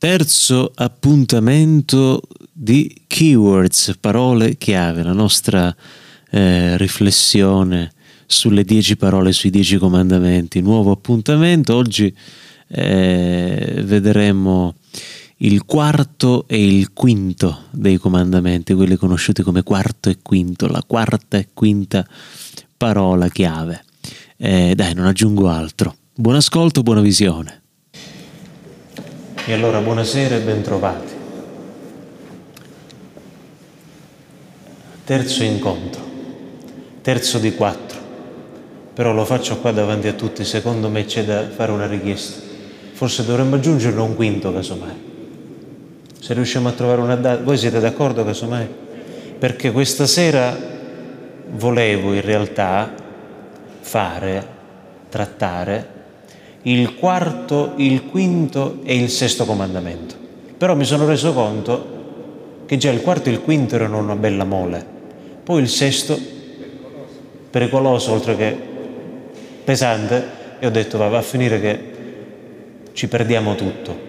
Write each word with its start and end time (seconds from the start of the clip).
Terzo 0.00 0.70
appuntamento 0.76 2.22
di 2.52 3.02
keywords, 3.08 3.96
parole 3.98 4.56
chiave, 4.56 5.02
la 5.02 5.12
nostra 5.12 5.74
eh, 6.30 6.76
riflessione 6.76 7.90
sulle 8.24 8.62
dieci 8.62 8.96
parole, 8.96 9.32
sui 9.32 9.50
dieci 9.50 9.76
comandamenti. 9.76 10.60
Nuovo 10.60 10.92
appuntamento, 10.92 11.74
oggi 11.74 12.14
eh, 12.68 13.82
vedremo 13.84 14.76
il 15.38 15.64
quarto 15.64 16.46
e 16.46 16.64
il 16.64 16.92
quinto 16.92 17.64
dei 17.72 17.96
comandamenti, 17.96 18.74
quelli 18.74 18.94
conosciuti 18.94 19.42
come 19.42 19.64
quarto 19.64 20.10
e 20.10 20.18
quinto, 20.22 20.68
la 20.68 20.84
quarta 20.86 21.38
e 21.38 21.48
quinta 21.52 22.06
parola 22.76 23.28
chiave. 23.28 23.84
Eh, 24.36 24.74
dai, 24.76 24.94
non 24.94 25.06
aggiungo 25.06 25.48
altro. 25.48 25.96
Buon 26.14 26.36
ascolto, 26.36 26.84
buona 26.84 27.00
visione. 27.00 27.62
E 29.48 29.54
allora 29.54 29.80
buonasera 29.80 30.36
e 30.36 30.40
bentrovati. 30.40 31.14
Terzo 35.06 35.42
incontro, 35.42 36.02
terzo 37.00 37.38
di 37.38 37.54
quattro, 37.54 37.98
però 38.92 39.14
lo 39.14 39.24
faccio 39.24 39.56
qua 39.56 39.70
davanti 39.72 40.06
a 40.06 40.12
tutti, 40.12 40.44
secondo 40.44 40.90
me 40.90 41.06
c'è 41.06 41.24
da 41.24 41.48
fare 41.48 41.72
una 41.72 41.86
richiesta. 41.86 42.42
Forse 42.92 43.24
dovremmo 43.24 43.54
aggiungerne 43.54 44.02
un 44.02 44.16
quinto 44.16 44.52
casomai. 44.52 45.02
Se 46.20 46.34
riusciamo 46.34 46.68
a 46.68 46.72
trovare 46.72 47.00
una 47.00 47.16
data, 47.16 47.42
voi 47.42 47.56
siete 47.56 47.80
d'accordo 47.80 48.26
casomai? 48.26 48.68
Perché 49.38 49.72
questa 49.72 50.06
sera 50.06 50.54
volevo 51.52 52.12
in 52.12 52.20
realtà 52.20 52.92
fare, 53.80 54.46
trattare 55.08 55.97
il 56.68 56.96
quarto, 56.96 57.72
il 57.76 58.04
quinto 58.04 58.80
e 58.84 58.94
il 58.94 59.08
sesto 59.08 59.44
comandamento. 59.46 60.14
Però 60.56 60.74
mi 60.74 60.84
sono 60.84 61.06
reso 61.06 61.32
conto 61.32 61.96
che 62.66 62.76
già 62.76 62.90
il 62.90 63.00
quarto 63.00 63.30
e 63.30 63.32
il 63.32 63.40
quinto 63.40 63.76
erano 63.76 63.98
una 63.98 64.16
bella 64.16 64.44
mole, 64.44 64.84
poi 65.42 65.62
il 65.62 65.68
sesto, 65.68 66.18
pericoloso 67.48 68.12
oltre 68.12 68.36
che 68.36 68.56
pesante, 69.64 70.36
e 70.58 70.66
ho 70.66 70.70
detto 70.70 70.98
va, 70.98 71.08
va 71.08 71.18
a 71.18 71.22
finire 71.22 71.58
che 71.60 71.80
ci 72.92 73.08
perdiamo 73.08 73.54
tutto. 73.54 74.06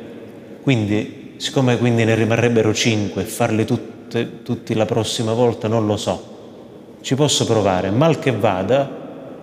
Quindi, 0.62 1.36
siccome 1.38 1.78
quindi 1.78 2.04
ne 2.04 2.16
rimarrebbero 2.16 2.74
cinque, 2.74 3.24
farli 3.24 3.64
tutte, 3.64 4.42
tutti 4.44 4.74
la 4.74 4.86
prossima 4.86 5.32
volta 5.32 5.70
non 5.70 5.86
lo 5.86 5.96
so. 5.96 6.38
Ci 7.00 7.16
posso 7.16 7.46
provare, 7.46 7.90
mal 7.92 8.20
che 8.20 8.32
vada, 8.32 8.99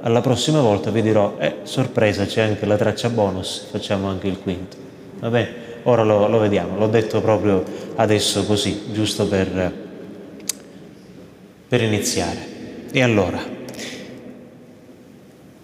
alla 0.06 0.20
prossima 0.20 0.60
volta 0.60 0.92
vi 0.92 1.02
dirò, 1.02 1.34
eh, 1.38 1.56
sorpresa, 1.64 2.26
c'è 2.26 2.40
anche 2.40 2.64
la 2.64 2.76
traccia 2.76 3.10
bonus, 3.10 3.66
facciamo 3.68 4.06
anche 4.06 4.28
il 4.28 4.38
quinto. 4.38 4.76
Va 5.18 5.30
bene? 5.30 5.64
Ora 5.82 6.04
lo, 6.04 6.28
lo 6.28 6.38
vediamo, 6.38 6.78
l'ho 6.78 6.86
detto 6.86 7.20
proprio 7.20 7.64
adesso 7.96 8.46
così, 8.46 8.82
giusto 8.92 9.26
per, 9.26 9.72
per 11.66 11.82
iniziare. 11.82 12.54
E 12.92 13.02
allora, 13.02 13.40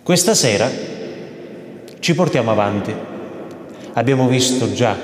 questa 0.03 0.35
sera 0.35 0.69
ci 2.01 2.15
portiamo 2.15 2.51
avanti. 2.51 2.93
Abbiamo 3.93 4.27
visto 4.27 4.73
già, 4.73 4.97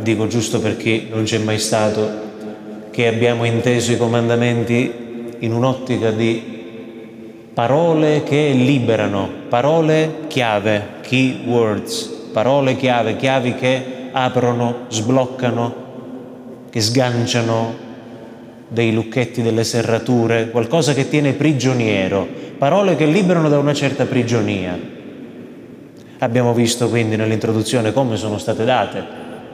dico 0.00 0.26
giusto 0.26 0.58
per 0.58 0.76
chi 0.76 1.06
non 1.08 1.22
c'è 1.22 1.38
mai 1.38 1.60
stato, 1.60 2.30
che 2.90 3.06
abbiamo 3.06 3.44
inteso 3.44 3.92
i 3.92 3.96
comandamenti 3.96 5.36
in 5.38 5.52
un'ottica 5.52 6.10
di 6.10 6.51
parole 7.54 8.22
che 8.22 8.52
liberano, 8.54 9.28
parole 9.48 10.24
chiave, 10.28 11.00
key 11.02 11.42
words, 11.44 12.04
parole 12.32 12.76
chiave, 12.76 13.16
chiavi 13.16 13.54
che 13.54 13.84
aprono, 14.10 14.86
sbloccano, 14.88 15.74
che 16.70 16.80
sganciano 16.80 17.74
dei 18.68 18.92
lucchetti 18.92 19.42
delle 19.42 19.64
serrature, 19.64 20.48
qualcosa 20.48 20.94
che 20.94 21.10
tiene 21.10 21.34
prigioniero, 21.34 22.26
parole 22.56 22.96
che 22.96 23.04
liberano 23.04 23.50
da 23.50 23.58
una 23.58 23.74
certa 23.74 24.06
prigionia. 24.06 24.78
Abbiamo 26.18 26.54
visto 26.54 26.88
quindi 26.88 27.16
nell'introduzione 27.16 27.92
come 27.92 28.16
sono 28.16 28.38
state 28.38 28.64
date 28.64 29.04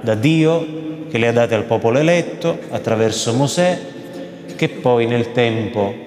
da 0.00 0.14
Dio, 0.14 0.86
che 1.08 1.18
le 1.18 1.26
ha 1.26 1.32
date 1.32 1.56
al 1.56 1.64
popolo 1.64 1.98
eletto 1.98 2.58
attraverso 2.70 3.32
Mosè, 3.32 3.80
che 4.54 4.68
poi 4.68 5.06
nel 5.06 5.32
tempo 5.32 6.06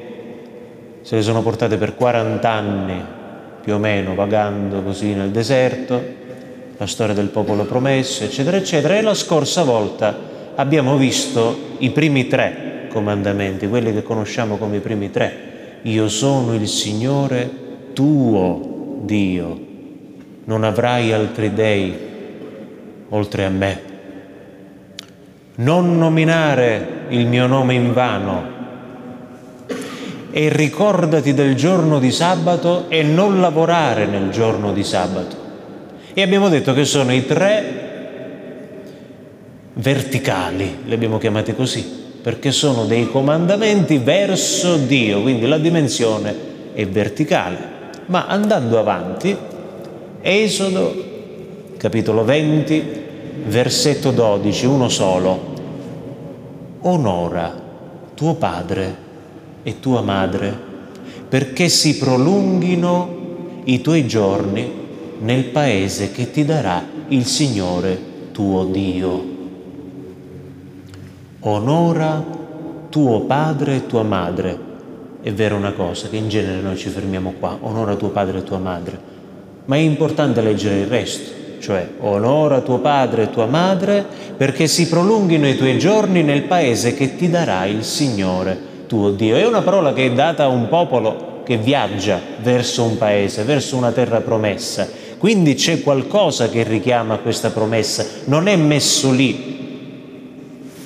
se 1.01 1.15
le 1.15 1.21
sono 1.21 1.41
portate 1.41 1.77
per 1.77 1.95
40 1.95 2.49
anni 2.49 3.03
più 3.61 3.75
o 3.75 3.77
meno 3.77 4.15
vagando 4.15 4.81
così 4.81 5.13
nel 5.13 5.29
deserto, 5.29 6.19
la 6.77 6.87
storia 6.87 7.13
del 7.13 7.27
popolo 7.27 7.65
promesso, 7.65 8.23
eccetera, 8.23 8.57
eccetera. 8.57 8.97
E 8.97 9.01
la 9.01 9.13
scorsa 9.13 9.63
volta 9.63 10.17
abbiamo 10.55 10.97
visto 10.97 11.75
i 11.77 11.91
primi 11.91 12.27
tre 12.27 12.87
comandamenti, 12.89 13.67
quelli 13.67 13.93
che 13.93 14.03
conosciamo 14.03 14.57
come 14.57 14.77
i 14.77 14.79
primi 14.79 15.11
tre. 15.11 15.49
Io 15.83 16.09
sono 16.09 16.53
il 16.55 16.67
Signore 16.67 17.49
tuo 17.93 18.99
Dio, 19.03 19.59
non 20.45 20.63
avrai 20.63 21.11
altri 21.13 21.53
dei 21.53 21.97
oltre 23.09 23.45
a 23.45 23.49
me. 23.49 23.89
Non 25.55 25.97
nominare 25.97 27.05
il 27.09 27.27
mio 27.27 27.45
nome 27.45 27.73
in 27.75 27.93
vano, 27.93 28.60
e 30.31 30.49
ricordati 30.49 31.33
del 31.33 31.55
giorno 31.55 31.99
di 31.99 32.11
sabato 32.11 32.85
e 32.89 33.03
non 33.03 33.39
lavorare 33.41 34.05
nel 34.05 34.29
giorno 34.29 34.71
di 34.71 34.83
sabato. 34.83 35.35
E 36.13 36.21
abbiamo 36.21 36.49
detto 36.49 36.73
che 36.73 36.85
sono 36.85 37.13
i 37.13 37.25
tre 37.25 37.89
verticali, 39.73 40.77
li 40.85 40.93
abbiamo 40.93 41.17
chiamati 41.17 41.53
così, 41.53 41.83
perché 42.21 42.51
sono 42.51 42.85
dei 42.85 43.09
comandamenti 43.09 43.97
verso 43.97 44.77
Dio, 44.77 45.21
quindi 45.21 45.47
la 45.47 45.57
dimensione 45.57 46.35
è 46.73 46.85
verticale. 46.87 47.79
Ma 48.07 48.25
andando 48.27 48.79
avanti, 48.79 49.35
Esodo, 50.21 50.93
capitolo 51.77 52.23
20, 52.23 52.83
versetto 53.45 54.11
12, 54.11 54.65
uno 54.65 54.87
solo, 54.87 55.53
onora 56.81 57.69
tuo 58.13 58.35
padre 58.35 59.09
e 59.63 59.79
tua 59.79 60.01
madre, 60.01 60.57
perché 61.27 61.69
si 61.69 61.97
prolunghino 61.97 63.19
i 63.65 63.81
tuoi 63.81 64.07
giorni 64.07 64.79
nel 65.19 65.45
paese 65.45 66.11
che 66.11 66.31
ti 66.31 66.43
darà 66.45 66.83
il 67.09 67.25
Signore 67.25 67.99
tuo 68.31 68.65
Dio. 68.65 69.29
Onora 71.41 72.23
tuo 72.89 73.21
padre 73.21 73.75
e 73.77 73.85
tua 73.87 74.03
madre. 74.03 74.69
È 75.21 75.31
vera 75.31 75.55
una 75.55 75.73
cosa, 75.73 76.09
che 76.09 76.17
in 76.17 76.29
genere 76.29 76.61
noi 76.61 76.77
ci 76.77 76.89
fermiamo 76.89 77.35
qua, 77.39 77.57
onora 77.61 77.95
tuo 77.95 78.09
padre 78.09 78.39
e 78.39 78.43
tua 78.43 78.57
madre, 78.57 78.99
ma 79.65 79.75
è 79.75 79.79
importante 79.79 80.41
leggere 80.41 80.79
il 80.79 80.87
resto, 80.87 81.31
cioè 81.59 81.87
onora 81.99 82.61
tuo 82.61 82.79
padre 82.79 83.23
e 83.23 83.29
tua 83.29 83.45
madre 83.45 84.03
perché 84.35 84.65
si 84.65 84.87
prolunghino 84.87 85.47
i 85.47 85.55
tuoi 85.55 85.77
giorni 85.77 86.23
nel 86.23 86.43
paese 86.43 86.95
che 86.95 87.15
ti 87.15 87.29
darà 87.29 87.65
il 87.65 87.83
Signore 87.83 88.69
tuo 88.91 89.11
Dio. 89.11 89.37
È 89.37 89.47
una 89.47 89.61
parola 89.61 89.93
che 89.93 90.07
è 90.07 90.11
data 90.11 90.43
a 90.43 90.47
un 90.49 90.67
popolo 90.67 91.43
che 91.45 91.55
viaggia 91.55 92.19
verso 92.41 92.83
un 92.83 92.97
paese, 92.97 93.43
verso 93.43 93.77
una 93.77 93.93
terra 93.93 94.19
promessa. 94.19 94.85
Quindi 95.17 95.53
c'è 95.53 95.81
qualcosa 95.81 96.49
che 96.49 96.63
richiama 96.63 97.19
questa 97.19 97.51
promessa, 97.51 98.05
non 98.25 98.47
è 98.47 98.57
messo 98.57 99.13
lì 99.13 99.59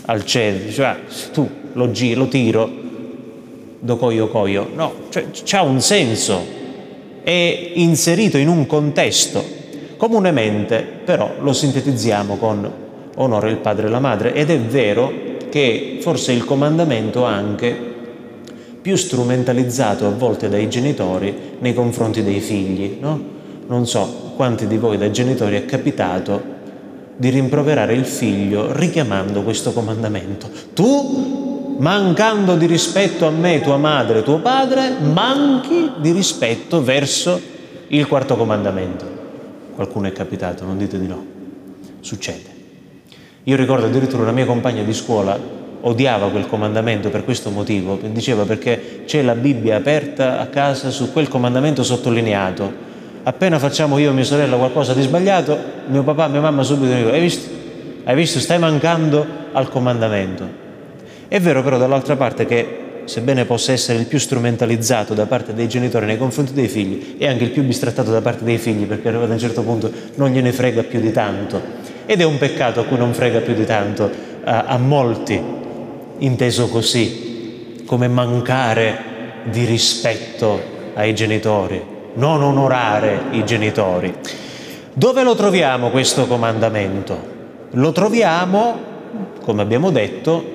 al 0.06 0.24
cielo, 0.24 0.72
cioè 0.72 0.98
tu 1.34 1.50
lo, 1.74 1.90
giro, 1.90 2.20
lo 2.20 2.28
tiro, 2.28 2.70
do 3.80 3.98
coio 3.98 4.28
coio, 4.28 4.70
no, 4.72 4.94
cioè, 5.10 5.26
c'ha 5.44 5.64
un 5.64 5.82
senso, 5.82 6.46
è 7.24 7.72
inserito 7.74 8.38
in 8.38 8.50
un 8.50 8.68
contesto. 8.68 9.44
Comunemente 9.98 10.86
però 11.04 11.32
lo 11.40 11.54
sintetizziamo 11.54 12.36
con 12.36 12.72
onore 13.16 13.50
il 13.50 13.58
padre 13.58 13.88
e 13.88 13.90
la 13.90 14.00
madre 14.00 14.34
ed 14.36 14.52
è 14.52 14.60
vero 14.60 15.12
che 15.50 15.98
forse 16.02 16.34
il 16.34 16.44
comandamento 16.44 17.24
anche 17.24 17.94
più 18.86 18.96
strumentalizzato 18.96 20.06
a 20.06 20.12
volte 20.12 20.48
dai 20.48 20.70
genitori 20.70 21.56
nei 21.58 21.74
confronti 21.74 22.22
dei 22.22 22.40
figli. 22.40 22.98
No? 23.00 23.20
Non 23.66 23.88
so 23.88 24.34
quanti 24.36 24.68
di 24.68 24.78
voi 24.78 25.00
da 25.00 25.10
genitori 25.10 25.56
è 25.56 25.66
capitato 25.66 26.40
di 27.16 27.30
rimproverare 27.30 27.96
il 27.96 28.06
figlio 28.06 28.72
richiamando 28.78 29.42
questo 29.42 29.74
comandamento. 29.74 30.52
Tu, 30.76 31.78
mancando 31.80 32.56
di 32.56 32.68
rispetto 32.68 33.26
a 33.26 33.32
me, 33.32 33.60
tua 33.60 33.78
madre, 33.78 34.22
tuo 34.22 34.38
padre, 34.38 34.92
manchi 35.00 35.94
di 35.98 36.12
rispetto 36.12 36.84
verso 36.84 37.42
il 37.88 38.06
quarto 38.06 38.38
comandamento. 38.38 39.06
Qualcuno 39.74 40.10
è 40.10 40.12
capitato, 40.12 40.64
non 40.64 40.78
dite 40.78 41.00
di 41.00 41.08
no. 41.08 41.26
Succede. 42.02 42.50
Io 43.46 43.56
ricordo 43.56 43.88
addirittura 43.88 44.22
una 44.22 44.32
mia 44.32 44.46
compagna 44.46 44.84
di 44.84 44.94
scuola 44.94 45.64
odiava 45.88 46.30
quel 46.30 46.48
comandamento 46.48 47.10
per 47.10 47.24
questo 47.24 47.52
motivo, 47.52 48.00
diceva 48.02 48.44
perché 48.44 49.04
c'è 49.06 49.22
la 49.22 49.36
Bibbia 49.36 49.76
aperta 49.78 50.40
a 50.40 50.48
casa 50.48 50.90
su 50.90 51.12
quel 51.12 51.28
comandamento 51.28 51.84
sottolineato. 51.84 52.94
Appena 53.24 53.60
facciamo 53.60 53.98
io 53.98 54.10
e 54.10 54.14
mia 54.14 54.24
sorella 54.24 54.56
qualcosa 54.56 54.94
di 54.94 55.02
sbagliato, 55.02 55.58
mio 55.88 56.04
papà 56.04 56.26
e 56.26 56.30
mia 56.30 56.42
mamma 56.42 56.64
subito 56.64 56.94
dicono, 56.94 57.14
hai 57.14 57.22
visto? 57.22 57.50
Hai 58.04 58.16
visto? 58.16 58.40
Stai 58.40 58.60
mancando 58.60 59.26
al 59.52 59.70
comandamento. 59.70 60.64
È 61.28 61.40
vero 61.40 61.64
però 61.64 61.78
dall'altra 61.78 62.16
parte 62.16 62.46
che 62.46 62.80
sebbene 63.06 63.46
possa 63.46 63.72
essere 63.72 64.00
il 64.00 64.06
più 64.06 64.18
strumentalizzato 64.18 65.14
da 65.14 65.28
parte 65.28 65.54
dei 65.54 65.68
genitori 65.68 66.08
nei 66.08 66.18
confronti 66.18 66.54
dei 66.54 66.68
figli, 66.68 67.18
è 67.18 67.28
anche 67.28 67.44
il 67.44 67.52
più 67.52 67.64
bistrattato 67.64 68.12
da 68.12 68.22
parte 68.22 68.44
dei 68.44 68.58
figli 68.58 68.86
perché 68.86 69.08
arrivato 69.08 69.30
a 69.30 69.34
un 69.34 69.40
certo 69.40 69.62
punto 69.62 69.92
non 70.16 70.32
gliene 70.32 70.52
frega 70.52 70.84
più 70.84 71.00
di 71.00 71.12
tanto. 71.12 71.62
Ed 72.08 72.22
è 72.22 72.24
un 72.24 72.40
peccato 72.40 72.80
a 72.80 72.86
cui 72.86 72.98
non 72.98 73.14
frega 73.14 73.40
più 73.40 73.54
di 73.54 73.66
tanto 73.66 74.10
a, 74.44 74.66
a 74.66 74.78
molti, 74.78 75.64
inteso 76.20 76.70
così, 76.70 77.84
come 77.86 78.08
mancare 78.08 79.14
di 79.46 79.66
rispetto 79.66 80.60
ai 80.96 81.14
genitori, 81.14 81.82
non 82.16 82.42
onorare 82.42 83.26
i 83.32 83.44
genitori. 83.46 84.14
Dove 84.94 85.24
lo 85.24 85.36
troviamo 85.36 85.90
questo 85.90 86.26
comandamento? 86.26 87.34
Lo 87.72 87.92
troviamo, 87.92 88.78
come 89.44 89.62
abbiamo 89.62 89.92
detto, 89.92 90.54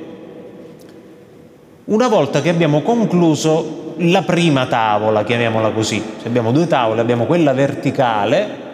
una 1.85 2.09
volta 2.09 2.41
che 2.41 2.49
abbiamo 2.49 2.83
concluso 2.83 3.95
la 3.99 4.23
prima 4.23 4.67
tavola, 4.67 5.25
chiamiamola 5.25 5.71
così, 5.71 6.03
se 6.21 6.29
abbiamo 6.29 6.53
due 6.53 6.67
tavole, 6.67 7.01
abbiamo 7.01 7.27
quella 7.27 7.53
verticale, 7.53 8.69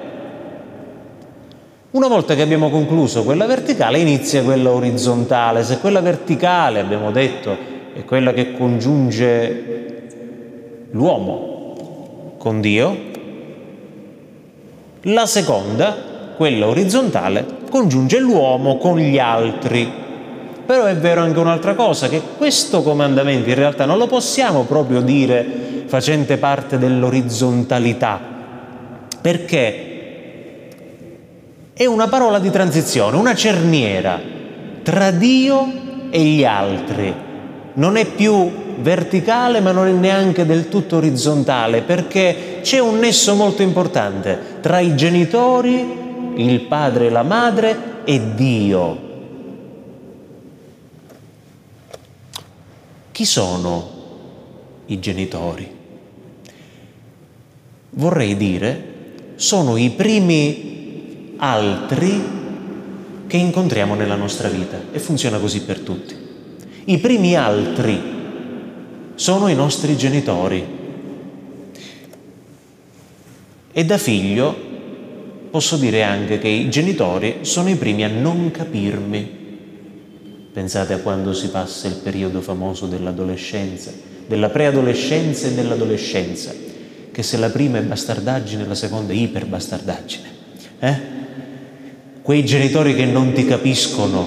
una 1.92 2.08
volta 2.08 2.34
che 2.34 2.42
abbiamo 2.42 2.68
concluso 2.68 3.22
quella 3.22 3.46
verticale 3.46 3.98
inizia 3.98 4.42
quella 4.42 4.70
orizzontale, 4.70 5.62
se 5.62 5.78
quella 5.78 6.00
verticale, 6.00 6.80
abbiamo 6.80 7.10
detto, 7.10 7.56
è 7.94 8.04
quella 8.04 8.32
che 8.32 8.52
congiunge 8.52 10.08
l'uomo 10.90 12.34
con 12.38 12.60
Dio, 12.60 12.96
la 15.02 15.26
seconda, 15.26 15.96
quella 16.36 16.66
orizzontale, 16.66 17.46
congiunge 17.70 18.18
l'uomo 18.18 18.76
con 18.76 18.98
gli 18.98 19.18
altri. 19.18 20.04
Però 20.66 20.84
è 20.84 20.96
vero 20.96 21.22
anche 21.22 21.38
un'altra 21.38 21.74
cosa, 21.74 22.08
che 22.08 22.20
questo 22.36 22.82
comandamento 22.82 23.48
in 23.48 23.54
realtà 23.54 23.84
non 23.84 23.98
lo 23.98 24.08
possiamo 24.08 24.64
proprio 24.64 25.00
dire 25.00 25.84
facente 25.86 26.36
parte 26.36 26.76
dell'orizzontalità, 26.76 28.20
perché 29.20 29.85
è 31.78 31.84
una 31.84 32.08
parola 32.08 32.38
di 32.38 32.48
transizione, 32.48 33.18
una 33.18 33.34
cerniera 33.34 34.18
tra 34.82 35.10
Dio 35.10 36.08
e 36.08 36.22
gli 36.22 36.42
altri. 36.42 37.14
Non 37.74 37.98
è 37.98 38.06
più 38.06 38.50
verticale 38.78 39.60
ma 39.60 39.72
non 39.72 39.86
è 39.86 39.92
neanche 39.92 40.46
del 40.46 40.70
tutto 40.70 40.96
orizzontale 40.96 41.82
perché 41.82 42.60
c'è 42.62 42.78
un 42.78 42.98
nesso 42.98 43.34
molto 43.34 43.60
importante 43.60 44.56
tra 44.62 44.78
i 44.78 44.96
genitori, 44.96 46.32
il 46.36 46.62
padre 46.62 47.08
e 47.08 47.10
la 47.10 47.22
madre 47.22 47.78
e 48.04 48.34
Dio. 48.34 49.00
Chi 53.12 53.24
sono 53.26 53.90
i 54.86 54.98
genitori? 54.98 55.70
Vorrei 57.90 58.34
dire, 58.34 58.94
sono 59.34 59.76
i 59.76 59.90
primi 59.90 60.75
altri 61.36 62.22
che 63.26 63.36
incontriamo 63.36 63.94
nella 63.94 64.14
nostra 64.14 64.48
vita 64.48 64.80
e 64.92 64.98
funziona 64.98 65.38
così 65.38 65.62
per 65.62 65.80
tutti. 65.80 66.14
I 66.84 66.98
primi 66.98 67.36
altri 67.36 68.00
sono 69.14 69.48
i 69.48 69.54
nostri 69.54 69.96
genitori. 69.96 70.74
E 73.72 73.84
da 73.84 73.98
figlio 73.98 74.64
posso 75.50 75.76
dire 75.76 76.02
anche 76.02 76.38
che 76.38 76.48
i 76.48 76.70
genitori 76.70 77.38
sono 77.42 77.68
i 77.68 77.76
primi 77.76 78.04
a 78.04 78.08
non 78.08 78.50
capirmi 78.50 79.44
Pensate 80.56 80.94
a 80.94 81.00
quando 81.00 81.34
si 81.34 81.50
passa 81.50 81.86
il 81.86 81.96
periodo 81.96 82.40
famoso 82.40 82.86
dell'adolescenza, 82.86 83.92
della 84.26 84.48
preadolescenza 84.48 85.48
e 85.48 85.52
dell'adolescenza, 85.52 86.50
che 87.12 87.22
se 87.22 87.36
la 87.36 87.50
prima 87.50 87.76
è 87.76 87.82
bastardaggine, 87.82 88.66
la 88.66 88.74
seconda 88.74 89.12
è 89.12 89.16
iperbastardaggine. 89.16 90.28
Eh? 90.78 91.00
Quei 92.26 92.44
genitori 92.44 92.96
che 92.96 93.04
non 93.04 93.30
ti 93.34 93.44
capiscono, 93.44 94.26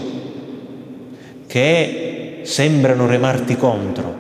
che 1.48 2.40
sembrano 2.44 3.06
remarti 3.06 3.58
contro, 3.58 4.16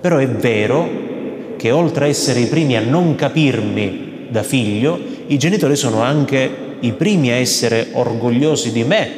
però 0.00 0.16
è 0.16 0.26
vero 0.26 1.54
che 1.56 1.70
oltre 1.70 2.06
a 2.06 2.08
essere 2.08 2.40
i 2.40 2.46
primi 2.46 2.76
a 2.76 2.80
non 2.80 3.14
capirmi 3.14 4.26
da 4.28 4.42
figlio, 4.42 4.98
i 5.28 5.38
genitori 5.38 5.76
sono 5.76 6.00
anche 6.00 6.50
i 6.80 6.90
primi 6.94 7.30
a 7.30 7.36
essere 7.36 7.90
orgogliosi 7.92 8.72
di 8.72 8.82
me 8.82 9.10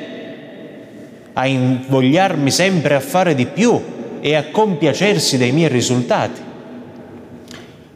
a 1.33 1.47
invogliarmi 1.47 2.51
sempre 2.51 2.97
a 2.97 3.01
fare 3.01 3.35
di 3.35 3.47
più 3.47 3.81
e 4.21 4.35
a 4.35 4.51
compiacersi 4.51 5.39
dei 5.39 5.53
miei 5.53 5.71
risultati. 5.71 6.43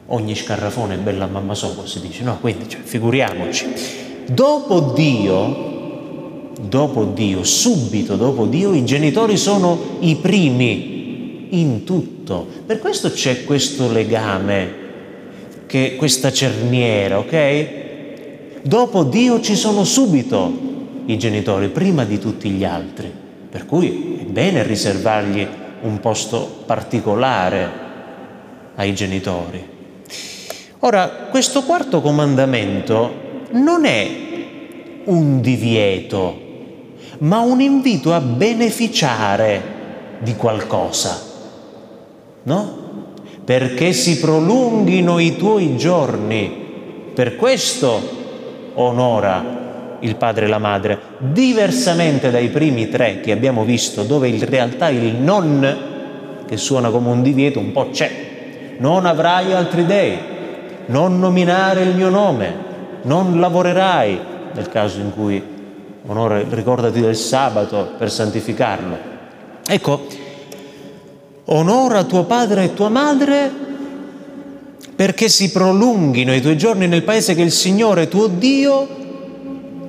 Ogni 0.07 0.35
scarrafone 0.35 0.95
è 0.95 0.99
bella 0.99 1.27
mamma 1.27 1.55
sopra, 1.55 1.87
si 1.87 2.01
dice, 2.01 2.23
no? 2.23 2.39
Quindi, 2.41 2.67
cioè, 2.67 2.81
figuriamoci. 2.81 3.67
Dopo 4.25 4.93
Dio, 4.97 5.77
dopo 6.61 7.05
Dio, 7.05 7.45
subito 7.45 8.17
dopo 8.17 8.47
Dio, 8.47 8.75
i 8.75 8.85
genitori 8.85 9.37
sono 9.37 9.79
i 10.01 10.17
primi 10.17 11.49
in 11.51 11.85
tutto. 11.85 12.47
Per 12.67 12.79
questo 12.79 13.11
c'è 13.11 13.45
questo 13.45 13.91
legame, 13.91 14.87
che, 15.67 15.97
questa 15.97 16.33
cerniera, 16.33 17.19
ok? 17.19 17.69
Dopo 18.63 19.05
Dio 19.05 19.41
ci 19.41 19.55
sono 19.55 19.85
subito 19.85 20.67
i 21.07 21.17
genitori, 21.17 21.69
prima 21.69 22.05
di 22.05 22.19
tutti 22.19 22.51
gli 22.51 22.65
altri. 22.65 23.11
Per 23.51 23.65
cui 23.65 24.19
è 24.21 24.25
bene 24.25 24.63
riservargli 24.63 25.47
un 25.83 26.01
posto 26.01 26.63
particolare 26.67 27.71
ai 28.75 28.95
genitori. 28.95 29.77
Ora, 30.81 31.09
questo 31.31 31.63
quarto 31.63 32.01
comandamento 32.01 33.27
non 33.53 33.85
è 33.85 34.11
un 35.05 35.41
divieto, 35.41 36.48
ma 37.19 37.41
un 37.41 37.61
invito 37.61 38.13
a 38.13 38.21
beneficiare 38.21 39.77
di 40.21 40.35
qualcosa, 40.37 41.21
no? 42.45 42.87
Perché 43.45 43.93
si 43.93 44.19
prolunghino 44.19 45.19
i 45.19 45.37
tuoi 45.37 45.77
giorni. 45.77 46.67
Per 47.15 47.37
questo 47.37 48.17
onora 48.75 49.97
il 50.01 50.17
padre 50.17 50.45
e 50.45 50.49
la 50.49 50.59
madre, 50.59 50.99
diversamente 51.19 52.31
dai 52.31 52.49
primi 52.49 52.89
tre 52.89 53.21
che 53.21 53.33
abbiamo 53.33 53.65
visto, 53.65 54.05
dove 54.05 54.29
in 54.29 54.45
realtà 54.49 54.89
il 54.89 55.17
non, 55.17 56.45
che 56.47 56.57
suona 56.57 56.91
come 56.91 57.09
un 57.09 57.23
divieto, 57.23 57.59
un 57.59 57.73
po' 57.73 57.89
c'è. 57.91 58.27
Non 58.79 59.07
avrai 59.07 59.53
altri 59.53 59.85
dei, 59.87 60.19
non 60.87 61.19
nominare 61.19 61.83
il 61.83 61.97
mio 61.97 62.11
nome, 62.11 62.55
non 63.03 63.41
lavorerai, 63.41 64.21
nel 64.53 64.69
caso 64.69 65.01
in 65.01 65.13
cui 65.13 65.57
onore, 66.07 66.47
ricordati 66.49 67.01
del 67.01 67.17
sabato 67.17 67.95
per 67.99 68.11
santificarlo. 68.11 68.97
Ecco, 69.67 70.07
onora 71.47 72.05
tuo 72.05 72.25
padre 72.25 72.65
e 72.65 72.75
tua 72.75 72.89
madre 72.89 73.67
perché 74.95 75.29
si 75.29 75.51
prolunghino 75.51 76.35
i 76.35 76.41
tuoi 76.41 76.57
giorni 76.57 76.87
nel 76.87 77.05
paese 77.05 77.35
che 77.35 77.43
il 77.43 77.53
Signore 77.53 78.09
tuo 78.09 78.27
Dio 78.27 78.89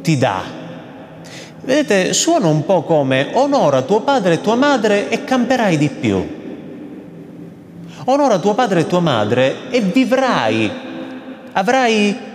ti 0.01 0.17
dà. 0.17 0.43
Vedete, 1.61 2.13
suona 2.13 2.47
un 2.47 2.65
po' 2.65 2.83
come 2.83 3.29
onora 3.33 3.81
tuo 3.81 4.01
padre 4.01 4.35
e 4.35 4.41
tua 4.41 4.55
madre 4.55 5.09
e 5.09 5.23
camperai 5.23 5.77
di 5.77 5.89
più. 5.89 6.37
Onora 8.05 8.39
tuo 8.39 8.53
padre 8.53 8.81
e 8.81 8.87
tua 8.87 9.01
madre 9.01 9.69
e 9.69 9.81
vivrai, 9.81 10.71
avrai 11.51 12.28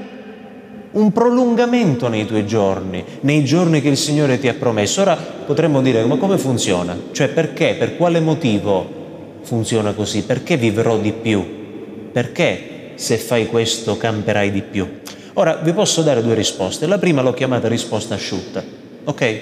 un 0.95 1.13
prolungamento 1.13 2.09
nei 2.09 2.27
tuoi 2.27 2.47
giorni, 2.47 3.05
nei 3.21 3.45
giorni 3.45 3.81
che 3.81 3.89
il 3.89 3.97
Signore 3.97 4.39
ti 4.39 4.49
ha 4.49 4.55
promesso. 4.55 5.01
Ora 5.01 5.17
potremmo 5.17 5.83
dire, 5.83 6.05
ma 6.05 6.17
come 6.17 6.39
funziona? 6.39 6.97
Cioè 7.11 7.29
perché, 7.29 7.75
per 7.79 7.97
quale 7.97 8.21
motivo 8.21 9.03
funziona 9.43 9.93
così? 9.93 10.23
Perché 10.25 10.57
vivrò 10.57 10.99
di 10.99 11.13
più? 11.13 11.45
Perché 12.13 12.93
se 12.95 13.17
fai 13.17 13.47
questo 13.47 13.97
camperai 13.97 14.51
di 14.53 14.63
più? 14.63 15.01
Ora 15.35 15.57
vi 15.57 15.73
posso 15.73 16.03
dare 16.03 16.23
due 16.23 16.35
risposte. 16.35 16.87
La 16.87 16.99
prima 16.99 17.23
l'ho 17.23 17.35
chiamata 17.35 17.67
risposta 17.67 18.15
asciutta, 18.15 18.63
ok? 19.05 19.41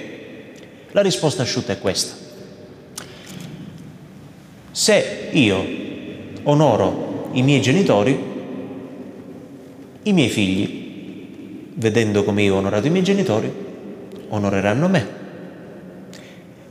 La 0.91 1.01
risposta 1.01 1.43
asciutta 1.43 1.73
è 1.73 1.79
questa. 1.79 2.15
Se 4.71 5.29
io 5.31 5.65
onoro 6.43 7.29
i 7.33 7.43
miei 7.43 7.61
genitori, 7.61 8.31
i 10.01 10.13
miei 10.13 10.29
figli, 10.29 10.82
vedendo 11.75 12.23
come 12.23 12.43
io 12.43 12.55
ho 12.55 12.57
onorato 12.57 12.87
i 12.87 12.89
miei 12.89 13.03
genitori, 13.03 13.51
onoreranno 14.29 14.87
me. 14.87 15.07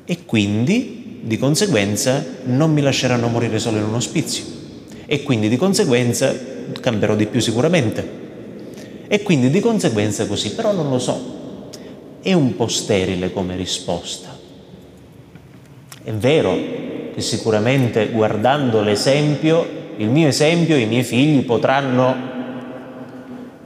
E 0.04 0.24
quindi, 0.24 1.20
di 1.22 1.38
conseguenza, 1.38 2.24
non 2.44 2.72
mi 2.72 2.80
lasceranno 2.80 3.28
morire 3.28 3.58
solo 3.58 3.78
in 3.78 3.84
un 3.84 3.94
ospizio. 3.94 4.44
E 5.06 5.22
quindi, 5.22 5.48
di 5.48 5.56
conseguenza, 5.56 6.34
cambierò 6.80 7.14
di 7.14 7.26
più 7.26 7.40
sicuramente 7.40 8.20
e 9.12 9.22
quindi 9.22 9.50
di 9.50 9.60
conseguenza 9.60 10.26
così, 10.26 10.54
però 10.54 10.72
non 10.72 10.88
lo 10.88 10.98
so. 10.98 11.40
è 12.22 12.32
un 12.32 12.54
po' 12.56 12.68
sterile 12.68 13.32
come 13.32 13.56
risposta. 13.56 14.28
È 16.02 16.12
vero 16.12 16.56
che 17.12 17.20
sicuramente 17.20 18.08
guardando 18.10 18.80
l'esempio, 18.80 19.66
il 19.96 20.08
mio 20.08 20.28
esempio, 20.28 20.76
i 20.76 20.86
miei 20.86 21.02
figli 21.02 21.44
potranno 21.44 22.31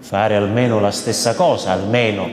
fare 0.06 0.36
almeno 0.36 0.78
la 0.78 0.92
stessa 0.92 1.34
cosa, 1.34 1.72
almeno 1.72 2.30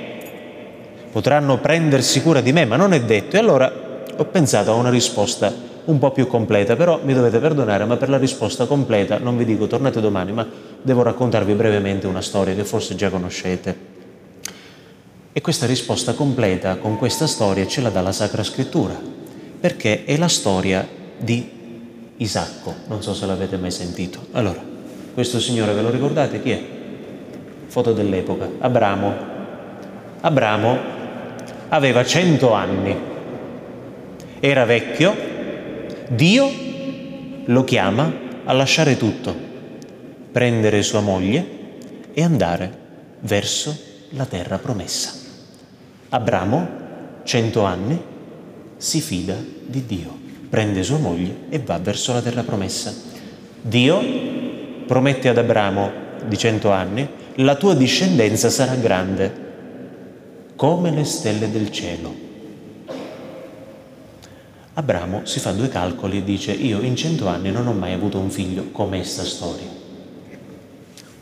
potranno 1.12 1.58
prendersi 1.58 2.22
cura 2.22 2.40
di 2.40 2.54
me, 2.54 2.66
ma 2.66 2.76
non 2.76 2.94
è 2.94 3.02
detto. 3.02 3.36
E 3.36 3.40
allora 3.40 3.74
ho 4.16 4.26
pensato 4.26 4.72
a 4.72 4.76
una 4.76 4.92
risposta 4.92 5.52
un 5.86 5.98
po' 5.98 6.12
più 6.12 6.28
completa, 6.28 6.76
però 6.76 7.00
mi 7.04 7.16
dovete 7.16 7.40
perdonare, 7.40 7.86
ma 7.86 7.98
per 7.98 8.10
la 8.10 8.20
risposta 8.20 8.68
completa 8.68 9.18
non 9.18 9.38
vi 9.38 9.44
dico 9.44 9.66
tornate 9.66 10.00
domani, 10.02 10.32
ma 10.32 10.48
devo 10.84 11.02
raccontarvi 11.02 11.54
brevemente 11.54 12.06
una 12.06 12.22
storia 12.22 12.54
che 12.54 12.64
forse 12.64 12.94
già 12.94 13.10
conoscete. 13.10 13.92
E 15.34 15.42
questa 15.42 15.66
risposta 15.66 16.14
completa 16.14 16.78
con 16.78 17.00
questa 17.00 17.26
storia 17.26 17.66
ce 17.66 17.82
la 17.82 17.90
dà 17.90 18.02
la 18.02 18.12
Sacra 18.12 18.44
Scrittura, 18.44 18.96
perché 19.60 20.06
è 20.06 20.16
la 20.18 20.28
storia 20.28 20.88
di 21.18 21.50
Isacco. 22.18 22.76
Non 22.88 23.02
so 23.02 23.16
se 23.16 23.26
l'avete 23.26 23.58
mai 23.58 23.72
sentito. 23.72 24.28
Allora, 24.34 24.64
questo 25.16 25.40
signore 25.40 25.74
ve 25.74 25.82
lo 25.82 25.90
ricordate 25.90 26.40
chi 26.40 26.52
è? 26.52 26.73
Foto 27.74 27.92
dell'epoca. 27.92 28.48
Abramo. 28.60 29.12
Abramo 30.22 30.78
aveva 31.70 32.06
cento 32.06 32.54
anni, 32.54 32.96
era 34.40 34.64
vecchio, 34.64 35.16
Dio 36.10 36.52
lo 37.46 37.64
chiama 37.64 38.14
a 38.44 38.54
lasciare 38.54 38.96
tutto, 38.96 39.36
prendere 40.32 40.84
sua 40.84 41.00
moglie 41.00 41.48
e 42.14 42.22
andare 42.22 42.78
verso 43.22 43.76
la 44.10 44.26
terra 44.26 44.60
promessa. 44.60 45.12
Abramo, 46.10 46.68
cento 47.24 47.64
anni, 47.64 48.00
si 48.78 49.02
fida 49.02 49.36
di 49.66 49.84
Dio, 49.88 50.16
prende 50.48 50.84
sua 50.84 51.00
moglie 51.00 51.46
e 51.50 51.58
va 51.58 51.80
verso 51.80 52.14
la 52.14 52.22
terra 52.22 52.44
promessa. 52.44 52.94
Dio 53.60 54.00
promette 54.86 55.28
ad 55.28 55.40
Abramo 55.40 55.92
di 56.28 56.38
cento 56.38 56.70
anni, 56.70 57.22
la 57.38 57.56
tua 57.56 57.74
discendenza 57.74 58.50
sarà 58.50 58.76
grande 58.76 59.42
come 60.56 60.92
le 60.92 61.04
stelle 61.04 61.50
del 61.50 61.72
cielo. 61.72 62.14
Abramo 64.76 65.22
si 65.26 65.40
fa 65.40 65.52
due 65.52 65.70
calcoli 65.70 66.20
e 66.20 66.24
dice 66.24 66.52
io 66.52 66.82
in 66.82 66.96
cento 66.96 67.28
anni 67.28 67.52
non 67.52 67.68
ho 67.68 67.74
mai 67.74 67.94
avuto 67.94 68.20
un 68.20 68.30
figlio 68.30 68.70
come 68.72 68.98
questa 68.98 69.24
storia. 69.24 69.68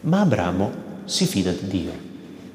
Ma 0.02 0.22
Abramo 0.22 0.72
si 1.06 1.26
fida 1.26 1.52
di 1.52 1.68
Dio. 1.68 1.92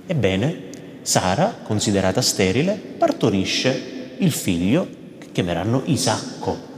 Ebbene, 0.07 0.65
Sara, 1.03 1.59
considerata 1.63 2.21
sterile, 2.21 2.75
partorisce 2.75 4.15
il 4.19 4.33
figlio 4.33 4.87
che 5.19 5.29
chiameranno 5.33 5.83
Isacco. 5.87 6.75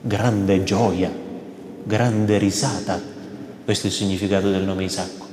Grande 0.00 0.62
gioia, 0.64 1.10
grande 1.82 2.38
risata. 2.38 3.00
Questo 3.64 3.86
è 3.86 3.90
il 3.90 3.96
significato 3.96 4.50
del 4.50 4.62
nome 4.62 4.84
Isacco. 4.84 5.27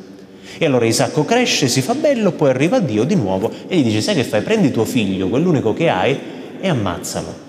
E 0.58 0.66
allora 0.66 0.86
Isacco 0.86 1.26
cresce, 1.26 1.68
si 1.68 1.82
fa 1.82 1.96
bello, 1.96 2.32
poi 2.32 2.50
arriva 2.50 2.80
Dio 2.80 3.04
di 3.04 3.16
nuovo 3.16 3.52
e 3.68 3.78
gli 3.78 3.84
dice, 3.84 4.02
sai 4.02 4.16
che 4.16 4.24
fai? 4.24 4.42
Prendi 4.42 4.72
tuo 4.72 4.86
figlio, 4.86 5.28
quell'unico 5.28 5.74
che 5.74 5.90
hai, 5.90 6.20
e 6.60 6.68
ammazzalo. 6.68 7.44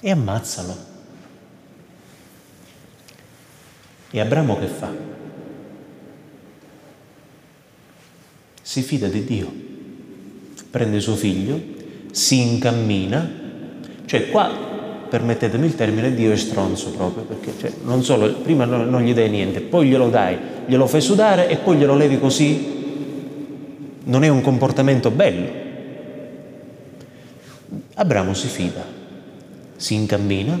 E 0.00 0.10
ammazzalo. 0.10 0.76
E 4.10 4.20
Abramo 4.20 4.58
che 4.58 4.66
fa? 4.66 5.16
si 8.68 8.82
fida 8.82 9.08
di 9.08 9.24
Dio, 9.24 9.50
prende 10.68 11.00
suo 11.00 11.16
figlio, 11.16 11.58
si 12.10 12.38
incammina, 12.38 13.30
cioè 14.04 14.28
qua, 14.28 14.67
permettetemi 15.08 15.66
il 15.66 15.74
termine, 15.74 16.14
Dio 16.14 16.32
è 16.32 16.36
stronzo 16.36 16.90
proprio, 16.90 17.24
perché 17.24 17.52
cioè, 17.58 17.72
non 17.84 18.04
solo, 18.04 18.32
prima 18.34 18.64
non, 18.64 18.88
non 18.88 19.02
gli 19.02 19.12
dai 19.12 19.28
niente, 19.28 19.60
poi 19.60 19.88
glielo 19.88 20.08
dai, 20.08 20.38
glielo 20.66 20.86
fai 20.86 21.00
sudare 21.00 21.48
e 21.48 21.56
poi 21.56 21.76
glielo 21.76 21.96
levi 21.96 22.18
così, 22.18 22.76
non 24.04 24.24
è 24.24 24.28
un 24.28 24.40
comportamento 24.40 25.10
bello. 25.10 25.66
Abramo 27.94 28.34
si 28.34 28.46
fida, 28.46 28.84
si 29.76 29.94
incammina, 29.94 30.60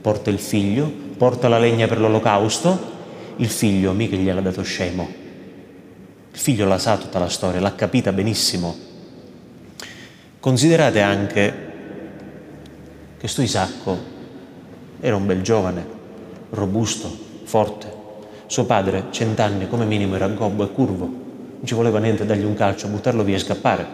porta 0.00 0.30
il 0.30 0.38
figlio, 0.38 0.90
porta 1.16 1.48
la 1.48 1.58
legna 1.58 1.86
per 1.86 2.00
l'olocausto, 2.00 2.96
il 3.36 3.48
figlio 3.48 3.92
mica 3.92 4.16
gliel'ha 4.16 4.40
dato 4.40 4.62
scemo, 4.62 5.08
il 6.32 6.38
figlio 6.38 6.66
la 6.66 6.78
sa 6.78 6.96
tutta 6.96 7.18
la 7.18 7.28
storia, 7.28 7.60
l'ha 7.60 7.74
capita 7.74 8.12
benissimo. 8.12 8.76
Considerate 10.40 11.00
anche 11.00 11.67
che 13.18 13.26
sto 13.28 13.42
Isacco 13.42 13.96
era 15.00 15.16
un 15.16 15.26
bel 15.26 15.42
giovane, 15.42 15.84
robusto, 16.50 17.10
forte. 17.44 17.96
Suo 18.46 18.64
padre, 18.64 19.06
cent'anni, 19.10 19.68
come 19.68 19.84
minimo 19.84 20.14
era 20.14 20.28
gobbo 20.28 20.64
e 20.64 20.72
curvo. 20.72 21.04
Non 21.04 21.64
ci 21.64 21.74
voleva 21.74 21.98
niente 21.98 22.24
dargli 22.24 22.44
un 22.44 22.54
calcio, 22.54 22.88
buttarlo 22.88 23.24
via 23.24 23.36
e 23.36 23.40
scappare. 23.40 23.86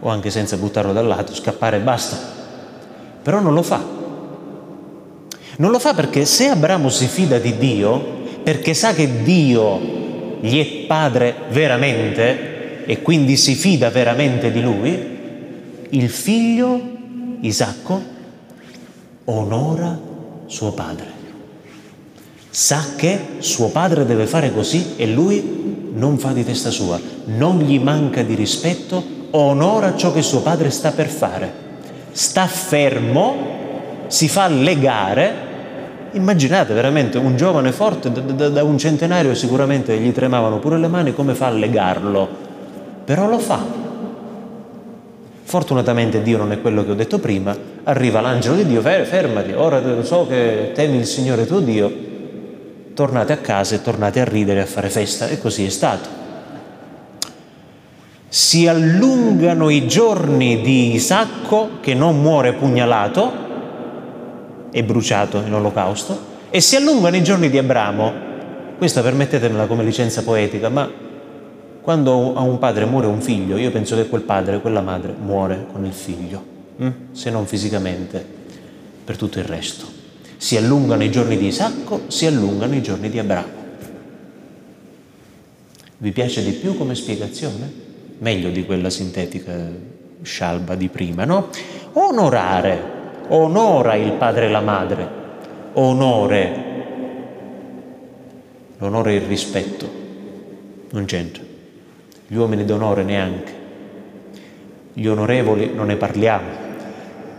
O 0.00 0.08
anche 0.08 0.30
senza 0.30 0.56
buttarlo 0.56 0.92
dal 0.92 1.06
lato, 1.06 1.34
scappare 1.34 1.76
e 1.76 1.80
basta. 1.80 2.16
Però 3.22 3.40
non 3.40 3.54
lo 3.54 3.62
fa. 3.62 3.82
Non 5.56 5.70
lo 5.70 5.78
fa 5.78 5.94
perché 5.94 6.24
se 6.24 6.48
Abramo 6.48 6.88
si 6.88 7.06
fida 7.06 7.38
di 7.38 7.56
Dio, 7.56 8.18
perché 8.42 8.74
sa 8.74 8.92
che 8.92 9.22
Dio 9.22 10.38
gli 10.40 10.58
è 10.58 10.86
padre 10.86 11.34
veramente 11.50 12.84
e 12.84 13.02
quindi 13.02 13.36
si 13.36 13.54
fida 13.54 13.90
veramente 13.90 14.50
di 14.50 14.60
lui, 14.60 15.18
il 15.90 16.08
figlio 16.08 16.80
Isacco 17.40 18.09
onora 19.30 19.98
suo 20.46 20.72
padre. 20.72 21.18
Sa 22.50 22.84
che 22.96 23.36
suo 23.38 23.68
padre 23.68 24.04
deve 24.04 24.26
fare 24.26 24.52
così 24.52 24.94
e 24.96 25.06
lui 25.06 25.88
non 25.92 26.18
fa 26.18 26.32
di 26.32 26.44
testa 26.44 26.70
sua, 26.70 26.98
non 27.26 27.58
gli 27.58 27.78
manca 27.78 28.22
di 28.22 28.34
rispetto, 28.34 29.02
onora 29.30 29.96
ciò 29.96 30.12
che 30.12 30.22
suo 30.22 30.40
padre 30.40 30.70
sta 30.70 30.90
per 30.90 31.08
fare. 31.08 31.68
Sta 32.10 32.46
fermo, 32.46 33.36
si 34.08 34.28
fa 34.28 34.48
legare 34.48 35.48
Immaginate 36.12 36.74
veramente 36.74 37.18
un 37.18 37.36
giovane 37.36 37.70
forte, 37.70 38.10
da, 38.10 38.48
da, 38.48 38.64
un 38.64 38.76
centenario 38.78 39.32
sicuramente 39.34 39.96
gli 39.96 40.12
tremavano 40.12 40.58
pure 40.58 40.76
le 40.76 40.88
mani, 40.88 41.14
come 41.14 41.34
fa 41.34 41.46
a 41.46 41.50
legarlo? 41.50 42.28
Però 43.04 43.28
lo 43.28 43.38
fa. 43.38 43.79
Fortunatamente 45.50 46.22
Dio 46.22 46.38
non 46.38 46.52
è 46.52 46.60
quello 46.60 46.84
che 46.84 46.92
ho 46.92 46.94
detto 46.94 47.18
prima, 47.18 47.52
arriva 47.82 48.20
l'angelo 48.20 48.54
di 48.54 48.66
Dio, 48.66 48.80
fermati, 48.82 49.50
ora 49.50 49.82
so 50.04 50.24
che 50.28 50.70
temi 50.72 50.98
il 50.98 51.06
Signore 51.06 51.44
tuo 51.44 51.58
Dio, 51.58 51.92
tornate 52.94 53.32
a 53.32 53.38
casa 53.38 53.74
e 53.74 53.82
tornate 53.82 54.20
a 54.20 54.24
ridere 54.24 54.60
a 54.60 54.66
fare 54.66 54.88
festa 54.88 55.26
e 55.26 55.40
così 55.40 55.66
è 55.66 55.68
stato. 55.68 56.08
Si 58.28 58.68
allungano 58.68 59.70
i 59.70 59.88
giorni 59.88 60.60
di 60.60 60.94
Isacco 60.94 61.78
che 61.80 61.94
non 61.94 62.20
muore 62.20 62.52
pugnalato, 62.52 63.32
e 64.70 64.84
bruciato 64.84 65.42
in 65.44 65.52
olocausto, 65.52 66.16
e 66.48 66.60
si 66.60 66.76
allungano 66.76 67.16
i 67.16 67.24
giorni 67.24 67.50
di 67.50 67.58
Abramo. 67.58 68.12
Questa 68.78 69.02
permettetemela 69.02 69.66
come 69.66 69.82
licenza 69.82 70.22
poetica, 70.22 70.68
ma 70.68 71.08
quando 71.82 72.34
a 72.34 72.40
un 72.42 72.58
padre 72.58 72.84
muore 72.84 73.06
un 73.06 73.20
figlio, 73.20 73.56
io 73.56 73.70
penso 73.70 73.96
che 73.96 74.08
quel 74.08 74.22
padre, 74.22 74.60
quella 74.60 74.80
madre 74.80 75.14
muore 75.18 75.66
con 75.72 75.84
il 75.84 75.92
figlio, 75.92 76.44
hm? 76.76 76.90
se 77.12 77.30
non 77.30 77.46
fisicamente, 77.46 78.24
per 79.04 79.16
tutto 79.16 79.38
il 79.38 79.44
resto. 79.44 79.86
Si 80.36 80.56
allungano 80.56 81.02
i 81.04 81.10
giorni 81.10 81.36
di 81.36 81.46
Isacco, 81.46 82.02
si 82.08 82.26
allungano 82.26 82.74
i 82.74 82.82
giorni 82.82 83.10
di 83.10 83.18
Abramo. 83.18 83.58
Vi 85.98 86.12
piace 86.12 86.42
di 86.42 86.52
più 86.52 86.76
come 86.76 86.94
spiegazione? 86.94 87.88
Meglio 88.18 88.50
di 88.50 88.64
quella 88.64 88.90
sintetica 88.90 89.52
scialba 90.22 90.74
di 90.74 90.88
prima, 90.88 91.24
no? 91.24 91.48
Onorare 91.92 92.98
onora 93.30 93.94
il 93.94 94.12
padre 94.12 94.46
e 94.46 94.50
la 94.50 94.60
madre, 94.60 95.08
onore, 95.74 96.64
l'onore 98.78 99.12
e 99.12 99.16
il 99.16 99.22
rispetto, 99.22 99.88
non 100.90 101.04
c'entra, 101.04 101.42
gli 102.32 102.36
uomini 102.36 102.64
d'onore 102.64 103.02
neanche, 103.02 103.52
gli 104.92 105.06
onorevoli 105.06 105.72
non 105.74 105.86
ne 105.86 105.96
parliamo. 105.96 106.46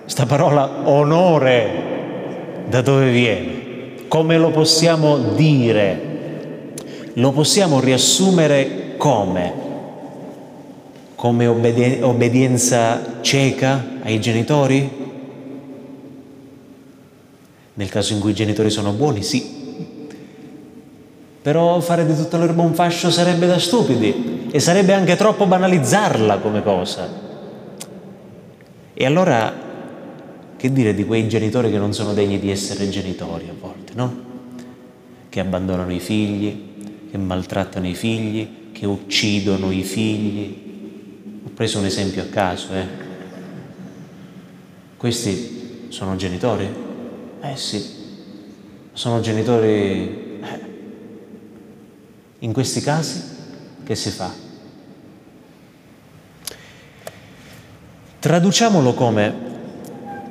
Sta 0.04 0.26
parola 0.26 0.90
onore 0.90 2.66
da 2.68 2.82
dove 2.82 3.10
viene? 3.10 4.10
Come 4.10 4.38
lo 4.38 4.50
possiamo 4.50 5.18
dire? 5.18 6.74
Lo 7.14 7.32
possiamo 7.32 7.80
riassumere 7.80 8.96
come? 8.98 9.54
Come 11.16 11.48
obbedi- 11.48 12.02
obbedienza 12.02 13.22
cieca 13.22 13.82
ai 14.02 14.20
genitori? 14.20 14.90
Nel 17.76 17.88
caso 17.88 18.12
in 18.12 18.20
cui 18.20 18.32
i 18.32 18.36
genitori 18.36 18.70
sono 18.70 18.92
buoni, 18.92 19.24
sì. 19.24 19.61
Però 21.42 21.80
fare 21.80 22.06
di 22.06 22.16
tutta 22.16 22.38
l'erba 22.38 22.62
un 22.62 22.74
fascio 22.74 23.10
sarebbe 23.10 23.48
da 23.48 23.58
stupidi 23.58 24.50
e 24.52 24.60
sarebbe 24.60 24.94
anche 24.94 25.16
troppo 25.16 25.48
banalizzarla 25.48 26.38
come 26.38 26.62
cosa. 26.62 27.10
E 28.94 29.06
allora 29.06 29.70
che 30.56 30.72
dire 30.72 30.94
di 30.94 31.06
quei 31.06 31.28
genitori 31.28 31.72
che 31.72 31.80
non 31.80 31.92
sono 31.92 32.14
degni 32.14 32.38
di 32.38 32.52
essere 32.52 32.88
genitori 32.90 33.50
a 33.50 33.54
volte, 33.60 33.94
no? 33.96 34.16
Che 35.28 35.40
abbandonano 35.40 35.92
i 35.92 36.00
figli, 36.00 37.10
che 37.10 37.18
maltrattano 37.18 37.88
i 37.88 37.96
figli, 37.96 38.70
che 38.72 38.86
uccidono 38.86 39.72
i 39.72 39.82
figli. 39.82 40.70
Ho 41.44 41.50
preso 41.56 41.80
un 41.80 41.86
esempio 41.86 42.22
a 42.22 42.26
caso, 42.26 42.74
eh. 42.74 42.86
Questi 44.98 45.88
sono 45.88 46.16
genitori? 46.16 46.70
Eh 47.42 47.56
sì, 47.56 47.84
sono 48.94 49.20
genitori... 49.20 50.31
In 52.44 52.54
questi 52.54 52.82
casi 52.82 53.22
che 53.84 53.94
si 53.94 54.10
fa? 54.10 54.32
Traduciamolo 58.18 58.94
come 58.96 59.34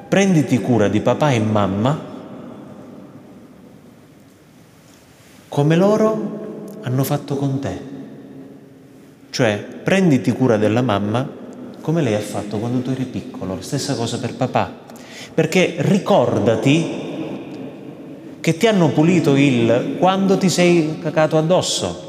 prenditi 0.09 0.59
cura 0.61 0.89
di 0.89 1.01
papà 1.01 1.31
e 1.31 1.39
mamma 1.39 2.09
come 5.49 5.77
loro 5.77 6.67
hanno 6.83 7.05
fatto 7.05 7.37
con 7.37 7.61
te. 7.61 7.81
Cioè, 9.31 9.59
prenditi 9.85 10.33
cura 10.33 10.57
della 10.57 10.83
mamma 10.83 11.29
come 11.81 12.03
lei 12.03 12.15
ha 12.15 12.21
fatto 12.21 12.59
quando 12.59 12.81
tu 12.81 12.91
eri 12.91 13.05
piccolo, 13.05 13.61
stessa 13.61 13.95
cosa 13.95 14.19
per 14.19 14.35
papà. 14.35 14.79
Perché 15.33 15.77
ricordati 15.79 17.10
che 18.41 18.57
ti 18.57 18.67
hanno 18.67 18.89
pulito 18.89 19.37
il 19.37 19.97
quando 19.99 20.37
ti 20.39 20.49
sei 20.49 20.99
cacato 21.03 21.37
addosso, 21.37 22.09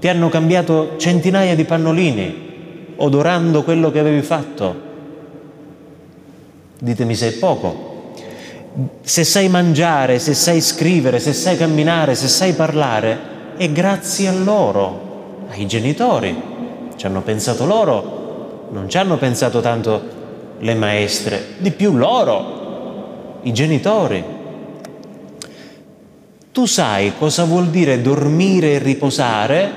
ti 0.00 0.08
hanno 0.08 0.28
cambiato 0.28 0.94
centinaia 0.96 1.54
di 1.54 1.64
pannolini, 1.64 2.94
odorando 2.96 3.62
quello 3.62 3.90
che 3.90 3.98
avevi 3.98 4.22
fatto, 4.22 4.86
Ditemi 6.80 7.16
se 7.16 7.28
è 7.28 7.32
poco. 7.32 7.86
Se 9.00 9.24
sai 9.24 9.48
mangiare, 9.48 10.20
se 10.20 10.32
sai 10.34 10.60
scrivere, 10.60 11.18
se 11.18 11.32
sai 11.32 11.56
camminare, 11.56 12.14
se 12.14 12.28
sai 12.28 12.52
parlare, 12.52 13.18
è 13.56 13.68
grazie 13.70 14.28
a 14.28 14.32
loro, 14.32 15.46
ai 15.50 15.66
genitori. 15.66 16.40
Ci 16.94 17.06
hanno 17.06 17.22
pensato 17.22 17.66
loro, 17.66 18.68
non 18.70 18.88
ci 18.88 18.96
hanno 18.96 19.16
pensato 19.16 19.60
tanto 19.60 20.16
le 20.60 20.74
maestre, 20.74 21.54
di 21.58 21.72
più 21.72 21.96
loro, 21.96 23.40
i 23.42 23.52
genitori. 23.52 24.22
Tu 26.58 26.66
sai 26.66 27.12
cosa 27.16 27.44
vuol 27.44 27.68
dire 27.68 28.02
dormire 28.02 28.72
e 28.72 28.78
riposare 28.78 29.70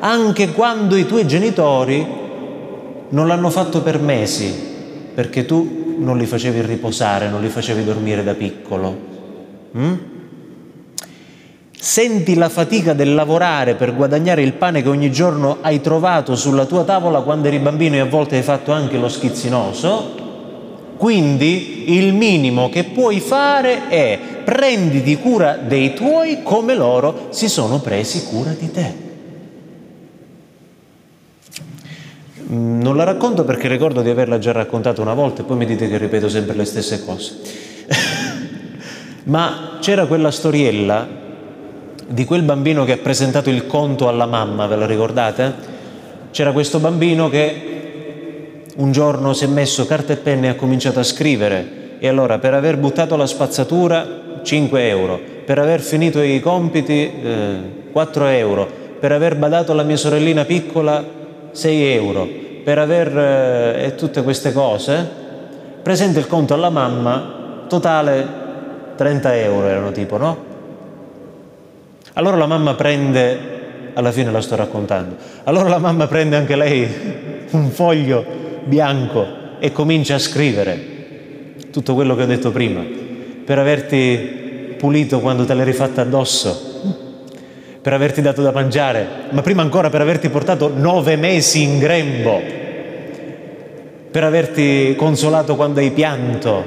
anche 0.00 0.50
quando 0.50 0.96
i 0.96 1.06
tuoi 1.06 1.24
genitori 1.28 2.04
non 3.10 3.28
l'hanno 3.28 3.50
fatto 3.50 3.82
per 3.82 4.00
mesi, 4.00 4.52
perché 5.14 5.46
tu 5.46 5.94
non 5.98 6.18
li 6.18 6.26
facevi 6.26 6.60
riposare, 6.62 7.28
non 7.28 7.40
li 7.40 7.48
facevi 7.48 7.84
dormire 7.84 8.24
da 8.24 8.34
piccolo. 8.34 8.96
Mm? 9.76 9.94
Senti 11.78 12.34
la 12.34 12.48
fatica 12.48 12.94
del 12.94 13.14
lavorare 13.14 13.76
per 13.76 13.94
guadagnare 13.94 14.42
il 14.42 14.54
pane 14.54 14.82
che 14.82 14.88
ogni 14.88 15.12
giorno 15.12 15.58
hai 15.60 15.80
trovato 15.80 16.34
sulla 16.34 16.64
tua 16.64 16.82
tavola 16.82 17.20
quando 17.20 17.46
eri 17.46 17.60
bambino 17.60 17.94
e 17.94 18.00
a 18.00 18.06
volte 18.06 18.34
hai 18.34 18.42
fatto 18.42 18.72
anche 18.72 18.98
lo 18.98 19.08
schizzinoso. 19.08 20.26
Quindi 20.96 21.96
il 21.96 22.12
minimo 22.12 22.70
che 22.70 22.82
puoi 22.82 23.20
fare 23.20 23.86
è 23.86 24.37
prenditi 24.48 25.18
cura 25.18 25.58
dei 25.58 25.92
tuoi 25.92 26.42
come 26.42 26.74
loro 26.74 27.26
si 27.28 27.50
sono 27.50 27.80
presi 27.80 28.24
cura 28.24 28.56
di 28.58 28.70
te. 28.70 28.94
Mm, 32.50 32.80
non 32.80 32.96
la 32.96 33.04
racconto 33.04 33.44
perché 33.44 33.68
ricordo 33.68 34.00
di 34.00 34.08
averla 34.08 34.38
già 34.38 34.52
raccontata 34.52 35.02
una 35.02 35.12
volta 35.12 35.42
e 35.42 35.44
poi 35.44 35.58
mi 35.58 35.66
dite 35.66 35.86
che 35.86 35.98
ripeto 35.98 36.30
sempre 36.30 36.56
le 36.56 36.64
stesse 36.64 37.04
cose. 37.04 37.36
Ma 39.24 39.76
c'era 39.82 40.06
quella 40.06 40.30
storiella 40.30 41.06
di 42.06 42.24
quel 42.24 42.40
bambino 42.40 42.86
che 42.86 42.92
ha 42.92 42.96
presentato 42.96 43.50
il 43.50 43.66
conto 43.66 44.08
alla 44.08 44.24
mamma, 44.24 44.66
ve 44.66 44.76
la 44.76 44.86
ricordate? 44.86 45.54
C'era 46.30 46.52
questo 46.52 46.78
bambino 46.78 47.28
che 47.28 48.62
un 48.76 48.92
giorno 48.92 49.34
si 49.34 49.44
è 49.44 49.48
messo 49.48 49.84
carta 49.84 50.14
e 50.14 50.16
penna 50.16 50.46
e 50.46 50.48
ha 50.48 50.54
cominciato 50.54 51.00
a 51.00 51.04
scrivere 51.04 51.96
e 51.98 52.08
allora 52.08 52.38
per 52.38 52.54
aver 52.54 52.78
buttato 52.78 53.14
la 53.14 53.26
spazzatura 53.26 54.24
5 54.42 54.88
euro, 54.88 55.20
per 55.44 55.58
aver 55.58 55.80
finito 55.80 56.20
i 56.20 56.40
compiti 56.40 57.10
eh, 57.22 57.56
4 57.92 58.26
euro, 58.26 58.68
per 58.98 59.12
aver 59.12 59.36
badato 59.36 59.72
la 59.74 59.82
mia 59.82 59.96
sorellina 59.96 60.44
piccola 60.44 61.04
6 61.50 61.92
euro. 61.92 62.28
Per 62.64 62.78
aver 62.78 63.16
eh, 63.16 63.94
tutte 63.96 64.22
queste 64.22 64.52
cose, 64.52 65.08
presenta 65.82 66.18
il 66.18 66.26
conto 66.26 66.54
alla 66.54 66.70
mamma, 66.70 67.64
totale 67.66 68.26
30 68.96 69.36
euro 69.36 69.66
erano 69.66 69.92
tipo, 69.92 70.16
no? 70.16 70.44
Allora 72.14 72.36
la 72.36 72.46
mamma 72.46 72.74
prende, 72.74 73.92
alla 73.94 74.10
fine 74.10 74.30
la 74.30 74.40
sto 74.40 74.56
raccontando, 74.56 75.16
allora 75.44 75.68
la 75.68 75.78
mamma 75.78 76.06
prende 76.08 76.36
anche 76.36 76.56
lei 76.56 77.46
un 77.50 77.70
foglio 77.70 78.24
bianco 78.64 79.26
e 79.60 79.72
comincia 79.72 80.16
a 80.16 80.18
scrivere 80.18 80.96
tutto 81.70 81.94
quello 81.94 82.16
che 82.16 82.22
ho 82.24 82.26
detto 82.26 82.50
prima, 82.50 82.84
per 83.48 83.58
averti 83.58 84.74
pulito 84.76 85.20
quando 85.20 85.46
te 85.46 85.54
l'hai 85.54 85.64
rifatta 85.64 86.02
addosso, 86.02 86.82
per 87.80 87.94
averti 87.94 88.20
dato 88.20 88.42
da 88.42 88.52
mangiare, 88.52 89.06
ma 89.30 89.40
prima 89.40 89.62
ancora 89.62 89.88
per 89.88 90.02
averti 90.02 90.28
portato 90.28 90.70
nove 90.76 91.16
mesi 91.16 91.62
in 91.62 91.78
grembo, 91.78 92.42
per 94.10 94.22
averti 94.22 94.94
consolato 94.98 95.56
quando 95.56 95.80
hai 95.80 95.92
pianto, 95.92 96.62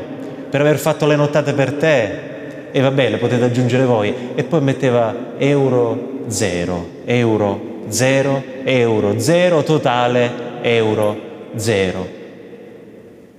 per 0.50 0.60
aver 0.62 0.80
fatto 0.80 1.06
le 1.06 1.15
nottate 1.15 1.54
per 1.54 1.74
te. 1.74 2.30
E 2.72 2.82
vabbè, 2.82 3.10
le 3.12 3.17
potete 3.17 3.44
aggiungere 3.44 3.86
voi. 3.86 4.15
E 4.34 4.44
poi 4.44 4.62
metteva 4.62 5.36
euro 5.38 6.24
zero, 6.30 6.88
euro 7.06 7.84
zero, 7.89 8.44
euro 8.63 9.20
zero, 9.20 9.62
totale 9.62 10.32
euro 10.63 11.15
zero. 11.54 12.08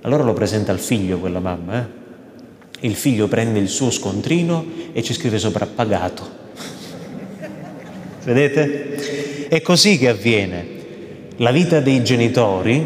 Allora 0.03 0.23
lo 0.23 0.31
presenta 0.31 0.71
al 0.71 0.79
figlio 0.79 1.17
quella 1.17 1.39
mamma, 1.39 1.77
eh? 1.77 2.02
Il 2.83 2.95
figlio 2.95 3.29
prende 3.29 3.59
il 3.59 3.69
suo 3.69 3.89
scontrino 3.91 4.65
e 4.91 5.01
ci 5.03 5.13
scrive 5.13 5.39
sopra 5.39 5.65
pagato. 5.65 6.27
Vedete? 8.25 9.47
È 9.47 9.61
così 9.61 9.97
che 9.97 10.09
avviene. 10.09 10.67
La 11.37 11.51
vita 11.51 11.79
dei 11.79 12.03
genitori, 12.03 12.85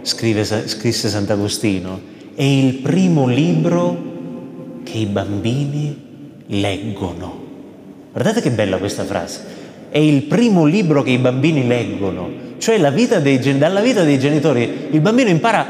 scrive, 0.00 0.42
scrisse 0.42 1.10
Sant'Agostino, 1.10 2.00
è 2.34 2.44
il 2.44 2.76
primo 2.76 3.26
libro 3.26 4.80
che 4.84 4.96
i 4.96 5.04
bambini 5.04 6.44
leggono. 6.46 7.44
Guardate 8.12 8.40
che 8.40 8.50
bella 8.50 8.78
questa 8.78 9.04
frase. 9.04 9.40
È 9.90 9.98
il 9.98 10.22
primo 10.22 10.64
libro 10.64 11.02
che 11.02 11.10
i 11.10 11.18
bambini 11.18 11.66
leggono. 11.66 12.44
Cioè 12.56 12.78
vita 12.90 13.18
dei, 13.18 13.38
dalla 13.58 13.82
vita 13.82 14.02
dei 14.02 14.18
genitori 14.18 14.86
il 14.92 15.00
bambino 15.02 15.28
impara 15.28 15.66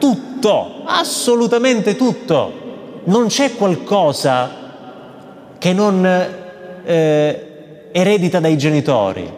tutto, 0.00 0.82
assolutamente 0.84 1.94
tutto. 1.94 2.62
Non 3.04 3.26
c'è 3.26 3.54
qualcosa 3.54 4.50
che 5.58 5.72
non... 5.72 6.04
Eh, 6.84 7.48
eredita 7.96 8.40
dai 8.40 8.58
genitori. 8.58 9.30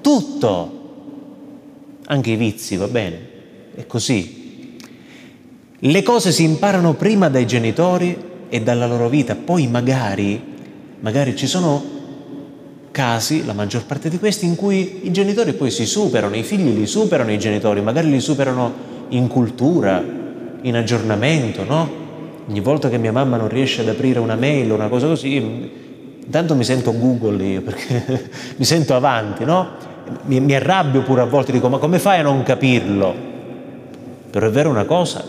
Tutto, 0.00 0.80
anche 2.06 2.30
i 2.32 2.36
vizi, 2.36 2.74
va 2.74 2.88
bene, 2.88 3.18
è 3.76 3.86
così. 3.86 4.76
Le 5.78 6.02
cose 6.02 6.32
si 6.32 6.42
imparano 6.42 6.94
prima 6.94 7.28
dai 7.28 7.46
genitori 7.46 8.16
e 8.48 8.62
dalla 8.62 8.88
loro 8.88 9.08
vita, 9.08 9.36
poi 9.36 9.68
magari, 9.68 10.42
magari 10.98 11.36
ci 11.36 11.46
sono 11.46 12.00
casi, 12.90 13.44
la 13.46 13.52
maggior 13.52 13.84
parte 13.84 14.08
di 14.08 14.18
questi, 14.18 14.44
in 14.44 14.56
cui 14.56 15.06
i 15.06 15.12
genitori 15.12 15.52
poi 15.52 15.70
si 15.70 15.86
superano, 15.86 16.34
i 16.34 16.42
figli 16.42 16.76
li 16.76 16.86
superano 16.86 17.30
i 17.30 17.38
genitori, 17.38 17.80
magari 17.80 18.10
li 18.10 18.20
superano 18.20 18.90
in 19.10 19.28
cultura, 19.28 20.02
in 20.62 20.74
aggiornamento, 20.74 21.62
no? 21.62 22.01
Ogni 22.48 22.60
volta 22.60 22.88
che 22.88 22.98
mia 22.98 23.12
mamma 23.12 23.36
non 23.36 23.48
riesce 23.48 23.82
ad 23.82 23.88
aprire 23.88 24.18
una 24.18 24.34
mail 24.34 24.70
o 24.72 24.74
una 24.74 24.88
cosa 24.88 25.06
così, 25.06 25.70
Intanto 26.24 26.54
mi 26.54 26.64
sento 26.64 26.96
Google 26.96 27.44
io, 27.44 27.62
perché 27.62 28.30
mi 28.56 28.64
sento 28.64 28.94
avanti, 28.94 29.44
no? 29.44 29.68
Mi, 30.22 30.40
mi 30.40 30.54
arrabbio 30.54 31.02
pure 31.02 31.20
a 31.20 31.24
volte, 31.24 31.52
dico, 31.52 31.68
ma 31.68 31.78
come 31.78 31.98
fai 31.98 32.20
a 32.20 32.22
non 32.22 32.42
capirlo? 32.42 33.14
Però 34.30 34.46
è 34.46 34.50
vero 34.50 34.70
una 34.70 34.84
cosa, 34.84 35.24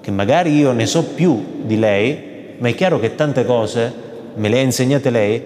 che 0.00 0.10
magari 0.10 0.56
io 0.56 0.72
ne 0.72 0.86
so 0.86 1.04
più 1.04 1.62
di 1.64 1.78
lei, 1.78 2.54
ma 2.58 2.68
è 2.68 2.74
chiaro 2.74 3.00
che 3.00 3.16
tante 3.16 3.44
cose 3.44 3.92
me 4.36 4.48
le 4.48 4.58
ha 4.58 4.62
insegnate 4.62 5.10
lei 5.10 5.44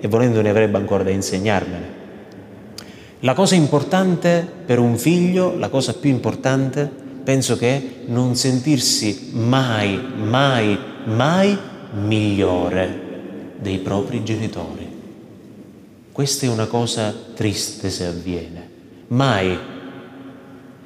e 0.00 0.08
volendo 0.08 0.42
ne 0.42 0.50
avrebbe 0.50 0.76
ancora 0.76 1.04
da 1.04 1.10
insegnarmene. 1.10 1.96
La 3.20 3.34
cosa 3.34 3.54
importante 3.54 4.46
per 4.66 4.78
un 4.78 4.96
figlio, 4.96 5.56
la 5.56 5.68
cosa 5.68 5.94
più 5.94 6.10
importante, 6.10 6.90
penso 7.28 7.58
che 7.58 7.68
è 7.68 7.82
non 8.06 8.36
sentirsi 8.36 9.32
mai, 9.32 10.00
mai, 10.16 10.78
mai 11.04 11.58
migliore 12.02 13.52
dei 13.60 13.80
propri 13.80 14.24
genitori. 14.24 14.88
questa 16.10 16.46
è 16.46 16.48
una 16.48 16.64
cosa 16.64 17.14
triste 17.34 17.90
se 17.90 18.06
avviene. 18.06 18.68
Mai. 19.08 19.58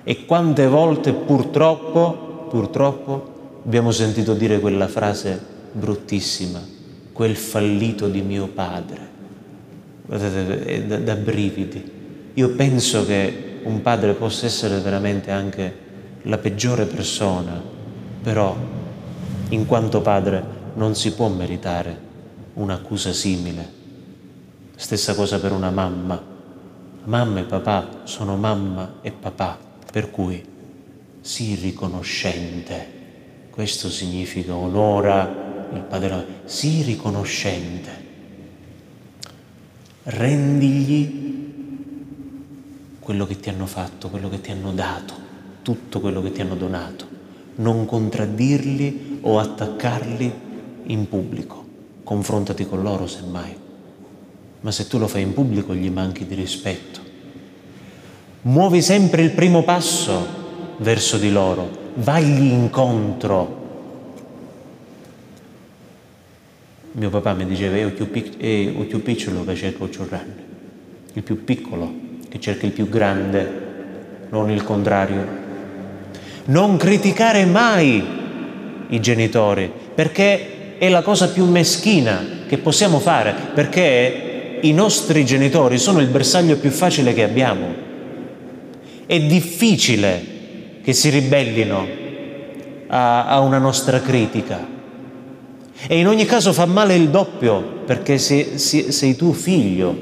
E 0.02 0.26
quante 0.26 0.66
volte 0.66 1.12
purtroppo, 1.12 2.48
purtroppo, 2.50 3.60
abbiamo 3.64 3.92
sentito 3.92 4.34
dire 4.34 4.58
quella 4.58 4.88
frase 4.88 5.40
bruttissima, 5.70 6.60
quel 7.12 7.36
fallito 7.36 8.08
di 8.08 8.20
mio 8.20 8.48
padre. 8.48 9.08
Guardate, 10.04 10.64
è 10.64 10.82
da, 10.82 10.98
da 10.98 11.14
brividi. 11.14 11.84
Io 12.34 12.48
penso 12.56 13.06
che 13.06 13.60
un 13.62 13.80
padre 13.80 14.14
possa 14.14 14.46
essere 14.46 14.80
veramente 14.80 15.30
anche 15.30 15.81
la 16.22 16.38
peggiore 16.38 16.86
persona, 16.86 17.60
però 18.22 18.56
in 19.48 19.66
quanto 19.66 20.00
padre 20.00 20.44
non 20.74 20.94
si 20.94 21.12
può 21.14 21.28
meritare 21.28 22.10
un'accusa 22.54 23.12
simile 23.12 23.80
Stessa 24.82 25.14
cosa 25.14 25.38
per 25.38 25.52
una 25.52 25.70
mamma. 25.70 26.20
Mamma 27.04 27.38
e 27.38 27.44
papà 27.44 28.00
sono 28.02 28.36
mamma 28.36 28.94
e 29.00 29.12
papà, 29.12 29.56
per 29.92 30.10
cui 30.10 30.44
sii 31.20 31.54
riconoscente. 31.54 33.00
Questo 33.50 33.88
significa 33.88 34.56
onora 34.56 35.68
il 35.72 35.82
padre. 35.82 36.40
Sii 36.46 36.82
riconoscente. 36.82 37.90
Rendigli 40.02 41.20
quello 42.98 43.24
che 43.24 43.38
ti 43.38 43.50
hanno 43.50 43.66
fatto, 43.66 44.08
quello 44.08 44.28
che 44.28 44.40
ti 44.40 44.50
hanno 44.50 44.72
dato, 44.72 45.14
tutto 45.62 46.00
quello 46.00 46.22
che 46.22 46.32
ti 46.32 46.40
hanno 46.40 46.56
donato. 46.56 47.06
Non 47.56 47.86
contraddirli 47.86 49.18
o 49.22 49.38
attaccarli 49.38 50.32
in 50.86 51.08
pubblico. 51.08 51.64
Confrontati 52.04 52.66
con 52.66 52.82
loro 52.82 53.06
semmai 53.06 53.60
ma 54.62 54.70
se 54.70 54.86
tu 54.86 54.98
lo 54.98 55.08
fai 55.08 55.22
in 55.22 55.34
pubblico 55.34 55.74
gli 55.74 55.90
manchi 55.90 56.26
di 56.26 56.34
rispetto. 56.34 57.00
Muovi 58.42 58.80
sempre 58.80 59.22
il 59.22 59.30
primo 59.30 59.62
passo 59.62 60.40
verso 60.78 61.18
di 61.18 61.30
loro, 61.30 61.68
vagli 61.94 62.50
incontro. 62.50 63.60
Mio 66.92 67.10
papà 67.10 67.34
mi 67.34 67.46
diceva, 67.46 67.76
è 67.76 67.84
il 67.84 67.92
più 67.92 68.10
piccolo 68.10 69.44
che 69.44 69.54
cerca 69.54 69.84
il 69.84 70.40
il 71.14 71.22
più 71.22 71.44
piccolo 71.44 72.10
che 72.28 72.40
cerca 72.40 72.64
il 72.64 72.72
più 72.72 72.88
grande, 72.88 74.26
non 74.30 74.50
il 74.50 74.62
contrario. 74.62 75.40
Non 76.44 76.76
criticare 76.76 77.44
mai 77.44 78.04
i 78.88 79.00
genitori, 79.00 79.70
perché 79.94 80.76
è 80.78 80.88
la 80.88 81.02
cosa 81.02 81.28
più 81.28 81.44
meschina 81.44 82.40
che 82.48 82.58
possiamo 82.58 82.98
fare, 82.98 83.32
perché 83.54 84.58
i 84.60 84.72
nostri 84.72 85.24
genitori 85.24 85.78
sono 85.78 86.00
il 86.00 86.08
bersaglio 86.08 86.56
più 86.56 86.70
facile 86.70 87.14
che 87.14 87.22
abbiamo. 87.22 87.66
È 89.06 89.20
difficile 89.20 90.80
che 90.82 90.92
si 90.92 91.10
ribellino 91.10 91.86
a, 92.88 93.26
a 93.26 93.38
una 93.40 93.58
nostra 93.58 94.00
critica. 94.00 94.68
E 95.86 95.98
in 95.98 96.08
ogni 96.08 96.24
caso 96.24 96.52
fa 96.52 96.66
male 96.66 96.96
il 96.96 97.08
doppio 97.08 97.82
perché 97.86 98.18
sei, 98.18 98.58
sei 98.58 99.14
tu 99.14 99.32
figlio 99.32 99.96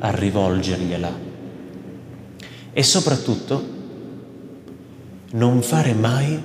a 0.00 0.10
rivolgergliela. 0.10 1.26
E 2.72 2.82
soprattutto 2.82 3.76
non 5.30 5.62
fare 5.62 5.92
mai 5.94 6.42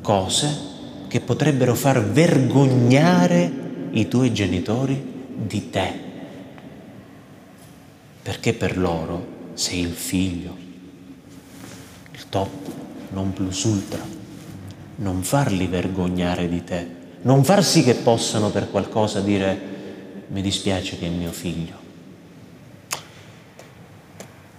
cose 0.00 0.72
che 1.08 1.20
potrebbero 1.20 1.74
far 1.74 2.04
vergognare 2.04 3.62
i 3.92 4.08
tuoi 4.08 4.32
genitori 4.32 5.12
di 5.34 5.70
te 5.70 6.04
perché 8.24 8.54
per 8.54 8.78
loro 8.78 9.26
sei 9.52 9.80
il 9.80 9.92
figlio, 9.92 10.56
il 12.10 12.28
top, 12.30 12.50
non 13.10 13.34
plus 13.34 13.64
ultra. 13.64 14.00
Non 14.96 15.22
farli 15.22 15.66
vergognare 15.66 16.48
di 16.48 16.64
te, 16.64 16.88
non 17.22 17.44
far 17.44 17.62
sì 17.62 17.82
che 17.82 17.96
possano 17.96 18.50
per 18.50 18.70
qualcosa 18.70 19.20
dire 19.20 19.72
mi 20.28 20.40
dispiace 20.40 20.96
che 20.96 21.06
è 21.06 21.10
mio 21.10 21.32
figlio. 21.32 21.82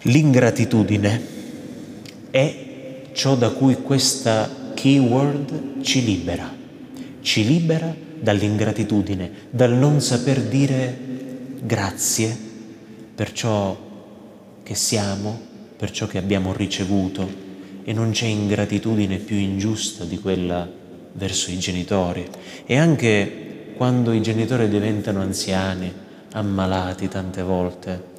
L'ingratitudine 0.02 1.28
è 2.30 2.65
ciò 3.16 3.36
da 3.36 3.50
cui 3.52 3.76
questa 3.76 4.74
keyword 4.76 5.82
ci 5.82 6.04
libera, 6.04 6.54
ci 7.22 7.48
libera 7.48 7.96
dall'ingratitudine, 8.20 9.32
dal 9.50 9.72
non 9.72 10.02
saper 10.02 10.42
dire 10.42 10.98
grazie 11.62 12.38
per 13.16 13.32
ciò 13.32 13.76
che 14.62 14.76
siamo, 14.76 15.40
per 15.78 15.92
ciò 15.92 16.08
che 16.08 16.18
abbiamo 16.18 16.54
ricevuto 16.54 17.44
e 17.86 17.94
non 17.94 18.12
c'è 18.12 18.26
ingratitudine 18.26 19.18
più 19.18 19.38
ingiusta 19.38 20.04
di 20.04 20.20
quella 20.20 20.70
verso 21.14 21.52
i 21.52 21.58
genitori. 21.58 22.28
E 22.66 22.78
anche 22.78 23.74
quando 23.78 24.12
i 24.12 24.22
genitori 24.22 24.68
diventano 24.68 25.22
anziani, 25.22 25.92
ammalati 26.34 27.08
tante 27.08 27.42
volte, 27.44 28.14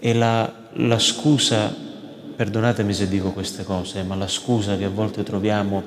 e 0.00 0.14
la, 0.14 0.52
la 0.72 0.98
scusa, 0.98 1.91
perdonatemi 2.34 2.92
se 2.92 3.08
dico 3.08 3.32
queste 3.32 3.64
cose, 3.64 4.02
ma 4.02 4.14
la 4.14 4.28
scusa 4.28 4.76
che 4.76 4.84
a 4.84 4.90
volte 4.90 5.22
troviamo 5.22 5.82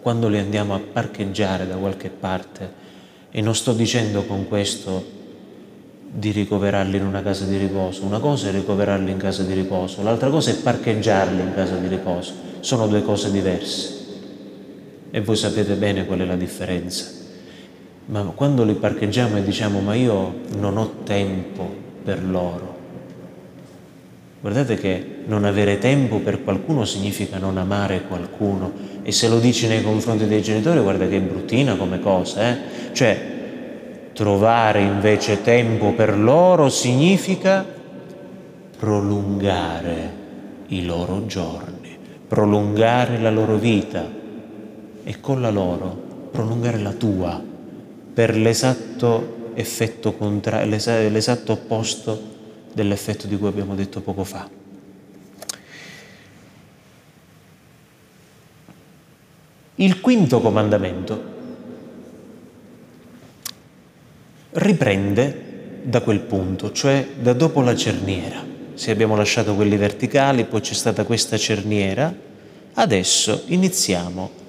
quando 0.00 0.28
li 0.28 0.38
andiamo 0.38 0.74
a 0.74 0.80
parcheggiare 0.80 1.66
da 1.66 1.76
qualche 1.76 2.10
parte, 2.10 2.82
e 3.30 3.40
non 3.40 3.54
sto 3.54 3.72
dicendo 3.72 4.24
con 4.24 4.46
questo 4.46 5.22
di 6.16 6.30
ricoverarli 6.30 6.96
in 6.96 7.04
una 7.04 7.22
casa 7.22 7.44
di 7.44 7.56
riposo. 7.56 8.04
Una 8.04 8.20
cosa 8.20 8.48
è 8.48 8.52
ricoverarli 8.52 9.10
in 9.10 9.16
casa 9.16 9.42
di 9.42 9.52
riposo, 9.52 10.02
l'altra 10.02 10.30
cosa 10.30 10.50
è 10.50 10.54
parcheggiarli 10.54 11.40
in 11.40 11.52
casa 11.54 11.76
di 11.76 11.88
riposo. 11.88 12.32
Sono 12.60 12.86
due 12.86 13.02
cose 13.02 13.32
diverse. 13.32 14.02
E 15.10 15.20
voi 15.20 15.36
sapete 15.36 15.74
bene 15.74 16.06
qual 16.06 16.20
è 16.20 16.24
la 16.24 16.36
differenza. 16.36 17.06
Ma 18.06 18.22
quando 18.22 18.64
li 18.64 18.74
parcheggiamo 18.74 19.38
e 19.38 19.42
diciamo 19.42 19.80
ma 19.80 19.94
io 19.94 20.40
non 20.56 20.76
ho 20.76 21.02
tempo 21.02 21.68
per 22.04 22.22
loro, 22.22 22.73
guardate 24.44 24.74
che 24.74 25.22
non 25.24 25.46
avere 25.46 25.78
tempo 25.78 26.18
per 26.18 26.44
qualcuno 26.44 26.84
significa 26.84 27.38
non 27.38 27.56
amare 27.56 28.02
qualcuno. 28.06 28.72
E 29.02 29.10
se 29.10 29.26
lo 29.26 29.38
dici 29.38 29.66
nei 29.66 29.82
confronti 29.82 30.26
dei 30.26 30.42
genitori, 30.42 30.80
guarda 30.80 31.08
che 31.08 31.16
è 31.16 31.20
bruttina 31.20 31.76
come 31.76 31.98
cosa, 31.98 32.50
eh? 32.50 32.56
Cioè, 32.92 33.32
Trovare 34.12 34.80
invece 34.80 35.42
tempo 35.42 35.92
per 35.92 36.16
loro 36.16 36.68
significa 36.68 37.66
prolungare 38.78 40.12
i 40.68 40.84
loro 40.84 41.26
giorni, 41.26 41.96
prolungare 42.28 43.18
la 43.18 43.30
loro 43.30 43.56
vita 43.56 44.08
e 45.02 45.20
con 45.20 45.40
la 45.40 45.50
loro 45.50 46.28
prolungare 46.30 46.78
la 46.78 46.92
tua 46.92 47.42
per 48.14 48.36
l'esatto 48.36 49.50
effetto 49.54 50.12
contrario, 50.12 50.78
l'esatto 51.10 51.52
opposto 51.52 52.33
dell'effetto 52.74 53.26
di 53.26 53.38
cui 53.38 53.48
abbiamo 53.48 53.74
detto 53.74 54.00
poco 54.00 54.24
fa. 54.24 54.48
Il 59.76 60.00
quinto 60.00 60.40
comandamento 60.40 61.32
riprende 64.52 65.80
da 65.82 66.00
quel 66.00 66.20
punto, 66.20 66.72
cioè 66.72 67.06
da 67.18 67.32
dopo 67.32 67.60
la 67.60 67.74
cerniera. 67.74 68.42
Se 68.74 68.90
abbiamo 68.90 69.16
lasciato 69.16 69.54
quelli 69.54 69.76
verticali, 69.76 70.44
poi 70.44 70.60
c'è 70.60 70.74
stata 70.74 71.04
questa 71.04 71.36
cerniera, 71.36 72.14
adesso 72.74 73.42
iniziamo 73.46 74.42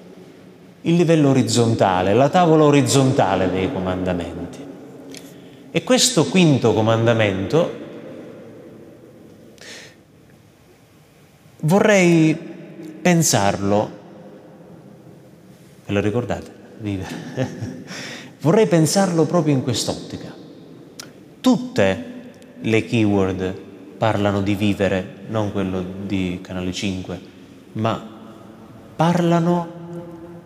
il 0.82 0.96
livello 0.96 1.30
orizzontale, 1.30 2.14
la 2.14 2.30
tavola 2.30 2.66
orizzontale 2.66 3.50
dei 3.50 3.72
comandamenti. 3.72 4.64
E 5.72 5.84
questo 5.84 6.26
quinto 6.26 6.74
comandamento 6.74 7.84
vorrei 11.66 12.38
pensarlo, 13.02 13.90
ve 15.86 15.94
lo 15.94 16.00
ricordate? 16.00 16.64
Vivere. 16.80 17.16
Vorrei 18.42 18.68
pensarlo 18.68 19.26
proprio 19.26 19.54
in 19.56 19.64
quest'ottica. 19.64 20.32
Tutte 21.42 22.14
le 22.62 22.86
keyword 22.86 23.54
parlano 23.98 24.42
di 24.42 24.54
vivere, 24.56 25.24
non 25.30 25.52
quello 25.52 25.84
di 26.06 26.40
Canale 26.42 26.72
5, 26.72 27.20
ma 27.74 28.08
parlano 28.96 29.68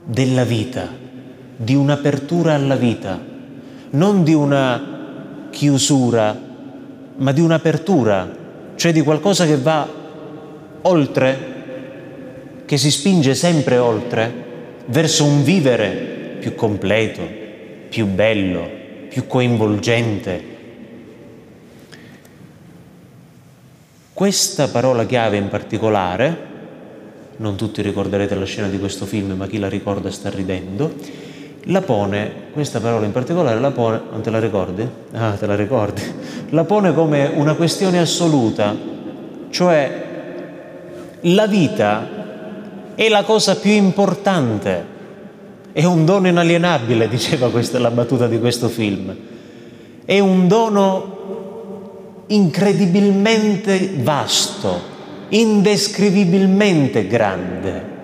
della 0.06 0.46
vita, 0.46 0.88
di 1.58 1.76
un'apertura 1.76 2.54
alla 2.54 2.76
vita, 2.76 3.20
non 3.92 4.24
di 4.24 4.34
una 4.34 5.48
chiusura, 5.50 6.40
ma 7.18 7.32
di 7.34 7.42
un'apertura, 7.42 8.36
cioè 8.76 8.94
di 8.94 9.02
qualcosa 9.02 9.46
che 9.46 9.58
va 9.58 9.99
oltre, 10.82 11.38
che 12.66 12.78
si 12.78 12.92
spinge 12.92 13.34
sempre 13.36 13.78
oltre, 13.78 14.32
verso 14.86 15.26
un 15.26 15.44
vivere 15.44 16.38
più 16.40 16.56
completo, 16.56 17.22
più 17.90 18.06
bello, 18.06 18.70
più 19.10 19.28
coinvolgente. 19.28 20.58
Questa 24.14 24.68
parola 24.68 25.06
chiave 25.06 25.38
in 25.38 25.48
particolare, 25.48 26.48
non 27.38 27.56
tutti 27.56 27.82
ricorderete 27.82 28.36
la 28.36 28.46
scena 28.46 28.68
di 28.68 28.78
questo 28.78 29.06
film, 29.06 29.32
ma 29.32 29.48
chi 29.48 29.60
la 29.60 29.70
ricorda 29.70 30.12
sta 30.12 30.30
ridendo, 30.30 30.94
la 31.64 31.82
pone, 31.82 32.32
questa 32.52 32.80
parola 32.80 33.06
in 33.06 33.12
particolare 33.12 33.60
la 33.60 33.72
pone, 33.72 34.02
non 34.12 34.22
te 34.22 34.30
la 34.30 34.40
ricordi? 34.40 34.88
Ah, 35.14 35.32
te 35.32 35.46
la 35.46 35.56
ricordi? 35.56 36.02
La 36.50 36.64
pone 36.64 36.94
come 36.94 37.32
una 37.34 37.54
questione 37.54 38.00
assoluta, 38.00 38.76
cioè 39.50 40.08
la 41.22 41.48
vita 41.48 42.08
è 42.96 43.10
la 43.10 43.24
cosa 43.24 43.56
più 43.58 43.72
importante, 43.72 44.98
è 45.72 45.84
un 45.84 46.06
dono 46.06 46.28
inalienabile, 46.28 47.08
diceva 47.10 47.50
questa 47.50 47.80
la 47.80 47.92
battuta 47.92 48.28
di 48.28 48.40
questo 48.40 48.70
film, 48.70 49.16
è 50.06 50.20
un 50.20 50.48
dono 50.48 51.18
incredibilmente 52.28 53.92
vasto, 53.98 54.98
indescrivibilmente 55.30 57.08
grande. 57.08 57.98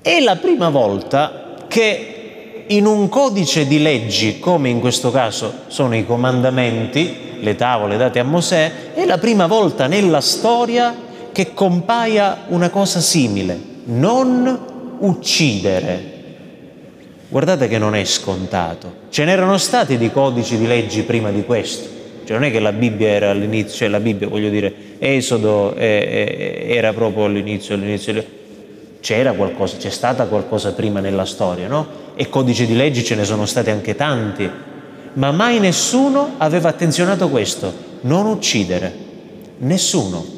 È 0.00 0.20
la 0.20 0.36
prima 0.36 0.68
volta 0.70 1.64
che 1.68 2.64
in 2.68 2.86
un 2.86 3.08
codice 3.08 3.66
di 3.66 3.80
leggi, 3.80 4.38
come 4.38 4.68
in 4.68 4.80
questo 4.80 5.10
caso 5.10 5.52
sono 5.68 5.96
i 5.96 6.04
comandamenti, 6.04 7.40
le 7.40 7.56
tavole 7.56 7.96
date 7.96 8.18
a 8.18 8.24
Mosè, 8.24 8.92
è 8.94 9.04
la 9.04 9.18
prima 9.18 9.46
volta 9.46 9.86
nella 9.86 10.20
storia 10.20 11.06
che 11.38 11.54
compaia 11.54 12.46
una 12.48 12.68
cosa 12.68 12.98
simile, 12.98 13.56
non 13.84 14.96
uccidere. 14.98 16.16
Guardate 17.28 17.68
che 17.68 17.78
non 17.78 17.94
è 17.94 18.02
scontato. 18.02 18.92
Ce 19.08 19.24
n'erano 19.24 19.56
stati 19.56 19.96
di 19.98 20.10
codici 20.10 20.58
di 20.58 20.66
leggi 20.66 21.02
prima 21.02 21.30
di 21.30 21.44
questo. 21.44 21.88
Cioè 22.24 22.36
non 22.36 22.48
è 22.48 22.50
che 22.50 22.58
la 22.58 22.72
Bibbia 22.72 23.06
era 23.06 23.30
all'inizio, 23.30 23.76
cioè 23.76 23.86
la 23.86 24.00
Bibbia, 24.00 24.26
voglio 24.26 24.48
dire, 24.48 24.74
Esodo 24.98 25.76
eh, 25.76 26.64
eh, 26.66 26.74
era 26.74 26.92
proprio 26.92 27.26
all'inizio, 27.26 27.76
all'inizio 27.76 28.20
c'era 28.98 29.32
qualcosa, 29.32 29.76
c'è 29.76 29.90
stata 29.90 30.24
qualcosa 30.24 30.72
prima 30.72 30.98
nella 30.98 31.24
storia, 31.24 31.68
no? 31.68 31.86
E 32.16 32.28
codici 32.28 32.66
di 32.66 32.74
leggi 32.74 33.04
ce 33.04 33.14
ne 33.14 33.22
sono 33.22 33.46
stati 33.46 33.70
anche 33.70 33.94
tanti, 33.94 34.50
ma 35.12 35.30
mai 35.30 35.60
nessuno 35.60 36.34
aveva 36.38 36.70
attenzionato 36.70 37.28
questo, 37.28 37.72
non 38.00 38.26
uccidere, 38.26 38.92
nessuno. 39.58 40.37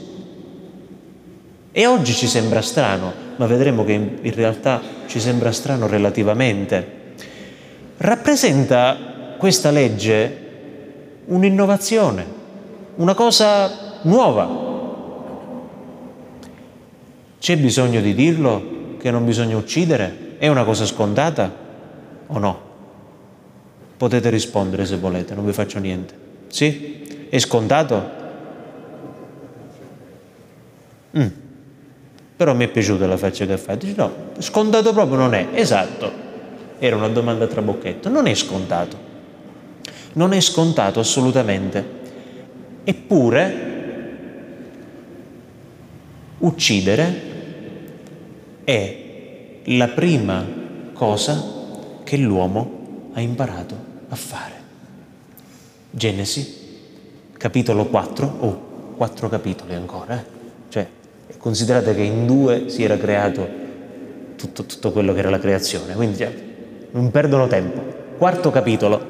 E 1.72 1.86
oggi 1.86 2.12
ci 2.14 2.26
sembra 2.26 2.62
strano, 2.62 3.12
ma 3.36 3.46
vedremo 3.46 3.84
che 3.84 3.92
in, 3.92 4.34
realtà 4.34 4.80
ci 5.06 5.20
sembra 5.20 5.52
strano 5.52 5.86
relativamente. 5.86 6.98
Rappresenta 7.98 9.34
questa 9.38 9.70
legge 9.70 10.48
un'innovazione, 11.26 12.26
una 12.96 13.14
cosa 13.14 13.98
nuova, 14.02 14.68
c'è 17.38 17.56
bisogno 17.56 18.00
di 18.00 18.14
dirlo 18.14 18.96
che 18.98 19.10
non 19.10 19.24
bisogna 19.24 19.56
uccidere? 19.56 20.36
È 20.38 20.48
una 20.48 20.64
cosa 20.64 20.84
scontata 20.84 21.50
o 22.26 22.38
no? 22.38 22.60
Potete 23.96 24.28
rispondere 24.28 24.84
se 24.84 24.96
volete, 24.96 25.34
non 25.34 25.46
vi 25.46 25.52
faccio 25.52 25.78
niente. 25.78 26.14
Sì? 26.48 27.28
È 27.28 27.38
scontato? 27.38 28.18
Mm. 31.16 31.39
Però 32.40 32.54
mi 32.54 32.64
è 32.64 32.68
piaciuta 32.68 33.06
la 33.06 33.18
faccia 33.18 33.44
che 33.44 33.52
ha 33.52 33.58
fatto. 33.58 33.84
Dice, 33.84 33.96
no, 33.98 34.14
scontato 34.38 34.94
proprio 34.94 35.18
non 35.18 35.34
è. 35.34 35.48
Esatto. 35.52 36.10
Era 36.78 36.96
una 36.96 37.08
domanda 37.08 37.46
tra 37.46 37.60
bocchetto. 37.60 38.08
Non 38.08 38.26
è 38.26 38.32
scontato. 38.32 38.96
Non 40.14 40.32
è 40.32 40.40
scontato 40.40 41.00
assolutamente. 41.00 41.84
Eppure, 42.82 43.68
uccidere 46.38 47.22
è 48.64 48.96
la 49.64 49.88
prima 49.88 50.42
cosa 50.94 51.44
che 52.04 52.16
l'uomo 52.16 53.10
ha 53.12 53.20
imparato 53.20 53.76
a 54.08 54.16
fare. 54.16 54.54
Genesi, 55.90 56.56
capitolo 57.36 57.84
4, 57.84 58.36
oh, 58.40 58.94
quattro 58.96 59.28
capitoli 59.28 59.74
ancora, 59.74 60.18
eh? 60.18 60.24
cioè 60.70 60.88
considerate 61.38 61.94
che 61.94 62.02
in 62.02 62.26
due 62.26 62.68
si 62.68 62.82
era 62.82 62.96
creato 62.96 63.48
tutto, 64.36 64.64
tutto 64.64 64.92
quello 64.92 65.12
che 65.12 65.18
era 65.18 65.30
la 65.30 65.38
creazione, 65.38 65.94
quindi 65.94 66.18
cioè, 66.18 66.32
non 66.92 67.10
perdono 67.10 67.46
tempo. 67.46 67.98
Quarto 68.16 68.50
capitolo, 68.50 69.06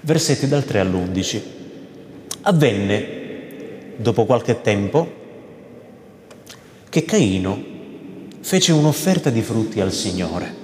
versetti 0.00 0.48
dal 0.48 0.64
3 0.64 0.80
all'11. 0.80 1.42
Avvenne, 2.42 3.06
dopo 3.96 4.24
qualche 4.24 4.60
tempo, 4.60 5.20
che 6.88 7.04
Caino 7.04 7.70
fece 8.40 8.72
un'offerta 8.72 9.30
di 9.30 9.42
frutti 9.42 9.80
al 9.80 9.92
Signore. 9.92 10.60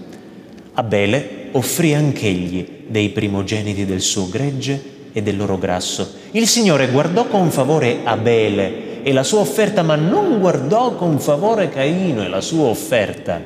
Abele 0.75 1.49
offrì 1.53 1.95
anch'egli 1.95 2.85
dei 2.89 3.11
primogeniti 3.11 3.85
del 3.87 4.01
suo 4.01 4.29
gregge 4.29 4.97
e 5.13 5.23
del 5.23 5.37
loro 5.37 5.59
grasso. 5.59 6.15
Il 6.33 6.47
Signore 6.47 6.89
guardò 6.89 7.27
con 7.27 7.51
favore 7.51 8.01
Abele 8.05 8.88
e 9.03 9.13
la 9.13 9.23
sua 9.23 9.41
offerta, 9.41 9.83
ma 9.83 9.97
non 9.97 10.39
guardò 10.39 10.95
con 10.95 11.19
favore 11.19 11.69
Caino 11.69 12.23
e 12.23 12.29
la 12.29 12.41
sua 12.41 12.69
offerta. 12.69 13.41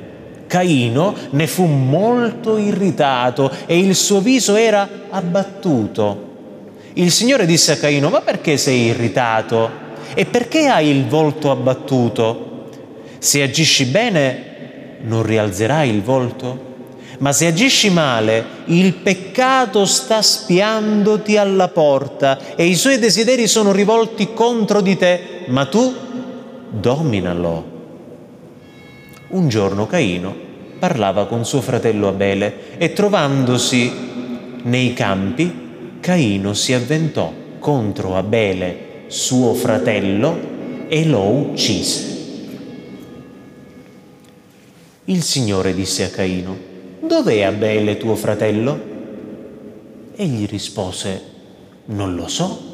Caino 0.46 1.14
ne 1.30 1.46
fu 1.46 1.64
molto 1.64 2.58
irritato 2.58 3.50
e 3.66 3.78
il 3.78 3.94
suo 3.94 4.20
viso 4.20 4.54
era 4.54 4.88
abbattuto. 5.08 6.30
Il 6.94 7.10
Signore 7.10 7.46
disse 7.46 7.72
a 7.72 7.76
Caino, 7.76 8.10
ma 8.10 8.20
perché 8.20 8.56
sei 8.56 8.86
irritato? 8.86 9.70
E 10.14 10.26
perché 10.26 10.66
hai 10.66 10.88
il 10.88 11.06
volto 11.06 11.50
abbattuto? 11.50 12.66
Se 13.18 13.40
agisci 13.40 13.86
bene 13.86 14.50
non 15.02 15.22
rialzerai 15.22 15.88
il 15.88 16.02
volto, 16.02 16.70
ma 17.18 17.32
se 17.32 17.46
agisci 17.46 17.90
male 17.90 18.44
il 18.66 18.94
peccato 18.94 19.84
sta 19.84 20.22
spiandoti 20.22 21.36
alla 21.36 21.68
porta 21.68 22.56
e 22.56 22.66
i 22.66 22.74
suoi 22.74 22.98
desideri 22.98 23.46
sono 23.46 23.72
rivolti 23.72 24.32
contro 24.34 24.80
di 24.80 24.96
te, 24.96 25.31
ma 25.48 25.66
tu 25.66 25.94
dominalo. 26.70 27.70
Un 29.28 29.48
giorno 29.48 29.86
Caino 29.86 30.34
parlava 30.78 31.26
con 31.26 31.44
suo 31.44 31.60
fratello 31.60 32.08
Abele 32.08 32.76
e 32.78 32.92
trovandosi 32.92 33.92
nei 34.62 34.92
campi, 34.94 35.98
Caino 36.00 36.54
si 36.54 36.72
avventò 36.72 37.32
contro 37.58 38.16
Abele, 38.16 39.04
suo 39.06 39.54
fratello, 39.54 40.50
e 40.88 41.06
lo 41.06 41.22
uccise. 41.22 42.10
Il 45.04 45.22
Signore 45.22 45.74
disse 45.74 46.04
a 46.04 46.08
Caino, 46.08 46.56
dov'è 47.00 47.42
Abele 47.42 47.96
tuo 47.96 48.14
fratello? 48.14 48.80
Egli 50.14 50.46
rispose, 50.46 51.22
non 51.86 52.14
lo 52.14 52.28
so, 52.28 52.71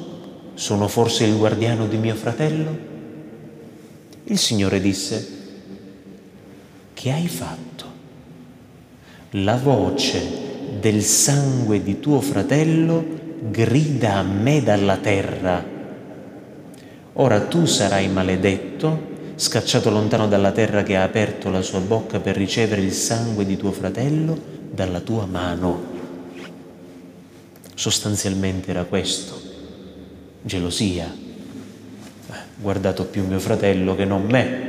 sono 0.59 0.89
forse 0.89 1.23
il 1.23 1.37
guardiano 1.37 1.87
di 1.87 1.99
mio 1.99 2.17
fratello? 2.17 2.77
Il 4.25 4.39
Signore 4.39 4.81
disse, 4.81 5.37
che 6.95 7.13
hai 7.13 7.29
fatto? 7.29 7.85
La 9.31 9.55
voce 9.55 10.21
del 10.81 11.05
sangue 11.05 11.81
di 11.81 12.01
tuo 12.01 12.21
fratello 12.21 13.05
grida 13.53 14.15
a 14.15 14.23
me 14.23 14.61
dalla 14.61 14.97
terra. 14.97 15.65
Ora 17.13 17.41
tu 17.43 17.65
sarai 17.65 18.09
maledetto 18.09 19.17
scacciato 19.37 19.91
lontano 19.91 20.27
dalla 20.27 20.51
terra 20.51 20.83
che 20.83 20.97
ha 20.97 21.05
aperto 21.05 21.51
la 21.51 21.63
sua 21.63 21.79
bocca 21.79 22.19
per 22.19 22.35
ricevere 22.35 22.81
il 22.81 22.93
sangue 22.93 23.47
di 23.47 23.57
tuo 23.57 23.71
fratello 23.71 24.37
dalla 24.73 24.99
tua 24.99 25.25
mano. 25.25 25.83
Sostanzialmente 27.75 28.71
era 28.71 28.83
questo, 28.83 29.48
gelosia. 30.49 31.05
Eh, 32.31 32.35
guardato 32.57 33.05
più 33.05 33.25
mio 33.25 33.39
fratello 33.39 33.95
che 33.95 34.05
non 34.05 34.25
me. 34.25 34.67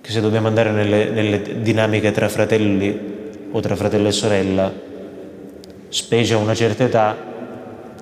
Che 0.00 0.10
se 0.10 0.20
dobbiamo 0.20 0.48
andare 0.48 0.72
nelle, 0.72 1.10
nelle 1.10 1.60
dinamiche 1.60 2.10
tra 2.10 2.28
fratelli 2.28 3.10
o 3.52 3.60
tra 3.60 3.76
fratello 3.76 4.08
e 4.08 4.12
sorella, 4.12 4.72
specie 5.88 6.34
a 6.34 6.38
una 6.38 6.54
certa 6.54 6.84
età, 6.84 7.16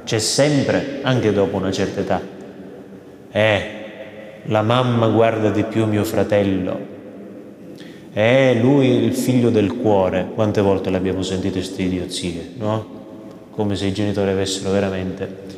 c'è 0.05 0.19
sempre, 0.19 1.01
anche 1.03 1.33
dopo 1.33 1.57
una 1.57 1.73
certa 1.73 2.01
età, 2.01 2.23
eh, 3.33 3.63
la 4.45 4.63
mamma 4.63 5.09
guarda 5.09 5.51
di 5.51 5.65
più 5.65 5.85
mio 5.87 6.05
fratello, 6.05 6.99
è 8.13 8.59
lui 8.61 9.05
il 9.05 9.13
figlio 9.13 9.51
del 9.51 9.77
cuore. 9.77 10.29
Quante 10.35 10.61
volte 10.61 10.89
l'abbiamo 10.89 11.23
sentito 11.23 11.55
queste 11.55 11.83
idiozie, 11.83 12.53
no? 12.57 12.99
Come 13.51 13.77
se 13.77 13.87
i 13.87 13.93
genitori 13.93 14.31
avessero 14.31 14.71
veramente 14.71 15.50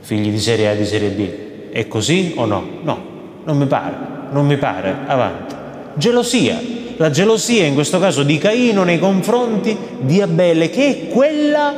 figli 0.00 0.30
di 0.30 0.38
serie 0.38 0.68
A 0.68 0.70
e 0.72 0.76
di 0.76 0.84
serie 0.84 1.10
B. 1.10 1.28
È 1.70 1.86
così 1.86 2.32
o 2.36 2.44
no? 2.44 2.64
No, 2.82 2.98
non 3.44 3.56
mi 3.56 3.66
pare, 3.66 3.94
non 4.32 4.46
mi 4.46 4.56
pare. 4.56 4.94
Avanti. 5.06 5.54
Gelosia. 5.94 6.78
La 6.96 7.10
gelosia 7.10 7.64
in 7.64 7.74
questo 7.74 7.98
caso 7.98 8.22
di 8.22 8.36
Caino 8.36 8.84
nei 8.84 8.98
confronti 8.98 9.76
di 10.00 10.20
Abele, 10.20 10.68
che 10.68 10.86
è 10.88 11.08
quella 11.08 11.74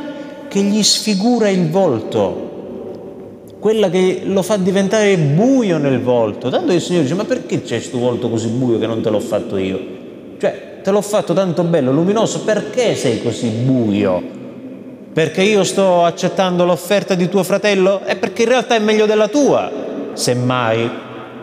che 0.49 0.59
gli 0.61 0.83
sfigura 0.83 1.47
il 1.47 1.69
volto, 1.69 2.51
quella 3.59 3.89
che 3.89 4.23
lo 4.25 4.41
fa 4.41 4.57
diventare 4.57 5.17
buio 5.17 5.77
nel 5.77 6.01
volto. 6.01 6.49
Tanto 6.49 6.73
il 6.73 6.81
Signore 6.81 7.03
dice, 7.03 7.15
ma 7.15 7.23
perché 7.23 7.61
c'è 7.61 7.77
questo 7.77 7.99
volto 7.99 8.29
così 8.29 8.49
buio 8.49 8.77
che 8.79 8.85
non 8.85 9.01
te 9.01 9.09
l'ho 9.09 9.21
fatto 9.21 9.55
io? 9.55 9.79
Cioè, 10.37 10.81
te 10.83 10.91
l'ho 10.91 11.01
fatto 11.01 11.33
tanto 11.33 11.63
bello, 11.63 11.93
luminoso, 11.93 12.41
perché 12.41 12.93
sei 12.95 13.23
così 13.23 13.47
buio? 13.47 14.41
Perché 15.13 15.43
io 15.43 15.63
sto 15.63 16.03
accettando 16.03 16.65
l'offerta 16.65 17.13
di 17.13 17.29
tuo 17.29 17.43
fratello? 17.43 18.01
È 18.01 18.17
perché 18.17 18.41
in 18.41 18.49
realtà 18.49 18.75
è 18.75 18.79
meglio 18.79 19.05
della 19.05 19.27
tua, 19.27 19.71
semmai, 20.13 20.89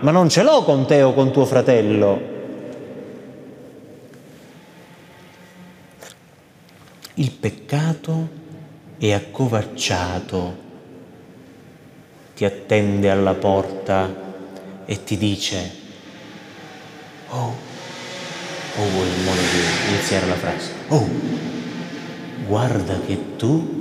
ma 0.01 0.11
non 0.11 0.29
ce 0.29 0.43
l'ho 0.43 0.65
con 0.65 0.87
te 0.87 1.03
o 1.03 1.15
con 1.15 1.31
tuo 1.31 1.45
fratello. 1.45 2.21
Il 7.15 7.31
peccato 7.31 8.29
è 8.99 9.13
accovacciato, 9.13 10.57
ti 12.35 12.45
attende 12.45 13.09
alla 13.09 13.35
porta 13.35 14.13
e 14.85 15.05
ti 15.05 15.17
dice, 15.17 15.73
oh, 17.29 17.55
oh, 18.77 18.89
vuoi 18.89 19.09
iniziare 19.91 20.27
la 20.27 20.35
frase, 20.35 20.73
oh, 20.89 21.09
guarda 22.51 22.99
che 23.07 23.37
tu 23.37 23.79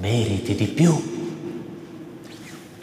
meriti 0.00 0.54
di 0.54 0.64
più. 0.64 1.16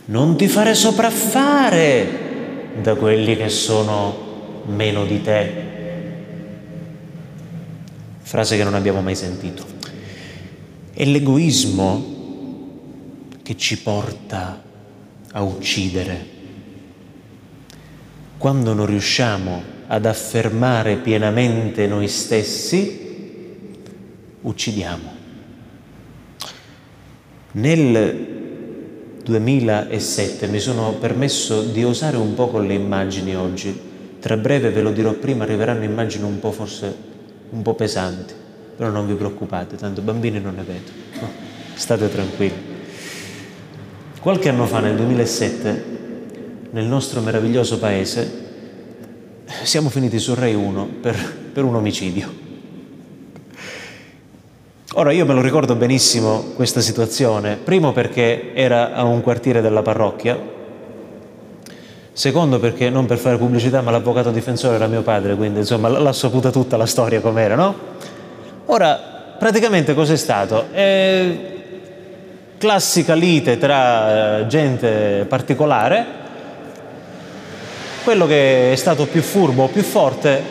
Non 0.05 0.37
ti 0.37 0.47
fare 0.47 0.75
sopraffare 0.75 2.73
da 2.79 2.93
quelli 2.93 3.35
che 3.35 3.49
sono 3.49 4.61
meno 4.67 5.03
di 5.05 5.19
te. 5.23 5.63
Frase 8.21 8.55
che 8.55 8.63
non 8.63 8.75
abbiamo 8.75 9.01
mai 9.01 9.15
sentito. 9.15 9.65
È 10.93 11.03
l'egoismo 11.03 12.13
che 13.41 13.57
ci 13.57 13.81
porta 13.81 14.61
a 15.31 15.41
uccidere. 15.41 16.33
Quando 18.37 18.73
non 18.73 18.85
riusciamo 18.85 19.63
ad 19.87 20.05
affermare 20.05 20.97
pienamente 20.97 21.87
noi 21.87 22.07
stessi, 22.07 23.04
uccidiamo. 24.45 25.23
Nel 27.51 28.33
2007 29.23 30.47
mi 30.47 30.59
sono 30.59 30.93
permesso 30.93 31.63
di 31.63 31.83
osare 31.83 32.17
un 32.17 32.33
po' 32.35 32.49
con 32.49 32.65
le 32.67 32.73
immagini 32.73 33.35
oggi. 33.35 33.93
Tra 34.19 34.37
breve, 34.37 34.69
ve 34.69 34.81
lo 34.81 34.91
dirò 34.91 35.13
prima, 35.13 35.43
arriveranno 35.43 35.83
immagini 35.83 36.23
un 36.23 36.39
po' 36.39 36.51
forse 36.51 37.13
un 37.49 37.61
po' 37.61 37.73
pesanti, 37.73 38.33
però 38.75 38.89
non 38.89 39.07
vi 39.07 39.13
preoccupate, 39.13 39.75
tanto 39.77 40.01
bambini 40.01 40.39
non 40.39 40.55
ne 40.55 40.63
vedo. 40.63 40.91
No, 41.21 41.29
state 41.73 42.09
tranquilli. 42.09 42.73
Qualche 44.19 44.49
anno 44.49 44.65
fa, 44.65 44.79
nel 44.79 44.95
2007, 44.95 45.85
nel 46.71 46.85
nostro 46.85 47.21
meraviglioso 47.21 47.77
paese, 47.77 48.43
siamo 49.63 49.89
finiti 49.89 50.19
su 50.19 50.33
Rai 50.33 50.55
1 50.55 50.85
per, 51.01 51.15
per 51.53 51.63
un 51.63 51.75
omicidio. 51.75 52.44
Ora 54.97 55.11
io 55.11 55.25
me 55.25 55.33
lo 55.33 55.41
ricordo 55.41 55.75
benissimo 55.75 56.53
questa 56.55 56.79
situazione, 56.79 57.57
primo 57.61 57.91
perché 57.91 58.53
era 58.53 58.93
a 58.93 59.03
un 59.03 59.19
quartiere 59.19 59.59
della 59.59 59.81
parrocchia, 59.81 60.39
secondo 62.13 62.59
perché 62.59 62.89
non 62.89 63.05
per 63.05 63.17
fare 63.17 63.35
pubblicità 63.35 63.81
ma 63.81 63.91
l'avvocato 63.91 64.31
difensore 64.31 64.75
era 64.75 64.87
mio 64.87 65.01
padre, 65.01 65.35
quindi 65.35 65.59
insomma 65.59 65.89
l'ha 65.89 66.13
saputa 66.13 66.49
tutta 66.49 66.77
la 66.77 66.85
storia 66.85 67.19
com'era, 67.19 67.55
no? 67.55 67.75
Ora, 68.67 69.35
praticamente 69.37 69.93
cos'è 69.93 70.15
stato? 70.15 70.67
È 70.71 71.37
classica 72.57 73.15
lite 73.15 73.57
tra 73.57 74.39
eh, 74.39 74.47
gente 74.47 75.25
particolare, 75.27 76.05
quello 78.05 78.25
che 78.27 78.71
è 78.71 78.75
stato 78.77 79.07
più 79.07 79.21
furbo 79.21 79.63
o 79.63 79.67
più 79.67 79.83
forte 79.83 80.41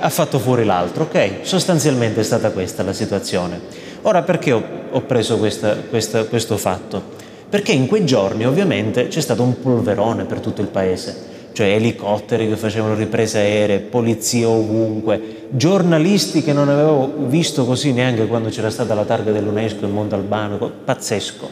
ha 0.00 0.10
fatto 0.10 0.40
fuori 0.40 0.64
l'altro, 0.64 1.04
ok? 1.04 1.42
Sostanzialmente 1.42 2.18
è 2.18 2.24
stata 2.24 2.50
questa 2.50 2.82
la 2.82 2.92
situazione. 2.92 3.81
Ora 4.02 4.22
perché 4.22 4.52
ho, 4.52 4.62
ho 4.90 5.00
preso 5.02 5.38
questa, 5.38 5.76
questa, 5.76 6.24
questo 6.24 6.56
fatto? 6.56 7.20
Perché 7.48 7.72
in 7.72 7.86
quei 7.86 8.04
giorni 8.04 8.44
ovviamente 8.44 9.06
c'è 9.06 9.20
stato 9.20 9.42
un 9.42 9.60
polverone 9.60 10.24
per 10.24 10.40
tutto 10.40 10.60
il 10.60 10.66
paese, 10.66 11.50
cioè 11.52 11.68
elicotteri 11.68 12.48
che 12.48 12.56
facevano 12.56 12.94
riprese 12.94 13.38
aeree, 13.38 13.78
polizie 13.78 14.44
ovunque, 14.44 15.46
giornalisti 15.50 16.42
che 16.42 16.52
non 16.52 16.68
avevo 16.68 17.12
visto 17.26 17.64
così 17.64 17.92
neanche 17.92 18.26
quando 18.26 18.48
c'era 18.48 18.70
stata 18.70 18.94
la 18.94 19.04
targa 19.04 19.30
dell'UNESCO 19.30 19.84
in 19.84 19.92
Montalbano, 19.92 20.58
pazzesco. 20.84 21.50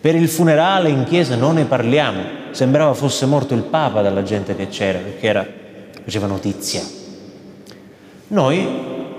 Per 0.00 0.14
il 0.14 0.28
funerale 0.28 0.90
in 0.90 1.04
chiesa 1.04 1.34
non 1.36 1.54
ne 1.54 1.64
parliamo, 1.64 2.22
sembrava 2.50 2.92
fosse 2.92 3.24
morto 3.24 3.54
il 3.54 3.62
Papa 3.62 4.02
dalla 4.02 4.22
gente 4.22 4.54
che 4.54 4.68
c'era, 4.68 4.98
perché 4.98 5.26
era, 5.26 5.46
faceva 6.02 6.26
notizia. 6.26 6.82
Noi 8.28 8.68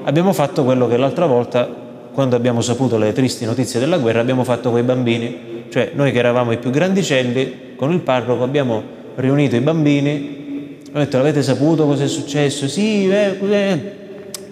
abbiamo 0.03 0.33
fatto 0.33 0.63
quello 0.63 0.87
che 0.87 0.97
l'altra 0.97 1.25
volta 1.25 1.81
quando 2.13 2.35
abbiamo 2.35 2.61
saputo 2.61 2.97
le 2.97 3.11
tristi 3.11 3.43
notizie 3.43 3.79
della 3.79 3.97
guerra, 3.97 4.21
abbiamo 4.21 4.43
fatto 4.43 4.69
quei 4.69 4.83
bambini, 4.83 5.65
cioè 5.69 5.91
noi 5.95 6.11
che 6.11 6.19
eravamo 6.19 6.51
i 6.51 6.57
più 6.57 6.69
grandicelli, 6.69 7.73
con 7.75 7.91
il 7.91 8.01
parroco 8.01 8.43
abbiamo 8.43 8.83
riunito 9.15 9.55
i 9.55 9.61
bambini, 9.61 10.81
ho 10.93 10.99
detto 10.99 11.17
avete 11.17 11.41
saputo 11.41 11.85
cosa 11.87 12.03
è 12.03 12.07
successo? 12.07 12.67
Sì, 12.67 13.09
eh, 13.09 13.37
eh. 13.41 13.95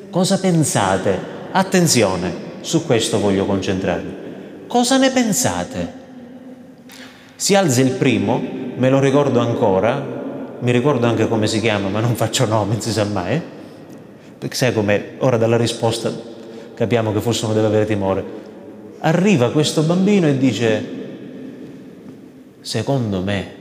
cosa 0.10 0.40
pensate? 0.40 1.40
Attenzione, 1.52 2.34
su 2.62 2.84
questo 2.84 3.20
voglio 3.20 3.46
concentrarmi. 3.46 4.14
Cosa 4.66 4.98
ne 4.98 5.12
pensate? 5.12 6.00
Si 7.36 7.54
alza 7.54 7.82
il 7.82 7.92
primo, 7.92 8.42
me 8.76 8.90
lo 8.90 9.00
ricordo 9.00 9.40
ancora, 9.40 10.04
mi 10.60 10.72
ricordo 10.72 11.06
anche 11.06 11.28
come 11.28 11.46
si 11.46 11.60
chiama, 11.60 11.90
ma 11.90 12.00
non 12.00 12.16
faccio 12.16 12.46
nomi, 12.46 12.72
non 12.72 12.82
si 12.82 12.92
sa 12.92 13.04
mai, 13.04 13.40
perché 14.40 14.56
sai 14.56 14.74
come 14.74 15.16
ora 15.20 15.38
dalla 15.38 15.58
risposta 15.58 16.30
capiamo 16.82 17.14
che 17.14 17.22
forse 17.22 17.46
uno 17.46 17.54
deve 17.54 17.68
avere 17.68 17.86
timore. 17.86 18.24
Arriva 19.02 19.52
questo 19.52 19.84
bambino 19.84 20.26
e 20.26 20.36
dice, 20.36 20.84
secondo 22.62 23.22
me 23.22 23.54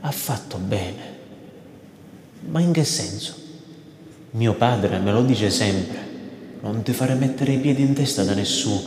ha 0.00 0.10
fatto 0.10 0.58
bene. 0.58 1.12
Ma 2.46 2.60
in 2.60 2.70
che 2.72 2.84
senso? 2.84 3.34
Mio 4.32 4.52
padre 4.52 4.98
me 4.98 5.10
lo 5.10 5.22
dice 5.22 5.48
sempre, 5.48 5.96
non 6.60 6.82
ti 6.82 6.92
fare 6.92 7.14
mettere 7.14 7.52
i 7.52 7.56
piedi 7.56 7.80
in 7.80 7.94
testa 7.94 8.24
da 8.24 8.34
nessuno. 8.34 8.82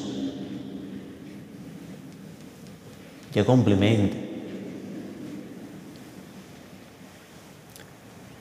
Gli 3.32 3.44
complimenti. 3.44 4.26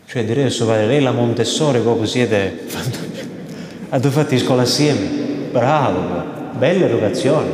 Cioè 0.05 0.25
direi 0.27 0.45
a 0.45 0.51
suo 0.51 0.67
padre, 0.67 0.87
lei 0.87 1.01
la 1.01 1.13
Montessori 1.13 1.81
proprio 1.81 2.07
siete 2.07 2.65
fantastici. 2.67 3.36
A 3.89 4.01
due 4.01 4.11
fatti 4.11 4.37
scuola 4.37 4.63
assieme? 4.63 5.07
Bravo, 5.53 6.25
bella 6.59 6.87
educazione. 6.87 7.49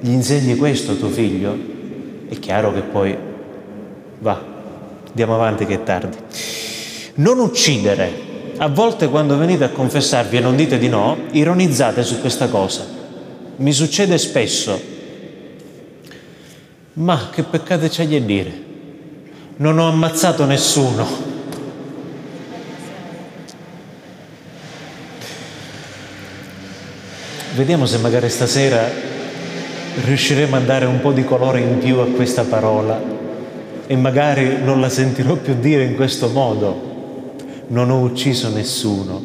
Gli 0.00 0.10
insegni 0.10 0.56
questo 0.56 0.96
tuo 0.96 1.08
figlio? 1.08 1.54
È 2.26 2.38
chiaro 2.38 2.72
che 2.72 2.80
poi 2.80 3.14
va, 4.20 4.42
andiamo 5.06 5.34
avanti 5.34 5.66
che 5.66 5.74
è 5.74 5.82
tardi. 5.82 6.16
Non 7.16 7.38
uccidere. 7.38 8.32
A 8.56 8.68
volte 8.68 9.08
quando 9.08 9.36
venite 9.36 9.64
a 9.64 9.70
confessarvi 9.70 10.38
e 10.38 10.40
non 10.40 10.56
dite 10.56 10.78
di 10.78 10.88
no, 10.88 11.18
ironizzate 11.32 12.02
su 12.02 12.20
questa 12.20 12.48
cosa. 12.48 12.86
Mi 13.56 13.72
succede 13.72 14.16
spesso. 14.16 14.80
Ma 16.94 17.28
che 17.30 17.42
peccato 17.42 17.88
c'è 17.88 18.04
a 18.04 18.20
dire? 18.20 18.62
Non 19.56 19.78
ho 19.78 19.86
ammazzato 19.86 20.46
nessuno. 20.46 21.33
Vediamo 27.54 27.86
se 27.86 27.98
magari 27.98 28.28
stasera 28.30 28.84
riusciremo 30.02 30.56
a 30.56 30.58
dare 30.60 30.86
un 30.86 31.00
po' 31.00 31.12
di 31.12 31.22
colore 31.22 31.60
in 31.60 31.78
più 31.78 31.98
a 31.98 32.06
questa 32.06 32.42
parola 32.42 33.00
e 33.86 33.94
magari 33.94 34.58
non 34.60 34.80
la 34.80 34.88
sentirò 34.88 35.36
più 35.36 35.54
dire 35.60 35.84
in 35.84 35.94
questo 35.94 36.30
modo. 36.30 37.36
Non 37.68 37.90
ho 37.90 38.00
ucciso 38.00 38.48
nessuno. 38.48 39.22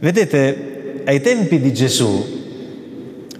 Vedete, 0.00 1.02
ai 1.04 1.20
tempi 1.20 1.60
di 1.60 1.72
Gesù 1.72 2.36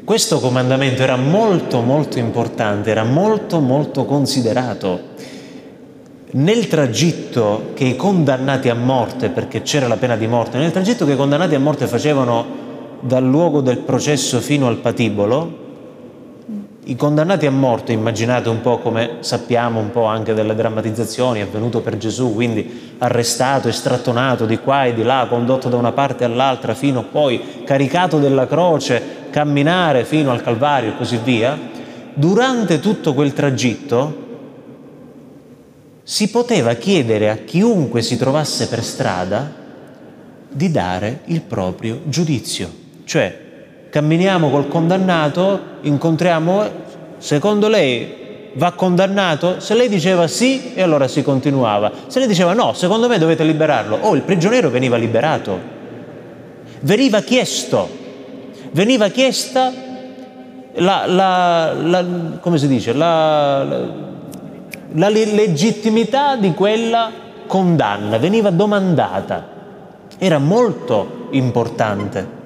questo 0.04 0.38
comandamento 0.38 1.02
era 1.02 1.16
molto 1.16 1.80
molto 1.80 2.20
importante, 2.20 2.90
era 2.90 3.02
molto 3.02 3.58
molto 3.58 4.04
considerato. 4.04 5.00
Nel 6.30 6.68
tragitto 6.68 7.72
che 7.74 7.82
i 7.82 7.96
condannati 7.96 8.68
a 8.68 8.74
morte, 8.74 9.30
perché 9.30 9.62
c'era 9.62 9.88
la 9.88 9.96
pena 9.96 10.16
di 10.16 10.28
morte, 10.28 10.58
nel 10.58 10.70
tragitto 10.70 11.04
che 11.04 11.14
i 11.14 11.16
condannati 11.16 11.56
a 11.56 11.58
morte 11.58 11.88
facevano 11.88 12.67
dal 13.00 13.24
luogo 13.24 13.60
del 13.60 13.78
processo 13.78 14.40
fino 14.40 14.66
al 14.66 14.76
patibolo, 14.76 15.66
i 16.84 16.96
condannati 16.96 17.44
a 17.44 17.50
morte, 17.50 17.92
immaginate 17.92 18.48
un 18.48 18.62
po' 18.62 18.78
come 18.78 19.16
sappiamo 19.20 19.78
un 19.78 19.90
po' 19.90 20.04
anche 20.04 20.32
delle 20.32 20.54
drammatizzazioni, 20.54 21.40
è 21.40 21.42
avvenuto 21.42 21.82
per 21.82 21.98
Gesù, 21.98 22.32
quindi 22.32 22.94
arrestato, 22.96 23.68
estrattonato 23.68 24.46
di 24.46 24.58
qua 24.58 24.86
e 24.86 24.94
di 24.94 25.02
là, 25.02 25.26
condotto 25.28 25.68
da 25.68 25.76
una 25.76 25.92
parte 25.92 26.24
all'altra, 26.24 26.72
fino 26.72 27.04
poi 27.04 27.62
caricato 27.64 28.18
della 28.18 28.46
croce, 28.46 29.02
camminare 29.28 30.04
fino 30.04 30.30
al 30.30 30.42
Calvario 30.42 30.92
e 30.92 30.96
così 30.96 31.18
via, 31.22 31.58
durante 32.14 32.80
tutto 32.80 33.12
quel 33.12 33.34
tragitto 33.34 34.26
si 36.02 36.30
poteva 36.30 36.72
chiedere 36.72 37.28
a 37.28 37.36
chiunque 37.36 38.00
si 38.00 38.16
trovasse 38.16 38.66
per 38.66 38.82
strada 38.82 39.52
di 40.50 40.70
dare 40.70 41.20
il 41.26 41.42
proprio 41.42 42.00
giudizio. 42.04 42.86
Cioè, 43.08 43.38
camminiamo 43.88 44.50
col 44.50 44.68
condannato, 44.68 45.60
incontriamo, 45.80 46.68
secondo 47.16 47.66
lei 47.66 48.50
va 48.52 48.72
condannato? 48.72 49.60
Se 49.60 49.72
lei 49.72 49.88
diceva 49.88 50.26
sì, 50.26 50.74
e 50.74 50.82
allora 50.82 51.08
si 51.08 51.22
continuava. 51.22 51.90
Se 52.06 52.18
lei 52.18 52.28
diceva 52.28 52.52
no, 52.52 52.74
secondo 52.74 53.08
me 53.08 53.16
dovete 53.16 53.44
liberarlo, 53.44 53.96
oh, 54.02 54.14
il 54.14 54.20
prigioniero 54.20 54.68
veniva 54.68 54.98
liberato. 54.98 55.58
Veniva 56.80 57.22
chiesto, 57.22 57.88
veniva 58.72 59.08
chiesta 59.08 59.72
la, 60.74 61.06
la, 61.06 61.72
la 61.72 62.04
come 62.40 62.58
si 62.58 62.68
dice, 62.68 62.92
la, 62.92 63.64
la 63.64 65.08
legittimità 65.08 66.36
di 66.36 66.52
quella 66.52 67.10
condanna, 67.46 68.18
veniva 68.18 68.50
domandata. 68.50 69.48
Era 70.18 70.36
molto 70.36 71.28
importante. 71.30 72.36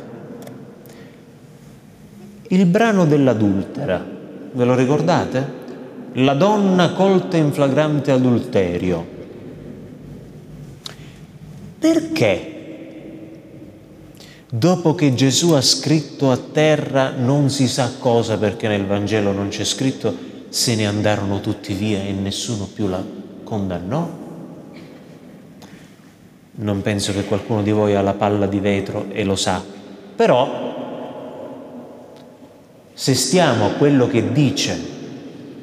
Il 2.52 2.66
brano 2.66 3.06
dell'adultera, 3.06 4.04
ve 4.52 4.64
lo 4.64 4.74
ricordate? 4.74 5.60
La 6.16 6.34
donna 6.34 6.92
colta 6.92 7.38
in 7.38 7.50
flagrante 7.50 8.10
adulterio. 8.10 9.06
Perché? 11.78 12.50
Dopo 14.50 14.94
che 14.94 15.14
Gesù 15.14 15.52
ha 15.52 15.62
scritto 15.62 16.30
a 16.30 16.36
terra 16.36 17.14
non 17.16 17.48
si 17.48 17.66
sa 17.66 17.90
cosa 17.98 18.36
perché 18.36 18.68
nel 18.68 18.84
Vangelo 18.84 19.32
non 19.32 19.48
c'è 19.48 19.64
scritto, 19.64 20.14
se 20.50 20.74
ne 20.74 20.86
andarono 20.86 21.40
tutti 21.40 21.72
via 21.72 22.02
e 22.02 22.12
nessuno 22.12 22.66
più 22.66 22.86
la 22.86 23.02
condannò? 23.44 24.10
Non 26.56 26.82
penso 26.82 27.14
che 27.14 27.24
qualcuno 27.24 27.62
di 27.62 27.70
voi 27.70 27.94
ha 27.94 28.02
la 28.02 28.12
palla 28.12 28.46
di 28.46 28.60
vetro 28.60 29.06
e 29.08 29.24
lo 29.24 29.36
sa, 29.36 29.64
però 30.14 30.71
se 32.94 33.14
stiamo 33.14 33.66
a 33.66 33.70
quello 33.70 34.06
che 34.06 34.32
dice 34.32 34.78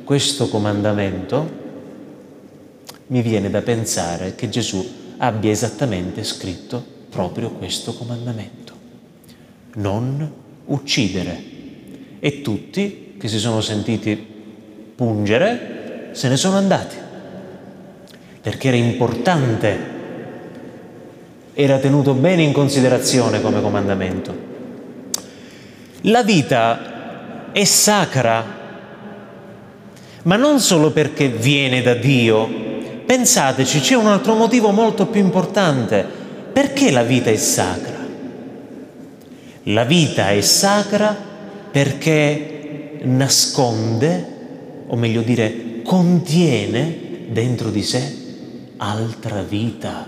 questo 0.03 0.49
comandamento, 0.49 1.57
mi 3.07 3.21
viene 3.21 3.49
da 3.49 3.61
pensare 3.61 4.35
che 4.35 4.49
Gesù 4.49 4.87
abbia 5.17 5.51
esattamente 5.51 6.23
scritto 6.23 6.83
proprio 7.09 7.51
questo 7.51 7.93
comandamento. 7.93 8.73
Non 9.75 10.31
uccidere. 10.65 11.57
E 12.19 12.41
tutti 12.41 13.15
che 13.17 13.27
si 13.27 13.39
sono 13.39 13.61
sentiti 13.61 14.15
pungere, 14.95 16.09
se 16.11 16.27
ne 16.27 16.37
sono 16.37 16.57
andati, 16.57 16.95
perché 18.41 18.67
era 18.67 18.77
importante, 18.77 19.77
era 21.53 21.77
tenuto 21.77 22.13
bene 22.13 22.43
in 22.43 22.51
considerazione 22.51 23.41
come 23.41 23.61
comandamento. 23.61 24.47
La 26.01 26.23
vita 26.23 26.98
è 27.51 27.63
sacra, 27.63 28.57
ma 30.23 30.35
non 30.35 30.59
solo 30.59 30.91
perché 30.91 31.29
viene 31.29 31.81
da 31.81 31.93
Dio. 31.93 32.47
Pensateci, 33.05 33.79
c'è 33.79 33.95
un 33.95 34.07
altro 34.07 34.35
motivo 34.35 34.71
molto 34.71 35.07
più 35.07 35.21
importante. 35.21 36.05
Perché 36.53 36.91
la 36.91 37.03
vita 37.03 37.29
è 37.29 37.35
sacra? 37.35 37.97
La 39.63 39.83
vita 39.83 40.31
è 40.31 40.41
sacra 40.41 41.15
perché 41.71 42.99
nasconde 43.03 44.37
o 44.87 44.95
meglio 44.95 45.21
dire 45.21 45.81
contiene 45.83 47.27
dentro 47.29 47.69
di 47.69 47.83
sé 47.83 48.17
altra 48.77 49.41
vita. 49.41 50.07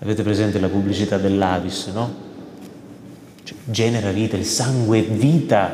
Avete 0.00 0.22
presente 0.22 0.60
la 0.60 0.68
pubblicità 0.68 1.18
dell'Avis, 1.18 1.86
no? 1.88 2.26
Cioè, 3.48 3.56
genera 3.64 4.10
vita, 4.10 4.36
il 4.36 4.44
sangue 4.44 4.98
è 4.98 5.04
vita. 5.04 5.70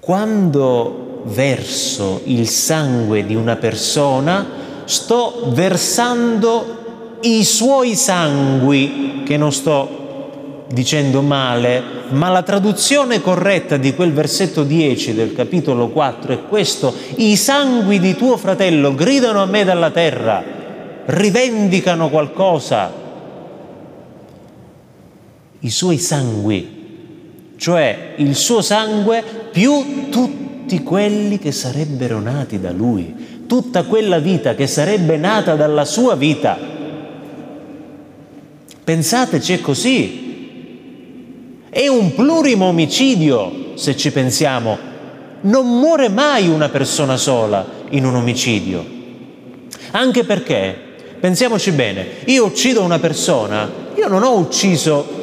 Quando 0.00 1.22
verso 1.24 2.20
il 2.24 2.46
sangue 2.46 3.24
di 3.24 3.34
una 3.34 3.56
persona, 3.56 4.46
sto 4.84 5.44
versando 5.54 7.16
i 7.22 7.42
suoi 7.42 7.94
sangui, 7.94 9.22
che 9.24 9.38
non 9.38 9.50
sto 9.50 10.66
dicendo 10.74 11.22
male, 11.22 11.82
ma 12.10 12.28
la 12.28 12.42
traduzione 12.42 13.22
corretta 13.22 13.78
di 13.78 13.94
quel 13.94 14.12
versetto 14.12 14.62
10 14.62 15.14
del 15.14 15.32
capitolo 15.32 15.88
4 15.88 16.32
è 16.34 16.42
questo, 16.46 16.92
i 17.14 17.34
sangui 17.34 17.98
di 17.98 18.14
tuo 18.14 18.36
fratello 18.36 18.94
gridano 18.94 19.40
a 19.40 19.46
me 19.46 19.64
dalla 19.64 19.90
terra, 19.90 20.44
rivendicano 21.06 22.10
qualcosa, 22.10 22.97
i 25.60 25.70
suoi 25.70 25.98
sangui, 25.98 26.76
cioè 27.56 28.14
il 28.16 28.36
suo 28.36 28.62
sangue 28.62 29.22
più 29.50 30.08
tutti 30.10 30.82
quelli 30.82 31.38
che 31.38 31.50
sarebbero 31.50 32.20
nati 32.20 32.60
da 32.60 32.70
lui, 32.70 33.44
tutta 33.46 33.82
quella 33.84 34.18
vita 34.18 34.54
che 34.54 34.66
sarebbe 34.66 35.16
nata 35.16 35.56
dalla 35.56 35.84
sua 35.84 36.14
vita. 36.14 36.56
Pensateci, 38.84 39.52
è 39.54 39.60
così. 39.60 40.26
È 41.68 41.86
un 41.88 42.14
plurimo 42.14 42.66
omicidio, 42.66 43.72
se 43.74 43.96
ci 43.96 44.12
pensiamo. 44.12 44.78
Non 45.40 45.66
muore 45.66 46.08
mai 46.08 46.48
una 46.48 46.68
persona 46.68 47.16
sola 47.16 47.66
in 47.90 48.04
un 48.04 48.14
omicidio. 48.14 48.84
Anche 49.90 50.24
perché, 50.24 50.76
pensiamoci 51.20 51.72
bene, 51.72 52.06
io 52.26 52.46
uccido 52.46 52.82
una 52.82 52.98
persona, 52.98 53.70
io 53.94 54.08
non 54.08 54.22
ho 54.22 54.36
ucciso 54.36 55.17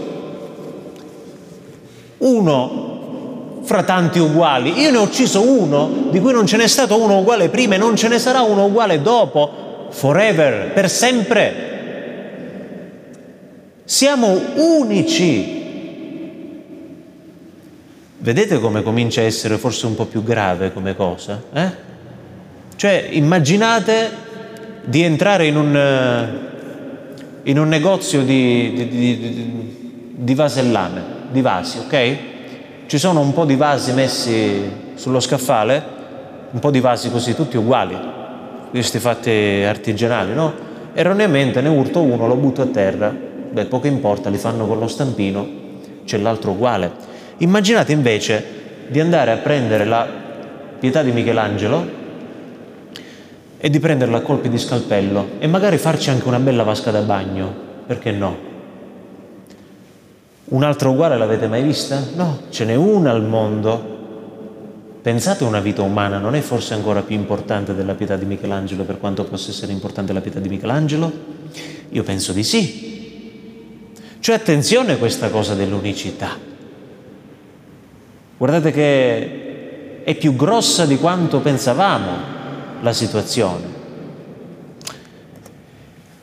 uno 2.20 3.62
fra 3.64 3.84
tanti 3.84 4.20
uguali, 4.20 4.80
io 4.80 4.92
ne 4.92 4.98
ho 4.98 5.04
ucciso 5.04 5.42
uno 5.42 6.10
di 6.12 6.20
cui 6.20 6.32
non 6.32 6.46
ce 6.46 6.58
n'è 6.58 6.68
stato 6.68 7.02
uno 7.02 7.20
uguale 7.20 7.50
prima 7.50 7.76
e 7.76 7.78
non 7.78 7.96
ce 7.96 8.08
ne 8.08 8.20
sarà 8.20 8.42
uno 8.42 8.66
uguale 8.66 9.02
dopo, 9.02 9.88
forever, 9.90 10.72
per 10.72 10.90
sempre. 10.90 11.74
Siamo 13.84 14.40
unici 14.56 15.56
Vedete 18.26 18.60
come 18.60 18.82
comincia 18.82 19.22
a 19.22 19.26
essere 19.26 19.60
forse 19.60 19.86
un 19.86 19.94
po' 19.94 20.06
più 20.06 20.24
grave 20.24 20.74
come 20.74 20.96
cosa? 20.96 21.44
Eh? 21.54 21.70
Cioè, 22.76 23.10
immaginate 23.12 24.10
di 24.84 25.04
entrare 25.04 25.46
in 25.46 25.56
un, 25.56 25.76
eh, 25.76 27.50
in 27.50 27.60
un 27.60 27.68
negozio 27.68 28.24
di, 28.24 28.74
di, 28.74 28.90
di, 28.90 30.16
di 30.16 30.34
vasellame, 30.34 31.04
di 31.32 31.42
vasi, 31.42 31.80
ok? 31.80 32.18
Ci 32.86 32.98
sono 32.98 33.20
un 33.20 33.34
po' 33.34 33.46
di 33.46 33.56
vasi 33.56 33.94
messi 33.94 34.72
sullo 34.94 35.20
scaffale, 35.20 35.84
un 36.52 36.60
po' 36.60 36.72
di 36.72 36.80
vasi 36.80 37.10
così, 37.10 37.36
tutti 37.36 37.58
uguali, 37.58 37.98
questi 38.70 39.00
fatti 39.00 39.64
artigianali, 39.66 40.34
no? 40.34 40.54
Erroneamente 40.94 41.62
ne 41.62 41.70
urto 41.70 42.02
uno, 42.02 42.28
lo 42.28 42.36
butto 42.36 42.62
a 42.62 42.68
terra, 42.68 43.14
beh, 43.52 43.66
poco 43.66 43.88
importa, 43.88 44.30
li 44.30 44.38
fanno 44.38 44.66
con 44.66 44.80
lo 44.80 44.88
stampino, 44.88 45.48
c'è 46.06 46.18
l'altro 46.18 46.52
uguale. 46.52 46.92
Immaginate 47.38 47.92
invece 47.92 48.44
di 48.88 49.00
andare 49.00 49.32
a 49.32 49.38
prendere 49.38 49.86
la 49.86 50.08
pietà 50.80 51.04
di 51.04 51.12
Michelangelo 51.12 52.04
e 53.58 53.70
di 53.70 53.80
prenderla 53.80 54.18
a 54.18 54.22
colpi 54.22 54.48
di 54.48 54.58
scalpello 54.58 55.30
e 55.40 55.48
magari 55.48 55.78
farci 55.78 56.10
anche 56.12 56.28
una 56.28 56.40
bella 56.40 56.64
vasca 56.64 56.92
da 56.92 57.02
bagno, 57.02 57.52
perché 57.88 58.12
no? 58.12 58.54
Un'altra 60.48 60.90
uguale 60.90 61.18
l'avete 61.18 61.48
mai 61.48 61.64
vista? 61.64 62.00
No, 62.14 62.42
ce 62.50 62.66
n'è 62.66 62.76
una 62.76 63.10
al 63.10 63.24
mondo. 63.24 63.94
Pensate 65.02 65.44
una 65.44 65.60
vita 65.60 65.82
umana, 65.82 66.20
non 66.20 66.36
è 66.36 66.42
forse 66.42 66.76
ancora 66.76 67.02
più 67.02 67.16
importante 67.16 67.74
della 67.74 67.96
pietà 67.96 68.16
di 68.16 68.26
Michelangelo 68.26 68.84
per 68.84 69.00
quanto 69.00 69.24
possa 69.24 69.50
essere 69.50 69.72
importante 69.72 70.14
la 70.14 70.22
pietà 70.22 70.40
di 70.40 70.50
Michelangelo? 70.50 71.12
Io 71.90 72.04
penso 72.04 72.32
di 72.32 72.44
sì. 72.44 73.84
Cioè 74.20 74.36
attenzione 74.36 74.94
a 74.94 74.98
questa 74.98 75.30
cosa 75.30 75.56
dell'unicità. 75.56 76.38
Guardate 78.38 78.72
che 78.72 80.04
è 80.04 80.16
più 80.16 80.36
grossa 80.36 80.86
di 80.86 80.98
quanto 80.98 81.40
pensavamo 81.40 82.12
la 82.82 82.94
situazione. 82.94 83.74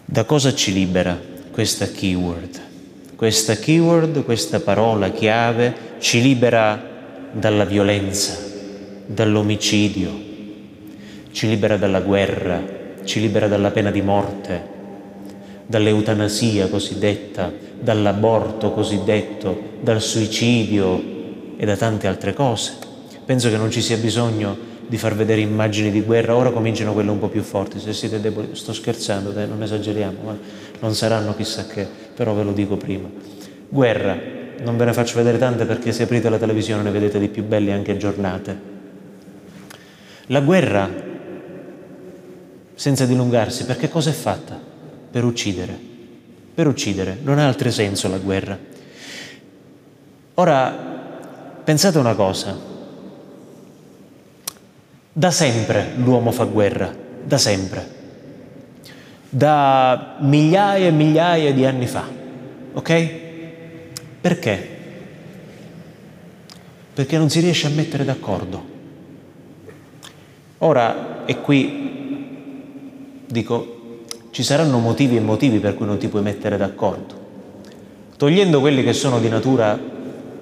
Da 0.05 0.25
cosa 0.25 0.55
ci 0.55 0.73
libera 0.73 1.21
questa 1.51 1.87
keyword? 1.87 2.71
Questa 3.23 3.55
keyword, 3.55 4.25
questa 4.25 4.59
parola 4.59 5.11
chiave, 5.13 5.73
ci 6.01 6.21
libera 6.21 7.31
dalla 7.31 7.65
violenza, 7.65 8.37
dall'omicidio, 9.07 10.11
ci 11.31 11.47
libera 11.47 11.77
dalla 11.77 12.01
guerra, 12.01 12.61
ci 13.05 13.21
libera 13.21 13.47
dalla 13.47 13.71
pena 13.71 13.93
di 13.93 14.03
morte, 14.03 14.61
dall'eutanasia 15.65 16.67
cosiddetta, 16.67 17.53
dall'aborto 17.79 18.73
cosiddetto, 18.73 19.57
dal 19.81 20.03
suicidio 20.03 21.01
e 21.57 21.65
da 21.65 21.77
tante 21.77 22.09
altre 22.09 22.35
cose. 22.35 22.73
Penso 23.25 23.49
che 23.51 23.57
non 23.57 23.71
ci 23.71 23.83
sia 23.83 23.99
bisogno 23.99 24.71
di 24.85 24.97
far 24.97 25.15
vedere 25.15 25.41
immagini 25.41 25.93
di 25.93 26.03
guerra, 26.03 26.35
ora 26.35 26.51
cominciano 26.51 26.93
quelle 26.93 27.13
un 27.13 27.21
po' 27.21 27.29
più 27.29 27.43
forti, 27.43 27.79
se 27.79 27.93
siete 27.93 28.21
deboli, 28.21 28.49
sto 28.57 28.73
scherzando, 28.73 29.31
dai, 29.31 29.47
non 29.47 29.63
esageriamo, 29.63 30.19
ma 30.25 30.37
non 30.81 30.93
saranno 30.97 31.37
chissà 31.37 31.69
che, 31.69 32.02
però 32.15 32.35
ve 32.35 32.43
lo 32.43 32.53
dico 32.53 32.77
prima. 32.77 33.09
Guerra, 33.69 34.19
non 34.63 34.77
ve 34.77 34.85
ne 34.85 34.93
faccio 34.93 35.17
vedere 35.17 35.39
tante 35.39 35.65
perché 35.65 35.93
se 35.93 36.05
aprite 36.05 36.29
la 36.29 36.39
televisione 36.39 36.83
ne 36.83 36.91
vedete 36.91 37.19
di 37.19 37.29
più 37.29 37.45
belle 37.45 37.73
anche 37.73 37.97
giornate. 37.97 38.71
La 40.27 40.41
guerra, 40.41 40.89
senza 42.75 43.07
dilungarsi, 43.07 43.65
perché 43.65 43.89
cosa 43.89 44.11
è 44.11 44.13
fatta? 44.13 44.59
Per 45.11 45.25
uccidere, 45.25 45.77
per 46.55 46.67
uccidere, 46.67 47.19
non 47.23 47.39
ha 47.39 47.47
altro 47.47 47.71
senso 47.71 48.09
la 48.09 48.19
guerra. 48.19 48.59
Ora, 50.35 50.71
pensate 51.65 51.99
una 51.99 52.15
cosa, 52.15 52.57
da 55.13 55.31
sempre 55.31 55.93
l'uomo 55.97 56.31
fa 56.33 56.45
guerra, 56.45 56.95
da 57.23 57.37
sempre, 57.37 57.87
da 59.35 60.17
migliaia 60.19 60.89
e 60.89 60.91
migliaia 60.91 61.55
di 61.55 61.65
anni 61.65 61.87
fa, 61.87 62.07
ok? 62.75 63.11
Perché? 64.21 64.69
Perché 66.93 67.17
non 67.17 67.31
si 67.31 67.41
riesce 67.41 67.67
a 67.67 67.71
mettere 67.71 68.05
d'accordo. 68.05 68.63
Ora, 70.59 71.25
e 71.25 71.41
qui 71.41 73.25
dico, 73.27 74.03
ci 74.33 74.43
saranno 74.43 74.79
motivi 74.79 75.17
e 75.17 75.21
motivi 75.21 75.61
per 75.61 75.77
cui 75.77 75.87
non 75.87 75.97
ti 75.97 76.09
puoi 76.09 76.21
mettere 76.21 76.59
d'accordo. 76.59 77.21
Togliendo 78.19 78.61
quelli 78.61 78.85
che 78.85 78.93
sono 78.93 79.19
di 79.19 79.31
natura 79.31 79.79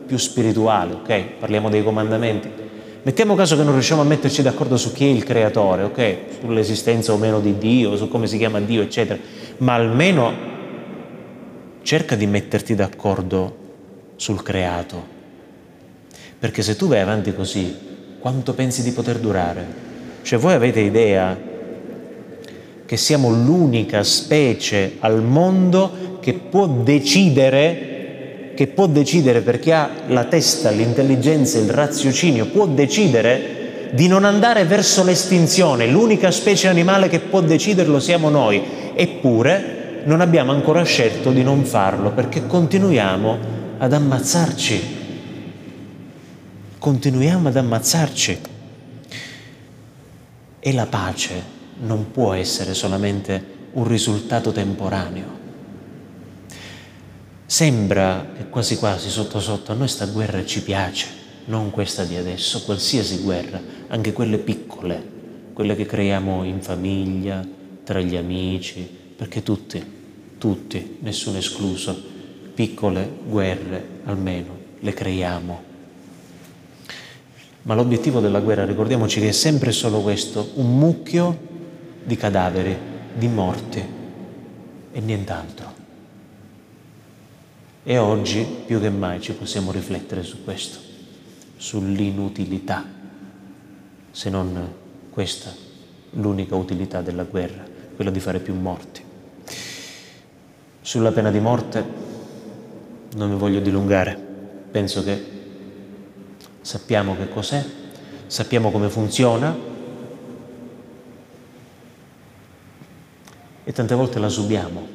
più 0.05 0.17
spirituale, 0.17 0.95
ok? 0.95 1.23
Parliamo 1.39 1.71
dei 1.71 1.85
comandamenti 1.85 2.60
Mettiamo 3.03 3.35
caso 3.35 3.57
che 3.57 3.63
non 3.63 3.73
riusciamo 3.73 4.03
a 4.03 4.05
metterci 4.05 4.43
d'accordo 4.43 4.77
su 4.77 4.93
chi 4.93 5.07
è 5.07 5.09
il 5.09 5.25
creatore, 5.25 5.85
ok? 5.85 6.17
Sull'esistenza 6.41 7.13
o 7.13 7.17
meno 7.17 7.41
di 7.41 7.57
Dio, 7.57 7.97
su 7.97 8.09
come 8.09 8.27
si 8.27 8.37
chiama 8.37 8.61
Dio, 8.61 8.83
eccetera, 8.83 9.19
ma 9.59 9.73
almeno 9.73 10.33
cerca 11.81 12.15
di 12.15 12.27
metterti 12.27 12.75
d'accordo 12.75 13.57
sul 14.17 14.43
creato. 14.43 15.03
Perché 16.39 16.61
se 16.61 16.77
tu 16.77 16.89
vai 16.89 17.01
avanti 17.01 17.35
così, 17.35 17.75
quanto 18.19 18.53
pensi 18.53 18.83
di 18.83 18.91
poter 18.91 19.19
durare? 19.19 19.67
Cioè 20.21 20.39
voi 20.39 20.53
avete 20.53 20.81
idea 20.81 21.39
che 22.85 22.97
siamo 22.99 23.31
l'unica 23.31 24.03
specie 24.03 24.97
al 24.99 25.23
mondo 25.23 26.19
che 26.21 26.35
può 26.35 26.67
decidere 26.67 27.90
che 28.61 28.67
può 28.67 28.87
decidere 28.87 29.41
perché 29.41 29.73
ha 29.73 29.91
la 30.09 30.25
testa, 30.25 30.69
l'intelligenza, 30.69 31.57
il 31.57 31.71
raziocinio, 31.71 32.45
può 32.45 32.67
decidere 32.67 33.89
di 33.95 34.07
non 34.07 34.27
andare 34.27 34.67
verso 34.67 35.03
l'estinzione. 35.03 35.87
L'unica 35.87 36.31
specie 36.31 36.69
animale 36.69 37.09
che 37.09 37.21
può 37.21 37.41
deciderlo 37.41 37.99
siamo 37.99 38.29
noi. 38.29 38.63
Eppure 38.93 40.03
non 40.05 40.21
abbiamo 40.21 40.53
ancora 40.53 40.83
scelto 40.83 41.31
di 41.31 41.43
non 41.43 41.65
farlo 41.65 42.11
perché 42.11 42.47
continuiamo 42.47 43.39
ad 43.79 43.95
ammazzarci. 43.95 44.97
Continuiamo 46.77 47.49
ad 47.49 47.57
ammazzarci. 47.57 48.39
E 50.61 50.73
la 50.75 50.85
pace 50.85 51.43
non 51.79 52.11
può 52.11 52.35
essere 52.35 52.75
solamente 52.75 53.43
un 53.73 53.89
risultato 53.89 54.53
temporaneo. 54.53 55.40
Sembra 57.51 58.25
quasi 58.49 58.77
quasi 58.77 59.11
sotto 59.11 59.41
sotto 59.41 59.73
a 59.73 59.75
noi 59.75 59.89
sta 59.89 60.07
guerra 60.07 60.45
ci 60.45 60.63
piace, 60.63 61.09
non 61.47 61.71
questa 61.71 62.05
di 62.05 62.15
adesso, 62.15 62.63
qualsiasi 62.63 63.23
guerra, 63.23 63.61
anche 63.89 64.13
quelle 64.13 64.39
piccole, 64.39 65.03
quelle 65.53 65.75
che 65.75 65.85
creiamo 65.85 66.45
in 66.45 66.63
famiglia, 66.63 67.45
tra 67.83 67.99
gli 67.99 68.15
amici, 68.15 68.89
perché 69.17 69.43
tutti, 69.43 69.85
tutti, 70.39 70.99
nessuno 71.01 71.39
escluso, 71.39 72.01
piccole 72.55 73.11
guerre 73.27 73.85
almeno 74.05 74.57
le 74.79 74.95
creiamo. 74.95 75.63
Ma 77.63 77.75
l'obiettivo 77.75 78.21
della 78.21 78.39
guerra, 78.39 78.65
ricordiamoci 78.65 79.19
che 79.19 79.31
è 79.31 79.33
sempre 79.33 79.73
solo 79.73 80.03
questo, 80.03 80.53
un 80.55 80.79
mucchio 80.79 81.37
di 82.05 82.15
cadaveri, 82.15 82.77
di 83.13 83.27
morti 83.27 83.85
e 84.93 85.01
nient'altro. 85.01 85.80
E 87.83 87.97
oggi 87.97 88.47
più 88.67 88.79
che 88.79 88.91
mai 88.91 89.23
ci 89.23 89.33
possiamo 89.33 89.73
riflettere 89.73 90.23
su 90.23 90.45
questo, 90.45 90.79
sull'inutilità, 91.57 92.85
se 94.11 94.29
non 94.29 94.73
questa 95.09 95.51
l'unica 96.11 96.57
utilità 96.57 97.01
della 97.01 97.25
guerra, 97.25 97.65
quella 97.97 98.11
di 98.11 98.21
fare 98.21 98.39
più 98.41 98.55
morti. 98.55 99.03
Sulla 100.83 101.11
pena 101.11 101.31
di 101.31 101.41
morte 101.41 101.85
non 103.17 103.31
mi 103.31 103.39
voglio 103.39 103.61
dilungare, 103.61 104.15
penso 104.71 105.03
che 105.03 105.25
sappiamo 106.61 107.17
che 107.17 107.31
cos'è, 107.31 107.65
sappiamo 108.27 108.71
come 108.71 108.91
funziona 108.91 109.57
e 113.65 113.73
tante 113.73 113.95
volte 113.95 114.19
la 114.19 114.29
subiamo. 114.29 114.87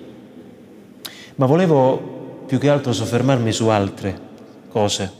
Ma 1.38 1.45
volevo 1.47 2.14
più 2.45 2.59
che 2.59 2.69
altro 2.69 2.93
soffermarmi 2.93 3.51
su 3.51 3.67
altre 3.67 4.19
cose. 4.69 5.11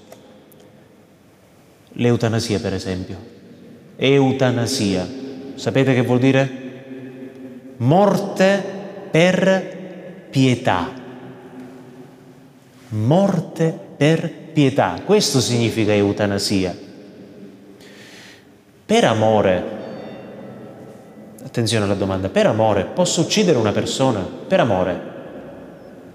L'eutanasia, 1.94 2.60
per 2.60 2.74
esempio. 2.74 3.18
Eutanasia. 3.96 5.08
Sapete 5.56 5.94
che 5.94 6.02
vuol 6.02 6.20
dire? 6.20 6.64
Morte 7.78 8.64
per 9.12 10.28
pietà. 10.30 10.92
Morte 12.90 13.80
per 13.98 14.32
pietà. 14.54 15.02
Questo 15.04 15.40
significa 15.40 15.94
eutanasia. 15.94 16.76
Per 18.86 19.04
amore, 19.04 19.64
attenzione 21.44 21.86
alla 21.86 21.96
domanda, 21.96 22.30
per 22.30 22.46
amore 22.46 22.86
posso 22.86 23.22
uccidere 23.22 23.58
una 23.58 23.72
persona? 23.72 24.20
Per 24.20 24.60
amore 24.60 25.15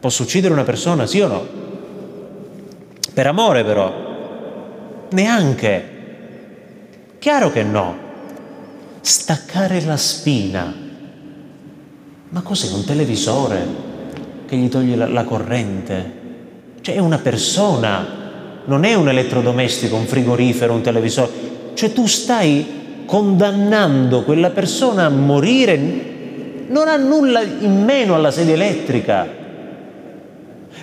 Posso 0.00 0.22
uccidere 0.22 0.54
una 0.54 0.64
persona, 0.64 1.06
sì 1.06 1.20
o 1.20 1.28
no? 1.28 1.46
Per 3.12 3.26
amore 3.26 3.64
però. 3.64 4.08
Neanche. 5.10 5.98
Chiaro 7.18 7.52
che 7.52 7.62
no. 7.62 7.96
Staccare 9.02 9.82
la 9.82 9.98
spina. 9.98 10.74
Ma 12.30 12.40
cos'è 12.40 12.72
un 12.72 12.84
televisore 12.84 13.66
che 14.46 14.56
gli 14.56 14.68
toglie 14.68 14.96
la, 14.96 15.06
la 15.06 15.24
corrente? 15.24 16.18
Cioè 16.80 16.94
è 16.94 16.98
una 16.98 17.18
persona, 17.18 18.62
non 18.64 18.84
è 18.84 18.94
un 18.94 19.10
elettrodomestico, 19.10 19.96
un 19.96 20.06
frigorifero, 20.06 20.72
un 20.72 20.80
televisore. 20.80 21.30
Cioè 21.74 21.92
tu 21.92 22.06
stai 22.06 23.04
condannando 23.04 24.22
quella 24.22 24.50
persona 24.50 25.04
a 25.04 25.10
morire, 25.10 25.76
non 26.68 26.88
ha 26.88 26.96
nulla 26.96 27.42
in 27.42 27.84
meno 27.84 28.14
alla 28.14 28.30
sedia 28.30 28.54
elettrica. 28.54 29.39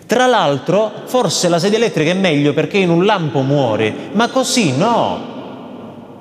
Tra 0.05 0.25
l'altro, 0.25 0.91
forse 1.05 1.49
la 1.49 1.59
sedia 1.59 1.77
elettrica 1.77 2.11
è 2.11 2.13
meglio 2.13 2.53
perché 2.53 2.77
in 2.77 2.89
un 2.89 3.05
lampo 3.05 3.41
muore, 3.41 3.93
ma 4.13 4.29
così 4.29 4.75
no. 4.77 5.35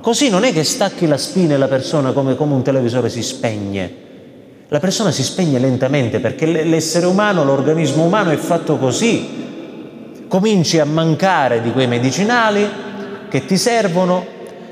Così 0.01 0.29
non 0.29 0.45
è 0.45 0.53
che 0.53 0.65
stacchi 0.65 1.07
la 1.07 1.17
spina 1.17 1.55
e 1.55 1.57
la 1.57 1.69
persona 1.69 2.13
come, 2.13 2.37
come 2.37 2.55
un 2.55 2.63
televisore 2.63 3.09
si 3.09 3.23
spegne. 3.23 4.05
La 4.69 4.81
persona 4.81 5.11
si 5.11 5.23
spegne 5.23 5.59
lentamente 5.59 6.19
perché 6.19 6.47
l'essere 6.47 7.07
umano, 7.07 7.45
l'organismo 7.45 8.05
umano 8.05 8.31
è 8.31 8.37
fatto 8.37 8.77
così. 8.77 9.45
Cominci 10.27 10.81
a 10.81 10.85
mancare 10.85 11.63
di 11.63 11.71
quei 11.71 11.87
medicinali 11.87 12.69
che 13.29 13.45
ti 13.45 13.57
servono, 13.57 14.25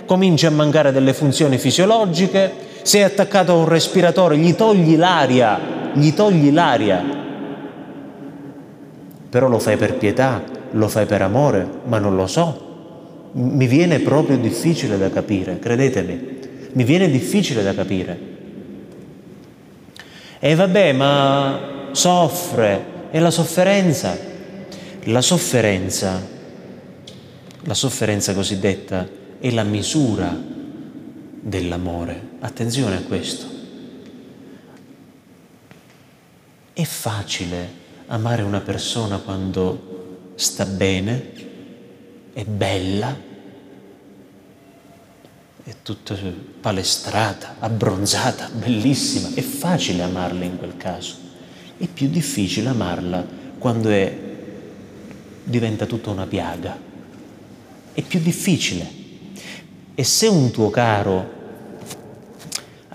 cominci 0.06 0.46
a 0.46 0.50
mancare 0.50 0.90
delle 0.90 1.14
funzioni 1.14 1.58
fisiologiche, 1.58 2.52
sei 2.82 3.02
attaccato 3.02 3.52
a 3.52 3.56
un 3.56 3.68
respiratore, 3.68 4.36
gli 4.36 4.54
togli 4.54 4.96
l'aria, 4.96 5.60
gli 5.92 6.12
togli 6.12 6.52
l'aria 6.52 7.22
però 9.34 9.48
lo 9.48 9.58
fai 9.58 9.76
per 9.76 9.96
pietà, 9.96 10.44
lo 10.70 10.86
fai 10.86 11.06
per 11.06 11.20
amore, 11.20 11.68
ma 11.86 11.98
non 11.98 12.14
lo 12.14 12.28
so. 12.28 13.32
Mi 13.32 13.66
viene 13.66 13.98
proprio 13.98 14.36
difficile 14.36 14.96
da 14.96 15.10
capire, 15.10 15.58
credetemi, 15.58 16.38
mi 16.70 16.84
viene 16.84 17.10
difficile 17.10 17.64
da 17.64 17.74
capire. 17.74 18.16
E 20.38 20.54
vabbè, 20.54 20.92
ma 20.92 21.88
soffre, 21.90 22.84
è 23.10 23.18
la 23.18 23.32
sofferenza. 23.32 24.16
La 25.06 25.20
sofferenza, 25.20 26.24
la 27.62 27.74
sofferenza 27.74 28.34
cosiddetta, 28.34 29.08
è 29.40 29.50
la 29.50 29.64
misura 29.64 30.32
dell'amore. 31.40 32.28
Attenzione 32.38 32.98
a 32.98 33.02
questo. 33.02 33.46
È 36.72 36.84
facile 36.84 37.82
amare 38.06 38.42
una 38.42 38.60
persona 38.60 39.18
quando 39.18 40.32
sta 40.34 40.64
bene, 40.66 41.32
è 42.32 42.44
bella, 42.44 43.16
è 45.62 45.74
tutta 45.82 46.14
palestrata, 46.60 47.56
abbronzata, 47.58 48.50
bellissima. 48.52 49.30
È 49.32 49.40
facile 49.40 50.02
amarla 50.02 50.44
in 50.44 50.58
quel 50.58 50.76
caso. 50.76 51.14
È 51.76 51.86
più 51.86 52.08
difficile 52.08 52.68
amarla 52.68 53.24
quando 53.58 53.88
è, 53.88 54.14
diventa 55.42 55.86
tutta 55.86 56.10
una 56.10 56.26
piaga. 56.26 56.78
È 57.94 58.02
più 58.02 58.20
difficile. 58.20 59.02
E 59.94 60.04
se 60.04 60.26
un 60.26 60.50
tuo 60.50 60.68
caro 60.70 61.43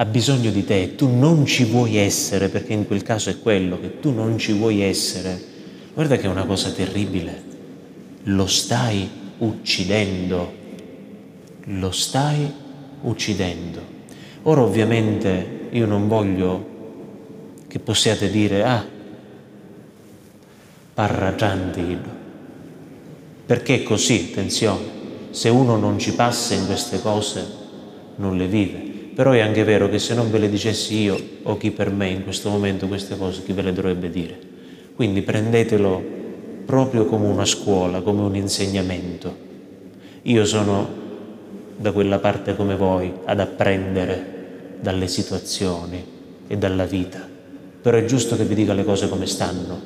ha 0.02 0.06
bisogno 0.06 0.50
di 0.50 0.64
te, 0.64 0.95
tu 0.95 1.14
non 1.14 1.45
ci 1.45 1.66
vuoi 1.66 1.97
essere, 1.97 2.47
perché 2.47 2.72
in 2.72 2.88
quel 2.88 3.04
caso 3.04 3.30
è 3.30 3.41
quello 3.41 3.78
che 3.82 4.00
tu 4.00 4.12
non 4.12 4.38
ci 4.38 4.54
vuoi 4.54 4.80
essere, 4.80 5.38
guarda 5.93 6.16
che 6.16 6.24
è 6.24 6.30
una 6.30 6.45
cosa 6.45 6.72
terribile, 6.72 7.43
lo 8.24 8.47
stai 8.47 9.10
uccidendo, 9.39 10.54
lo 11.66 11.91
stai 11.91 12.50
uccidendo. 13.02 13.82
Ora 14.43 14.62
ovviamente 14.62 15.68
io 15.72 15.86
non 15.86 16.08
voglio 16.08 16.68
che 17.68 17.80
possiate 17.80 18.32
dire, 18.32 18.64
ah, 18.64 18.88
parra 20.93 21.36
Giandino, 21.36 22.18
perché 23.45 23.76
è 23.76 23.84
così, 23.84 24.30
attenzione, 24.32 24.97
se 25.32 25.50
uno 25.50 25.76
non 25.76 26.00
ci 26.00 26.14
passa 26.14 26.54
in 26.54 26.66
queste 26.68 27.02
cose 27.02 27.45
non 28.16 28.38
le 28.38 28.47
vive. 28.47 28.88
Però 29.20 29.32
è 29.32 29.41
anche 29.41 29.65
vero 29.65 29.89
che 29.89 29.99
se 29.99 30.13
non 30.13 30.32
ve 30.32 30.38
le 30.38 30.49
dicessi 30.49 31.01
io 31.01 31.20
o 31.43 31.57
chi 31.57 31.72
per 31.72 31.91
me 31.91 32.07
in 32.07 32.24
questo 32.24 32.49
momento 32.49 32.88
queste 32.88 33.17
cose, 33.17 33.43
chi 33.43 33.51
ve 33.51 33.63
le 33.63 33.74
dovrebbe 33.74 34.09
dire? 34.09 34.39
Quindi 34.95 35.24
prendetelo 35.24 36.01
proprio 36.65 37.03
come 37.03 37.28
una 37.28 37.43
scuola, 37.43 37.99
come 37.99 38.22
un 38.22 38.38
insegnamento. 38.38 39.36
Io 40.22 40.45
sono 40.45 40.88
da 41.76 41.91
quella 41.91 42.20
parte 42.20 42.55
come 42.55 42.78
voi 42.78 43.11
ad 43.26 43.41
apprendere 43.41 44.78
dalle 44.80 45.09
situazioni 45.09 46.01
e 46.47 46.57
dalla 46.57 46.86
vita, 46.86 47.20
però 47.82 47.97
è 47.97 48.05
giusto 48.05 48.38
che 48.38 48.45
vi 48.45 48.55
dica 48.55 48.72
le 48.72 48.86
cose 48.86 49.09
come 49.09 49.26
stanno. 49.26 49.82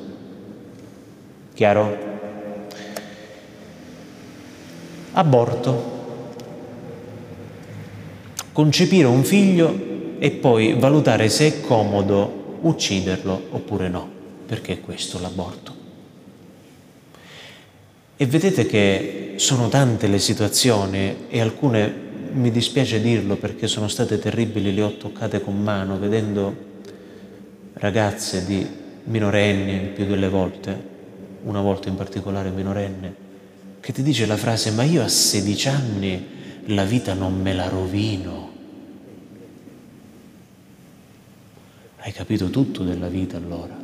Chiaro? 1.56 1.98
Aborto 5.14 5.93
concepire 8.54 9.08
un 9.08 9.24
figlio 9.24 9.92
e 10.20 10.32
poi 10.32 10.76
valutare 10.76 11.28
se 11.28 11.48
è 11.48 11.62
comodo 11.62 12.60
ucciderlo 12.62 13.48
oppure 13.50 13.90
no, 13.90 14.10
perché 14.46 14.74
è 14.74 14.80
questo 14.80 15.20
l'aborto. 15.20 15.82
E 18.16 18.26
vedete 18.26 18.66
che 18.66 19.34
sono 19.36 19.68
tante 19.68 20.08
le 20.08 20.20
situazioni 20.20 21.26
e 21.28 21.42
alcune 21.42 22.02
mi 22.32 22.52
dispiace 22.52 23.02
dirlo 23.02 23.36
perché 23.36 23.68
sono 23.68 23.88
state 23.88 24.18
terribili, 24.18 24.74
le 24.74 24.82
ho 24.82 24.98
toccate 24.98 25.42
con 25.42 25.62
mano 25.62 26.00
vedendo 26.00 26.72
ragazze 27.74 28.46
di 28.46 28.66
minorenni 29.06 29.90
più 29.90 30.06
delle 30.06 30.30
volte, 30.30 30.92
una 31.44 31.62
volta 31.62 31.90
in 31.90 31.96
particolare 31.96 32.50
minorenne, 32.50 33.16
che 33.80 33.92
ti 33.92 34.02
dice 34.02 34.26
la 34.26 34.38
frase 34.38 34.72
ma 34.72 34.84
io 34.84 35.04
a 35.04 35.10
16 35.10 35.68
anni 35.68 36.28
la 36.68 36.86
vita 36.86 37.14
non 37.14 37.42
me 37.42 37.54
la 37.54 37.68
rovino. 37.68 38.52
Hai 41.98 42.12
capito 42.12 42.50
tutto 42.50 42.84
della 42.84 43.08
vita 43.08 43.38
allora. 43.38 43.78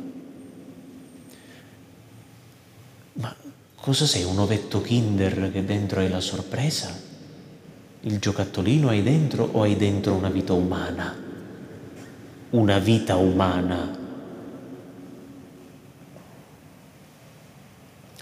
Ma 3.14 3.34
cosa 3.76 4.06
sei? 4.06 4.24
Un 4.24 4.38
ovetto 4.38 4.80
Kinder 4.80 5.50
che 5.52 5.64
dentro 5.64 6.00
hai 6.00 6.08
la 6.08 6.20
sorpresa? 6.20 7.08
Il 8.02 8.18
giocattolino 8.18 8.88
hai 8.88 9.02
dentro 9.02 9.48
o 9.52 9.62
hai 9.62 9.76
dentro 9.76 10.14
una 10.14 10.30
vita 10.30 10.52
umana? 10.52 11.14
Una 12.50 12.78
vita 12.78 13.16
umana. 13.16 13.98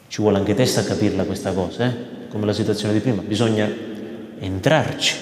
Ci 0.09 0.21
vuole 0.21 0.39
anche 0.39 0.55
testa 0.55 0.81
a 0.81 0.85
capirla 0.85 1.25
questa 1.25 1.53
cosa, 1.53 1.87
eh? 1.87 2.29
come 2.29 2.47
la 2.47 2.53
situazione 2.53 2.95
di 2.95 3.01
prima. 3.01 3.23
Bisogna 3.23 3.88
entrarci. 4.41 5.15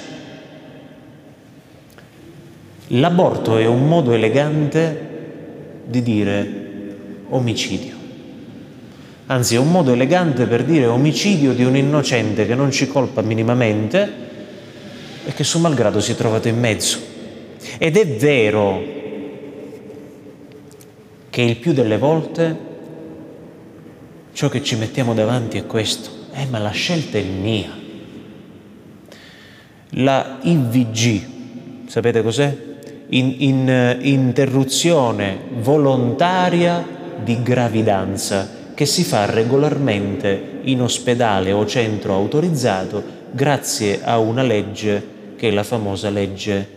L'aborto 2.88 3.58
è 3.58 3.66
un 3.66 3.88
modo 3.88 4.12
elegante 4.12 5.08
di 5.84 6.02
dire 6.02 6.64
omicidio. 7.28 7.94
Anzi, 9.26 9.56
è 9.56 9.58
un 9.58 9.70
modo 9.72 9.92
elegante 9.92 10.46
per 10.46 10.64
dire 10.64 10.86
omicidio 10.86 11.52
di 11.52 11.64
un 11.64 11.76
innocente 11.76 12.46
che 12.46 12.54
non 12.54 12.70
ci 12.70 12.86
colpa 12.86 13.22
minimamente 13.22 14.24
e 15.24 15.32
che 15.32 15.42
suo 15.42 15.58
malgrado 15.58 16.00
si 16.00 16.12
è 16.12 16.14
trovato 16.14 16.46
in 16.46 16.58
mezzo. 16.60 16.98
Ed 17.78 17.96
è 17.96 18.06
vero 18.06 18.80
che 21.28 21.42
il 21.42 21.56
più 21.56 21.72
delle 21.72 21.98
volte 21.98 22.56
ciò 24.32 24.48
che 24.48 24.62
ci 24.62 24.76
mettiamo 24.76 25.12
davanti 25.12 25.58
è 25.58 25.66
questo. 25.66 26.10
Eh, 26.32 26.46
ma 26.46 26.58
la 26.58 26.70
scelta 26.70 27.18
è 27.18 27.22
mia. 27.22 27.84
La 29.99 30.40
IVG, 30.42 31.86
sapete 31.86 32.22
cos'è? 32.22 32.55
In, 33.11 33.34
in, 33.38 33.70
eh, 33.70 33.97
interruzione 34.03 35.38
volontaria 35.61 36.84
di 37.22 37.42
gravidanza 37.42 38.47
che 38.74 38.84
si 38.84 39.05
fa 39.05 39.24
regolarmente 39.24 40.59
in 40.64 40.82
ospedale 40.82 41.53
o 41.53 41.64
centro 41.64 42.12
autorizzato 42.12 43.03
grazie 43.30 44.05
a 44.05 44.18
una 44.18 44.42
legge 44.42 45.34
che 45.36 45.49
è 45.49 45.51
la 45.51 45.62
famosa 45.62 46.11
legge 46.11 46.68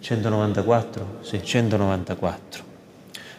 194? 0.00 1.18
Sì, 1.22 1.40
194. 1.42 2.64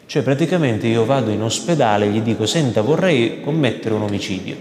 Cioè 0.08 0.24
praticamente 0.24 0.88
io 0.88 1.06
vado 1.06 1.30
in 1.30 1.44
ospedale 1.44 2.06
e 2.06 2.10
gli 2.10 2.22
dico 2.22 2.48
senta 2.48 2.82
vorrei 2.82 3.40
commettere 3.42 3.94
un 3.94 4.02
omicidio. 4.02 4.56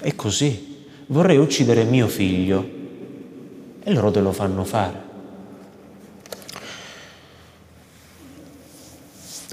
È 0.00 0.14
così 0.14 0.73
vorrei 1.06 1.36
uccidere 1.36 1.84
mio 1.84 2.08
figlio 2.08 2.82
e 3.82 3.92
loro 3.92 4.10
te 4.10 4.20
lo 4.20 4.32
fanno 4.32 4.64
fare. 4.64 5.12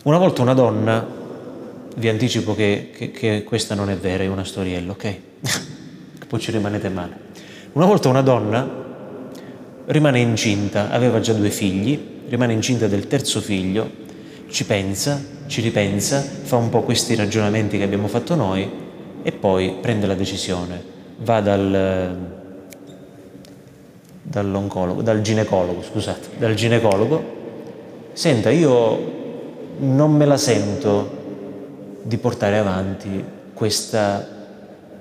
Una 0.04 0.18
volta 0.18 0.42
una 0.42 0.54
donna, 0.54 1.06
vi 1.96 2.10
anticipo 2.10 2.56
che, 2.56 2.92
che, 2.94 3.12
che 3.12 3.44
questa 3.44 3.76
non 3.76 3.90
è 3.90 3.98
vera, 3.98 4.24
è 4.24 4.28
una 4.28 4.44
storiella, 4.44 4.94
ok? 4.94 5.16
Poi 6.28 6.40
ci 6.40 6.52
rimanete 6.52 6.90
male. 6.90 7.30
Una 7.74 7.86
volta 7.86 8.10
una 8.10 8.22
donna 8.22 8.80
rimane 9.86 10.20
incinta, 10.20 10.90
aveva 10.90 11.20
già 11.20 11.34
due 11.34 11.50
figli, 11.50 12.00
rimane 12.30 12.54
incinta 12.54 12.88
del 12.88 13.08
terzo 13.08 13.42
figlio, 13.42 13.90
ci 14.50 14.66
pensa, 14.66 15.22
ci 15.48 15.62
ripensa, 15.62 16.22
fa 16.22 16.56
un 16.56 16.70
po' 16.70 16.82
questi 16.82 17.16
ragionamenti 17.16 17.78
che 17.78 17.84
abbiamo 17.84 18.08
fatto 18.08 18.36
noi 18.36 18.70
e 19.22 19.32
poi 19.32 19.76
prende 19.82 20.08
la 20.08 20.16
decisione 20.16 21.00
va 21.22 21.42
dal, 21.42 22.18
dall'oncologo, 24.22 25.02
dal 25.02 25.22
ginecologo, 25.22 25.82
scusate, 25.82 26.30
dal 26.38 26.54
ginecologo, 26.54 27.40
senta, 28.14 28.50
io 28.50 29.20
non 29.80 30.14
me 30.14 30.26
la 30.26 30.38
sento 30.38 31.20
di 32.04 32.18
portare 32.18 32.58
avanti 32.58 33.24
questa 33.54 34.40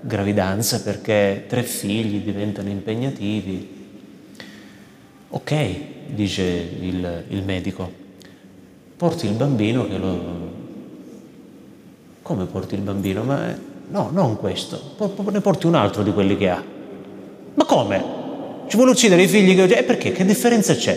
gravidanza 0.00 0.80
perché 0.80 1.44
tre 1.48 1.62
figli 1.62 2.22
diventano 2.22 2.68
impegnativi. 2.68 3.78
Ok, 5.30 5.76
dice 6.08 6.42
il, 6.42 7.24
il 7.28 7.42
medico, 7.44 7.90
porti 8.96 9.26
il 9.26 9.32
bambino 9.32 9.86
che 9.86 9.96
lo... 9.96 10.58
Come 12.22 12.44
porti 12.46 12.74
il 12.74 12.82
bambino? 12.82 13.22
Ma 13.22 13.68
No, 13.90 14.08
non 14.12 14.36
questo, 14.36 14.80
ne 15.30 15.40
porti 15.40 15.66
un 15.66 15.74
altro 15.74 16.04
di 16.04 16.12
quelli 16.12 16.36
che 16.36 16.48
ha. 16.48 16.62
Ma 17.54 17.64
come? 17.64 18.18
Ci 18.68 18.76
vuole 18.76 18.92
uccidere 18.92 19.22
i 19.22 19.26
figli 19.26 19.56
che 19.56 19.62
ho 19.62 19.66
già... 19.66 19.78
E 19.78 19.82
perché? 19.82 20.12
Che 20.12 20.24
differenza 20.24 20.76
c'è? 20.76 20.96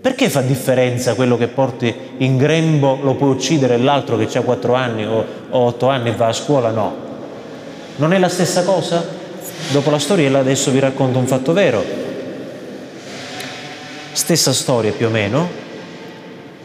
Perché 0.00 0.30
fa 0.30 0.40
differenza 0.40 1.14
quello 1.14 1.36
che 1.36 1.48
porti 1.48 1.94
in 2.18 2.38
grembo, 2.38 2.98
lo 3.02 3.16
puoi 3.16 3.32
uccidere, 3.32 3.74
e 3.74 3.78
l'altro 3.78 4.16
che 4.16 4.38
ha 4.38 4.40
4 4.40 4.74
anni 4.74 5.04
o, 5.04 5.24
o 5.50 5.58
8 5.58 5.88
anni 5.88 6.08
e 6.08 6.12
va 6.14 6.28
a 6.28 6.32
scuola? 6.32 6.70
No. 6.70 6.94
Non 7.96 8.14
è 8.14 8.18
la 8.18 8.30
stessa 8.30 8.62
cosa? 8.62 9.06
Dopo 9.70 9.90
la 9.90 9.98
storiella 9.98 10.38
adesso 10.38 10.70
vi 10.70 10.78
racconto 10.78 11.18
un 11.18 11.26
fatto 11.26 11.52
vero. 11.52 11.84
Stessa 14.12 14.54
storia 14.54 14.92
più 14.92 15.08
o 15.08 15.10
meno, 15.10 15.48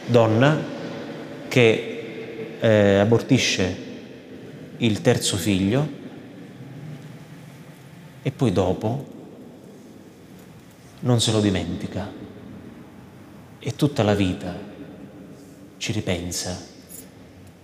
donna 0.06 0.58
che 1.50 2.56
eh, 2.58 3.00
abortisce 3.00 3.87
il 4.78 5.02
terzo 5.02 5.38
figlio 5.38 6.06
e 8.22 8.32
poi 8.32 8.52
dopo 8.52 9.16
non 11.00 11.22
se 11.22 11.32
lo 11.32 11.40
dimentica 11.40 12.12
e 13.60 13.76
tutta 13.76 14.04
la 14.04 14.16
vita 14.16 14.56
ci 15.78 15.92
ripensa 15.92 16.76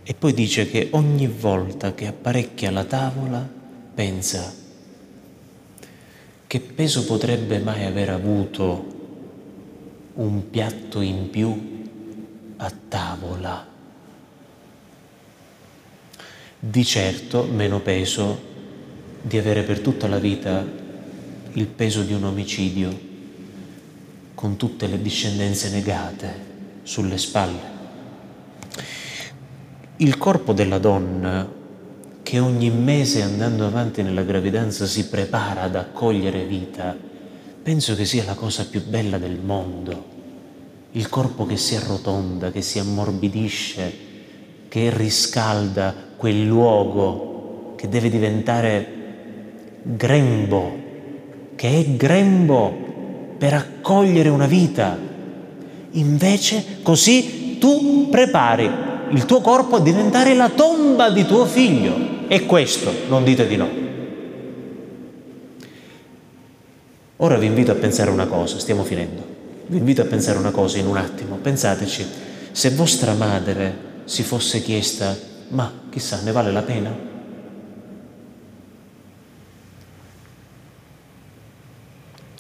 e 0.04 0.14
poi 0.14 0.34
dice 0.34 0.70
che 0.70 0.90
ogni 0.92 1.28
volta 1.28 1.94
che 1.94 2.08
apparecchia 2.08 2.72
la 2.72 2.84
tavola 2.84 3.48
pensa 3.94 4.54
che 6.46 6.60
peso 6.60 7.06
potrebbe 7.06 7.60
mai 7.60 7.86
aver 7.86 8.10
avuto 8.10 9.02
un 10.16 10.50
piatto 10.50 11.02
in 11.02 11.30
più 11.32 11.84
a 12.58 12.72
tavola. 12.88 13.73
Di 16.66 16.86
certo 16.86 17.44
meno 17.44 17.82
peso 17.82 18.40
di 19.22 19.38
avere 19.38 19.64
per 19.64 19.82
tutta 19.82 20.08
la 20.08 20.18
vita 20.18 20.66
il 21.52 21.68
peso 21.68 22.04
di 22.04 22.14
un 22.14 22.24
omicidio 22.24 23.00
con 24.34 24.56
tutte 24.56 24.88
le 24.88 25.02
discendenze 25.02 25.70
negate 25.72 26.34
sulle 26.84 27.18
spalle. 27.18 27.60
Il 29.98 30.18
corpo 30.18 30.54
della 30.54 30.78
donna 30.78 31.52
che 32.24 32.40
ogni 32.40 32.70
mese 32.70 33.22
andando 33.24 33.68
avanti 33.68 34.02
nella 34.02 34.24
gravidanza 34.24 34.86
si 34.86 35.10
prepara 35.10 35.64
ad 35.64 35.76
accogliere 35.76 36.46
vita, 36.46 36.96
penso 37.62 37.94
che 37.94 38.06
sia 38.06 38.24
la 38.24 38.36
cosa 38.36 38.66
più 38.68 38.86
bella 38.86 39.18
del 39.18 39.38
mondo. 39.38 40.06
Il 40.92 41.10
corpo 41.10 41.46
che 41.46 41.58
si 41.58 41.76
arrotonda, 41.76 42.52
che 42.52 42.62
si 42.62 42.80
ammorbidisce, 42.80 44.12
che 44.70 44.90
riscalda 44.96 46.12
quel 46.24 46.46
luogo 46.46 47.74
che 47.76 47.90
deve 47.90 48.10
diventare 48.10 48.88
grembo, 49.82 50.72
che 51.54 51.80
è 51.80 51.84
grembo 51.98 52.74
per 53.38 53.54
accogliere 53.54 54.30
una 54.30 54.46
vita. 54.46 54.98
Invece 55.92 56.78
così 56.82 57.58
tu 57.60 58.08
prepari 58.10 58.72
il 59.10 59.26
tuo 59.26 59.42
corpo 59.42 59.76
a 59.76 59.82
diventare 59.82 60.34
la 60.34 60.48
tomba 60.48 61.10
di 61.10 61.26
tuo 61.26 61.44
figlio. 61.44 61.94
E 62.30 62.46
questo 62.46 62.90
non 63.10 63.26
dite 63.26 63.46
di 63.46 63.58
no. 63.58 63.70
Ora 67.18 67.36
vi 67.36 67.48
invito 67.48 67.72
a 67.72 67.76
pensare 67.76 68.12
una 68.12 68.28
cosa, 68.28 68.60
stiamo 68.60 68.86
finendo. 68.86 69.22
Vi 69.66 69.76
invito 69.76 70.04
a 70.04 70.06
pensare 70.06 70.38
una 70.38 70.52
cosa 70.52 70.78
in 70.78 70.88
un 70.88 70.96
attimo. 70.96 71.36
Pensateci, 71.36 72.06
se 72.50 72.70
vostra 72.70 73.12
madre 73.12 73.76
si 74.06 74.24
fosse 74.24 74.62
chiesta, 74.62 75.32
ma 75.54 75.72
chissà, 75.90 76.22
ne 76.22 76.32
vale 76.32 76.52
la 76.52 76.64
pena? 76.64 77.12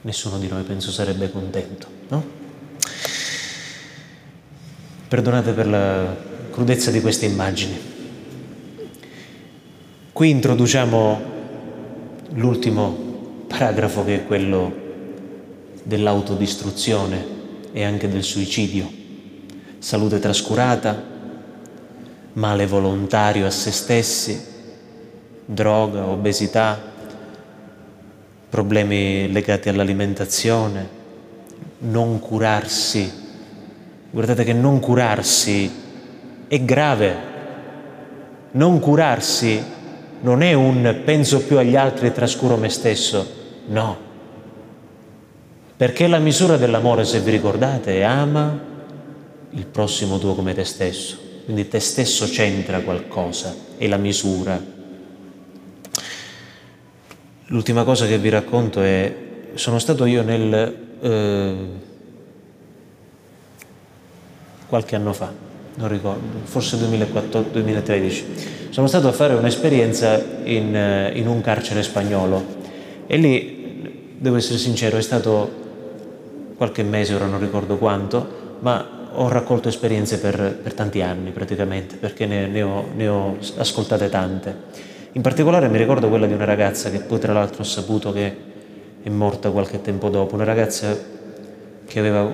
Nessuno 0.01 0.37
di 0.37 0.47
noi 0.47 0.63
penso 0.63 0.91
sarebbe 0.91 1.31
contento, 1.31 1.87
no? 2.09 2.25
Perdonate 5.07 5.51
per 5.53 5.67
la 5.67 6.15
crudezza 6.51 6.89
di 6.89 7.01
queste 7.01 7.27
immagini. 7.27 7.79
Qui 10.11 10.29
introduciamo 10.29 11.31
l'ultimo 12.33 13.45
paragrafo 13.47 14.03
che 14.03 14.15
è 14.15 14.25
quello 14.25 14.81
dell'autodistruzione 15.83 17.25
e 17.71 17.83
anche 17.83 18.09
del 18.09 18.23
suicidio. 18.23 18.91
Salute 19.77 20.19
trascurata, 20.19 21.12
male 22.33 22.65
volontario 22.65 23.45
a 23.45 23.51
se 23.51 23.71
stessi, 23.71 24.43
droga, 25.45 26.07
obesità, 26.07 26.79
problemi 28.49 29.31
legati 29.31 29.69
all'alimentazione, 29.69 31.01
non 31.79 32.19
curarsi. 32.19 33.21
Guardate 34.09 34.43
che 34.43 34.53
non 34.53 34.79
curarsi 34.79 35.71
è 36.47 36.61
grave. 36.61 37.31
Non 38.51 38.79
curarsi 38.79 39.63
non 40.21 40.41
è 40.41 40.53
un 40.53 41.01
penso 41.03 41.41
più 41.41 41.57
agli 41.57 41.75
altri 41.75 42.07
e 42.07 42.11
trascuro 42.11 42.55
me 42.55 42.69
stesso, 42.69 43.27
no. 43.67 43.97
Perché 45.75 46.07
la 46.07 46.19
misura 46.19 46.55
dell'amore, 46.55 47.03
se 47.03 47.19
vi 47.19 47.31
ricordate, 47.31 48.03
ama 48.03 48.57
il 49.49 49.65
prossimo 49.65 50.19
tuo 50.19 50.33
come 50.33 50.53
te 50.53 50.63
stesso. 50.63 51.22
Quindi 51.43 51.67
te 51.67 51.79
stesso 51.79 52.25
c'entra 52.25 52.79
qualcosa, 52.79 53.55
è 53.77 53.87
la 53.87 53.97
misura. 53.97 54.61
L'ultima 57.47 57.83
cosa 57.83 58.07
che 58.07 58.17
vi 58.17 58.29
racconto 58.29 58.81
è, 58.81 59.15
sono 59.55 59.77
stato 59.79 60.05
io 60.05 60.23
nel, 60.23 60.77
eh, 61.01 61.55
qualche 64.67 64.95
anno 64.95 65.13
fa, 65.13 65.31
non 65.75 65.87
ricordo, 65.87 66.39
forse 66.45 66.77
2014-2013 66.77 68.23
sono 68.73 68.87
stato 68.87 69.07
a 69.07 69.11
fare 69.11 69.35
un'esperienza 69.35 70.19
in, 70.45 70.75
eh, 70.75 71.11
in 71.13 71.27
un 71.27 71.41
carcere 71.41 71.83
spagnolo 71.83 72.43
e 73.05 73.17
lì, 73.17 74.15
devo 74.17 74.37
essere 74.37 74.57
sincero, 74.57 74.97
è 74.97 75.01
stato 75.01 75.61
qualche 76.57 76.81
mese, 76.81 77.13
ora 77.13 77.27
non 77.27 77.39
ricordo 77.39 77.77
quanto, 77.77 78.57
ma 78.61 79.02
ho 79.15 79.27
raccolto 79.27 79.67
esperienze 79.67 80.19
per, 80.19 80.59
per 80.61 80.73
tanti 80.73 81.01
anni 81.01 81.31
praticamente, 81.31 81.95
perché 81.97 82.25
ne, 82.25 82.47
ne, 82.47 82.61
ho, 82.61 82.87
ne, 82.95 83.07
ho, 83.07 83.37
ascoltate 83.57 84.09
tante. 84.09 84.55
In 85.13 85.21
particolare 85.21 85.67
mi 85.69 85.77
ricordo 85.77 86.09
quella 86.09 86.25
di 86.25 86.33
una 86.33 86.45
ragazza 86.45 86.89
che 86.89 86.99
poi 86.99 87.19
tra 87.19 87.33
l'altro 87.33 87.61
ho 87.61 87.65
saputo 87.65 88.11
che 88.11 88.35
è 89.03 89.09
morta 89.09 89.51
qualche 89.51 89.81
tempo 89.81 90.09
dopo, 90.09 90.35
una 90.35 90.43
ragazza 90.43 90.97
che 91.85 91.99
aveva 91.99 92.33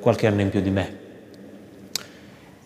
qualche 0.00 0.26
anno 0.26 0.40
in 0.40 0.48
più 0.48 0.60
di 0.60 0.70
me, 0.70 0.98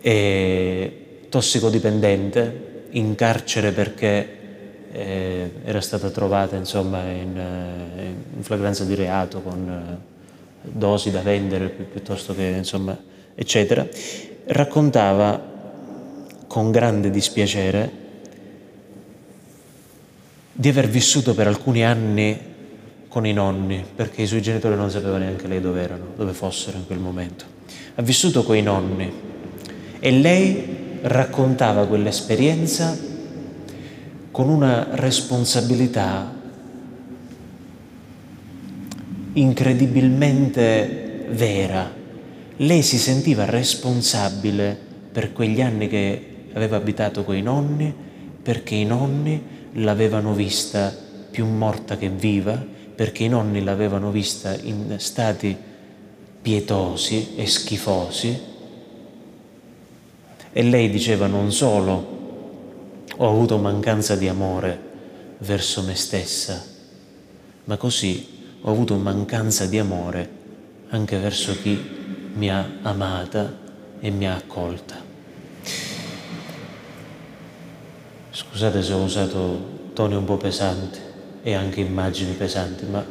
e 0.01 1.27
tossicodipendente, 1.29 2.73
in 2.91 3.15
carcere 3.15 3.73
perché 3.73 4.43
eh, 4.93 5.51
era 5.65 5.81
stata 5.81 6.11
trovata 6.11 6.55
insomma, 6.57 7.03
in, 7.11 7.37
eh, 7.37 8.37
in, 8.37 8.43
flagranza 8.43 8.85
di 8.85 8.95
reato 8.95 9.41
con 9.41 9.69
eh, 9.69 9.99
dosi 10.63 11.11
da 11.11 11.21
vendere 11.21 11.69
pi- 11.69 11.83
piuttosto 11.83 12.35
che 12.35 12.45
insomma, 12.45 12.97
eccetera, 13.35 13.87
raccontava 14.47 15.53
con 16.47 16.71
grande 16.71 17.11
dispiacere 17.11 18.03
di 20.53 20.69
aver 20.69 20.89
vissuto 20.89 21.35
per 21.35 21.49
alcuni 21.49 21.85
anni 21.85 22.39
con 23.09 23.27
i 23.27 23.33
nonni, 23.33 23.85
perché 23.95 24.23
i 24.23 24.27
suoi 24.27 24.43
genitori 24.43 24.77
non 24.77 24.91
sapevano 24.91 25.25
neanche 25.25 25.47
lei 25.47 25.61
dove 25.61 25.83
erano, 25.83 26.07
dove 26.17 26.33
fossero 26.33 26.77
in 26.77 26.87
quel 26.87 26.99
momento. 26.99 27.45
Ha 27.97 28.03
vissuto 28.03 28.43
con 28.43 28.57
i 28.57 28.63
nonni 28.63 29.13
e 29.99 30.11
lei 30.11 30.99
raccontava 31.03 31.87
quell'esperienza 31.87 32.97
con 34.31 34.49
una 34.49 34.89
responsabilità 34.91 36.33
incredibilmente 39.35 41.27
vera. 41.31 42.03
Lei 42.59 42.83
si 42.83 42.99
sentiva 42.99 43.47
responsabile 43.47 44.79
per 45.11 45.33
quegli 45.33 45.61
anni 45.61 45.89
che 45.89 46.49
aveva 46.53 46.77
abitato 46.77 47.25
con 47.25 47.35
i 47.35 47.43
nonni, 47.43 47.93
perché 48.43 48.77
i 48.77 48.85
nonni 48.85 49.43
l'avevano 49.73 50.35
vista 50.35 50.95
più 51.31 51.47
morta 51.47 51.97
che 51.97 52.09
viva, 52.09 52.63
perché 52.95 53.25
i 53.25 53.29
nonni 53.29 53.65
l'avevano 53.65 54.13
vista 54.13 54.57
in 54.63 54.95
stati 54.99 55.57
pietosi 56.41 57.35
e 57.35 57.47
schifosi, 57.47 58.41
e 60.53 60.63
lei 60.63 60.91
diceva 60.91 61.27
non 61.27 61.51
solo 61.51 62.13
ho 63.17 63.29
avuto 63.29 63.59
mancanza 63.59 64.15
di 64.15 64.29
amore 64.29 64.79
verso 65.39 65.83
me 65.83 65.97
stessa, 65.97 66.65
ma 67.65 67.77
così 67.77 68.29
ho 68.61 68.71
avuto 68.71 68.95
mancanza 68.97 69.67
di 69.67 69.79
amore 69.81 70.43
anche 70.91 71.19
verso 71.19 71.61
chi 71.61 71.94
mi 72.35 72.51
ha 72.51 72.67
amata 72.83 73.53
e 74.01 74.11
mi 74.11 74.27
ha 74.27 74.35
accolta. 74.35 74.97
Scusate 78.31 78.83
se 78.83 78.93
ho 78.93 79.03
usato 79.03 79.73
toni 79.93 80.15
un 80.15 80.25
po' 80.25 80.37
pesanti 80.37 80.99
e 81.43 81.55
anche 81.55 81.81
immagini 81.81 82.33
pesanti, 82.33 82.85
ma 82.87 83.05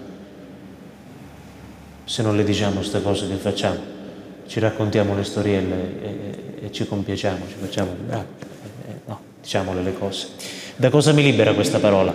se 2.05 2.21
non 2.21 2.35
le 2.35 2.43
diciamo 2.43 2.75
queste 2.75 3.01
cose 3.01 3.27
che 3.27 3.35
facciamo? 3.35 3.91
Ci 4.45 4.59
raccontiamo 4.59 5.15
le 5.15 5.23
storielle 5.23 6.01
e, 6.01 6.65
e 6.65 6.71
ci 6.71 6.85
compiacciamo, 6.85 7.45
ci 7.47 7.55
facciamo 7.59 7.95
bravi. 8.05 8.25
Eh, 8.85 8.91
eh, 8.91 8.99
no, 9.05 9.19
diciamole 9.41 9.81
le 9.81 9.93
cose. 9.93 10.27
Da 10.75 10.89
cosa 10.89 11.13
mi 11.13 11.23
libera 11.23 11.53
questa 11.53 11.79
parola? 11.79 12.13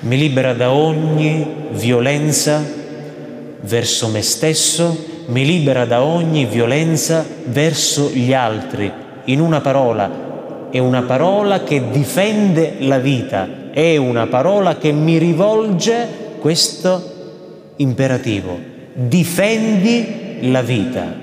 Mi 0.00 0.16
libera 0.16 0.54
da 0.54 0.72
ogni 0.72 1.68
violenza 1.72 2.62
verso 3.60 4.08
me 4.08 4.22
stesso, 4.22 5.13
mi 5.26 5.44
libera 5.44 5.84
da 5.84 6.02
ogni 6.02 6.44
violenza 6.44 7.24
verso 7.46 8.10
gli 8.10 8.32
altri. 8.32 8.90
In 9.24 9.40
una 9.40 9.60
parola, 9.60 10.68
è 10.70 10.78
una 10.78 11.02
parola 11.02 11.62
che 11.62 11.90
difende 11.90 12.76
la 12.80 12.98
vita, 12.98 13.70
è 13.70 13.96
una 13.96 14.26
parola 14.26 14.76
che 14.76 14.92
mi 14.92 15.18
rivolge 15.18 16.36
questo 16.40 17.72
imperativo. 17.76 18.58
Difendi 18.92 20.50
la 20.50 20.62
vita, 20.62 21.14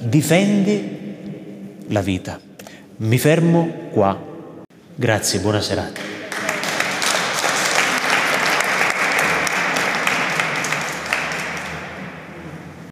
difendi 0.00 0.94
la 1.88 2.00
vita. 2.00 2.40
Mi 2.98 3.18
fermo 3.18 3.68
qua. 3.92 4.18
Grazie, 4.94 5.40
buona 5.40 5.60
serata. 5.60 6.15